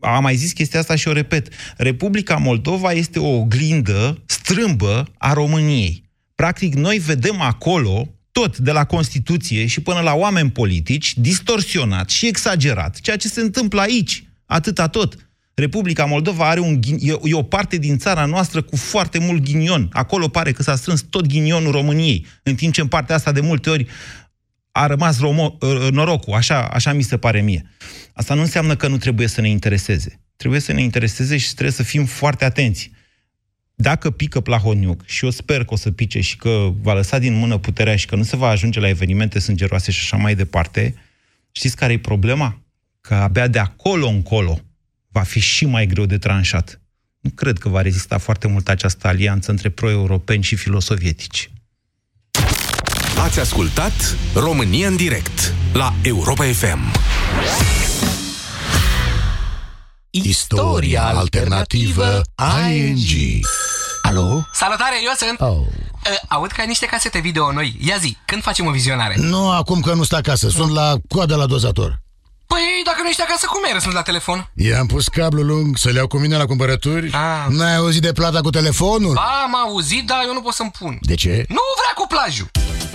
am 0.01 0.23
mai 0.23 0.35
zis 0.35 0.53
chestia 0.53 0.74
asta 0.79 0.95
și 0.95 1.09
o 1.09 1.13
repet. 1.13 1.49
Republica 1.77 2.37
Moldova 2.37 2.93
este 2.93 3.19
o 3.19 3.39
oglindă 3.39 4.23
strâmbă 4.27 5.09
a 5.19 5.33
României. 5.33 6.11
Practic, 6.35 6.75
noi 6.75 6.99
vedem 6.99 7.41
acolo 7.41 8.09
tot, 8.33 8.59
de 8.59 8.73
la 8.73 8.85
Constituție 8.85 9.67
și 9.67 9.81
până 9.81 10.01
la 10.01 10.15
oameni 10.15 10.51
politici, 10.51 11.19
distorsionat 11.19 12.11
și 12.11 12.27
exagerat. 12.27 13.01
Ceea 13.01 13.17
ce 13.17 13.29
se 13.29 13.41
întâmplă 13.41 13.81
aici, 13.81 14.25
atâta 14.47 14.89
tot. 14.89 15.17
Republica 15.55 16.05
Moldova 16.05 16.49
are 16.49 16.61
un, 16.61 16.81
ghin- 16.81 16.99
e, 17.01 17.19
e 17.23 17.35
o 17.35 17.43
parte 17.43 17.77
din 17.77 17.99
țara 17.99 18.25
noastră 18.25 18.63
cu 18.63 18.77
foarte 18.77 19.19
mult 19.19 19.43
ghinion. 19.43 19.89
Acolo 19.93 20.29
pare 20.29 20.53
că 20.53 20.63
s-a 20.63 20.77
strâns 20.77 21.01
tot 21.01 21.27
ghinionul 21.27 21.73
României, 21.73 22.27
în 22.43 22.55
timp 22.55 22.73
ce 22.73 22.81
în 22.81 22.87
partea 22.87 23.15
asta 23.15 23.33
de 23.33 23.41
multe 23.41 23.71
ori 23.71 23.87
a 24.73 24.87
rămas 24.87 25.21
romo, 25.21 25.57
uh, 25.61 25.89
norocul, 25.91 26.35
așa, 26.35 26.65
așa 26.65 26.93
mi 26.93 27.03
se 27.03 27.17
pare 27.17 27.41
mie. 27.41 27.71
Asta 28.13 28.35
nu 28.35 28.41
înseamnă 28.41 28.77
că 28.77 28.89
nu 28.89 28.97
trebuie 28.97 29.27
să 29.27 29.41
ne 29.41 29.49
intereseze. 29.49 30.24
Trebuie 30.37 30.61
să 30.61 30.73
ne 30.73 30.83
intereseze 30.83 31.37
și 31.37 31.53
trebuie 31.53 31.73
să 31.73 31.83
fim 31.83 32.05
foarte 32.05 32.45
atenți. 32.45 32.91
Dacă 33.75 34.11
pică 34.11 34.41
Plahoniuc, 34.41 35.07
și 35.07 35.25
eu 35.25 35.31
sper 35.31 35.65
că 35.65 35.75
o 35.75 35.77
să 35.77 35.91
pice 35.91 36.21
și 36.21 36.37
că 36.37 36.73
va 36.83 36.93
lăsa 36.93 37.19
din 37.19 37.35
mână 37.35 37.59
puterea 37.59 37.97
și 37.97 38.07
că 38.07 38.17
nu 38.17 38.23
se 38.23 38.37
va 38.37 38.49
ajunge 38.49 38.81
la 38.81 38.89
evenimente 38.89 39.39
sângeroase 39.39 39.91
și 39.91 40.01
așa 40.03 40.17
mai 40.17 40.35
departe, 40.35 40.95
știți 41.53 41.77
care 41.77 41.93
e 41.93 41.99
problema? 41.99 42.61
Că 43.01 43.15
abia 43.15 43.47
de 43.47 43.59
acolo 43.59 44.07
încolo 44.07 44.61
va 45.09 45.23
fi 45.23 45.41
și 45.41 45.67
mai 45.67 45.87
greu 45.87 46.07
de 46.07 46.19
tranșat. 46.19 46.81
Nu 47.21 47.31
cred 47.31 47.59
că 47.59 47.69
va 47.69 47.81
rezista 47.81 48.19
foarte 48.19 48.49
mult 48.49 48.69
această 48.69 49.07
alianță 49.07 49.51
între 49.51 49.69
pro-europeni 49.69 50.43
și 50.43 50.57
filosovietici. 50.57 51.51
Ați 53.19 53.41
ascultat 53.41 54.17
România 54.35 54.89
în 54.89 54.97
direct 54.97 55.55
la 55.73 55.95
Europa 56.03 56.45
FM. 56.45 56.93
Istoria 60.23 61.05
alternativă 61.07 62.21
ING. 62.69 63.45
Alo? 64.03 64.47
Salutare, 64.53 64.95
eu 65.05 65.13
sunt! 65.17 65.41
Oh. 65.41 65.57
Uh, 65.57 66.19
aud 66.29 66.51
că 66.51 66.61
ai 66.61 66.67
niște 66.67 66.87
casete 66.87 67.19
video 67.19 67.53
noi. 67.53 67.77
Ia 67.81 67.97
zi, 67.97 68.17
când 68.25 68.43
facem 68.43 68.67
o 68.67 68.71
vizionare? 68.71 69.15
Nu, 69.19 69.51
acum 69.51 69.81
că 69.81 69.95
nu 69.95 70.03
sunt 70.05 70.19
acasă, 70.19 70.49
sunt 70.49 70.71
la 70.73 70.95
coadă 71.09 71.37
la 71.37 71.47
dozator. 71.47 72.01
Păi, 72.47 72.59
dacă 72.85 72.99
nu 73.03 73.09
ești 73.09 73.23
acasă, 73.23 73.47
cum 73.47 73.61
ai 73.65 73.73
răspuns 73.73 73.95
la 73.95 74.03
telefon? 74.03 74.51
I-am 74.55 74.87
pus 74.87 75.09
cablu 75.09 75.43
lung 75.43 75.77
să 75.77 75.89
le 75.89 75.97
iau 75.99 76.07
cu 76.07 76.19
mine 76.19 76.37
la 76.37 76.45
cumpărături. 76.45 77.13
Ah. 77.13 77.47
N-ai 77.49 77.77
auzit 77.77 78.03
de 78.03 78.13
plata 78.13 78.41
cu 78.41 78.51
telefonul? 78.51 79.15
Ba, 79.15 79.43
am 79.45 79.57
auzit, 79.57 80.07
dar 80.07 80.23
eu 80.27 80.33
nu 80.33 80.41
pot 80.41 80.53
să-mi 80.53 80.71
pun. 80.79 80.99
De 81.01 81.15
ce? 81.15 81.45
Nu 81.49 81.63
vrea 81.77 81.93
cu 81.95 82.07
plajul! 82.07 82.51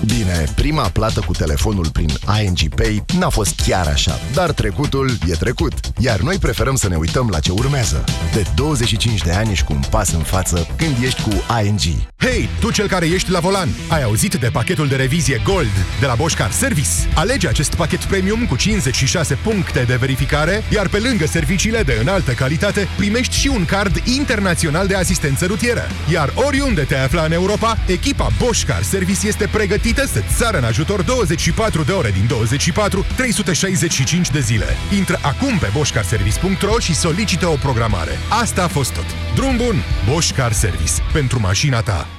Bine, 0.05 0.43
prima 0.55 0.89
plată 0.89 1.19
cu 1.19 1.33
telefonul 1.33 1.89
prin 1.89 2.09
ING 2.43 2.73
Pay 2.75 3.03
n-a 3.19 3.29
fost 3.29 3.59
chiar 3.59 3.87
așa, 3.87 4.19
dar 4.33 4.51
trecutul 4.51 5.11
e 5.27 5.33
trecut. 5.33 5.73
Iar 5.97 6.19
noi 6.19 6.37
preferăm 6.37 6.75
să 6.75 6.89
ne 6.89 6.95
uităm 6.95 7.27
la 7.31 7.39
ce 7.39 7.51
urmează. 7.51 8.03
De 8.33 8.43
25 8.55 9.21
de 9.21 9.31
ani 9.31 9.55
și 9.55 9.63
cu 9.63 9.73
un 9.73 9.81
pas 9.89 10.11
în 10.11 10.19
față 10.19 10.67
când 10.75 10.95
ești 11.03 11.21
cu 11.21 11.29
ING. 11.63 11.79
Hei, 12.17 12.49
tu 12.59 12.71
cel 12.71 12.87
care 12.87 13.05
ești 13.05 13.31
la 13.31 13.39
volan, 13.39 13.69
ai 13.87 14.03
auzit 14.03 14.35
de 14.35 14.49
pachetul 14.51 14.87
de 14.87 14.95
revizie 14.95 15.41
Gold 15.43 15.85
de 15.99 16.05
la 16.05 16.15
Bosch 16.15 16.37
Car 16.37 16.51
Service? 16.51 16.89
Alege 17.15 17.47
acest 17.47 17.75
pachet 17.75 18.03
premium 18.03 18.45
cu 18.45 18.55
56 18.55 19.37
puncte 19.43 19.83
de 19.87 19.95
verificare, 19.95 20.63
iar 20.69 20.87
pe 20.87 20.99
lângă 20.99 21.25
serviciile 21.25 21.83
de 21.83 21.97
înaltă 22.01 22.31
calitate, 22.31 22.87
primești 22.97 23.35
și 23.35 23.47
un 23.47 23.65
card 23.65 24.01
internațional 24.03 24.87
de 24.87 24.95
asistență 24.95 25.45
rutieră. 25.45 25.87
Iar 26.11 26.33
oriunde 26.35 26.81
te 26.81 26.95
afla 26.95 27.23
în 27.23 27.31
Europa, 27.31 27.77
echipa 27.87 28.31
Bosch 28.37 28.65
Car 28.65 28.83
Service 28.83 29.27
este 29.27 29.47
pregătită 29.51 29.87
să-ți 29.95 30.35
sară 30.35 30.57
în 30.57 30.63
ajutor 30.63 31.01
24 31.01 31.83
de 31.83 31.91
ore 31.91 32.11
din 32.11 32.27
24, 32.27 33.05
365 33.15 34.29
de 34.29 34.39
zile. 34.39 34.65
Intră 34.97 35.19
acum 35.21 35.57
pe 35.57 35.69
boschcarservice.ro 35.73 36.79
și 36.79 36.95
solicită 36.95 37.47
o 37.47 37.55
programare. 37.55 38.17
Asta 38.41 38.63
a 38.63 38.67
fost 38.67 38.93
tot. 38.93 39.05
Drum 39.35 39.57
bun! 39.57 39.83
Bosch 40.09 40.35
Car 40.35 40.51
Service. 40.51 40.93
Pentru 41.13 41.39
mașina 41.39 41.81
ta. 41.81 42.18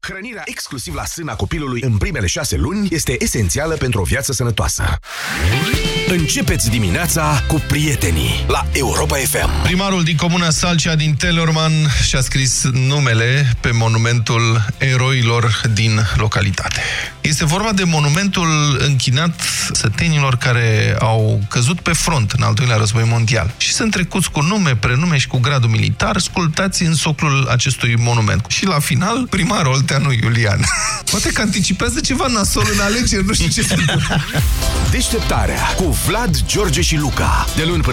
Hrănirea 0.00 0.42
exclusiv 0.44 0.94
la 0.94 1.04
sâna 1.04 1.34
copilului 1.34 1.80
în 1.82 1.96
primele 1.96 2.26
șase 2.26 2.56
luni 2.56 2.88
este 2.90 3.16
esențială 3.18 3.74
pentru 3.74 4.00
o 4.00 4.04
viață 4.04 4.32
sănătoasă. 4.32 4.98
Începeți 6.08 6.70
dimineața 6.70 7.42
cu 7.48 7.62
prietenii 7.68 8.44
la 8.48 8.66
Europa 8.72 9.16
FM. 9.16 9.62
Primarul 9.62 10.02
din 10.02 10.16
comuna 10.16 10.50
Salcea 10.50 10.94
din 10.94 11.14
Telorman 11.14 11.72
și-a 12.08 12.20
scris 12.20 12.64
numele 12.72 13.52
pe 13.60 13.70
monumentul 13.70 14.64
eroilor 14.78 15.60
din 15.74 16.00
localitate. 16.16 16.80
Este 17.20 17.44
vorba 17.44 17.72
de 17.72 17.84
monumentul 17.84 18.76
închinat 18.78 19.40
sătenilor 19.72 20.36
care 20.36 20.96
au 21.00 21.42
căzut 21.48 21.80
pe 21.80 21.92
front 21.92 22.30
în 22.30 22.42
al 22.42 22.54
doilea 22.54 22.76
război 22.76 23.04
mondial 23.06 23.54
și 23.56 23.72
sunt 23.72 23.90
trecuți 23.90 24.30
cu 24.30 24.40
nume, 24.40 24.76
prenume 24.76 25.18
și 25.18 25.26
cu 25.26 25.38
gradul 25.38 25.68
militar, 25.68 26.18
sculptați 26.18 26.82
în 26.82 26.94
soclul 26.94 27.46
acestui 27.50 27.96
monument. 27.98 28.44
Și 28.48 28.66
la 28.66 28.78
final, 28.78 29.26
primarul 29.30 29.82
Olteanu 29.90 30.12
Iulian. 30.22 30.64
Poate 31.10 31.28
că 31.32 31.40
anticipează 31.40 32.00
ceva 32.00 32.26
nasol 32.26 32.66
în 32.72 32.80
alegeri, 32.80 33.24
nu 33.24 33.32
știu 33.32 33.48
ce 33.48 33.62
se 33.62 33.74
întâmplă. 33.74 34.24
Deșteptarea 34.90 35.74
cu 35.76 35.98
Vlad, 36.06 36.42
George 36.46 36.80
și 36.80 36.96
Luca. 36.96 37.46
De 37.56 37.62
luni 37.62 37.70
până 37.70 37.88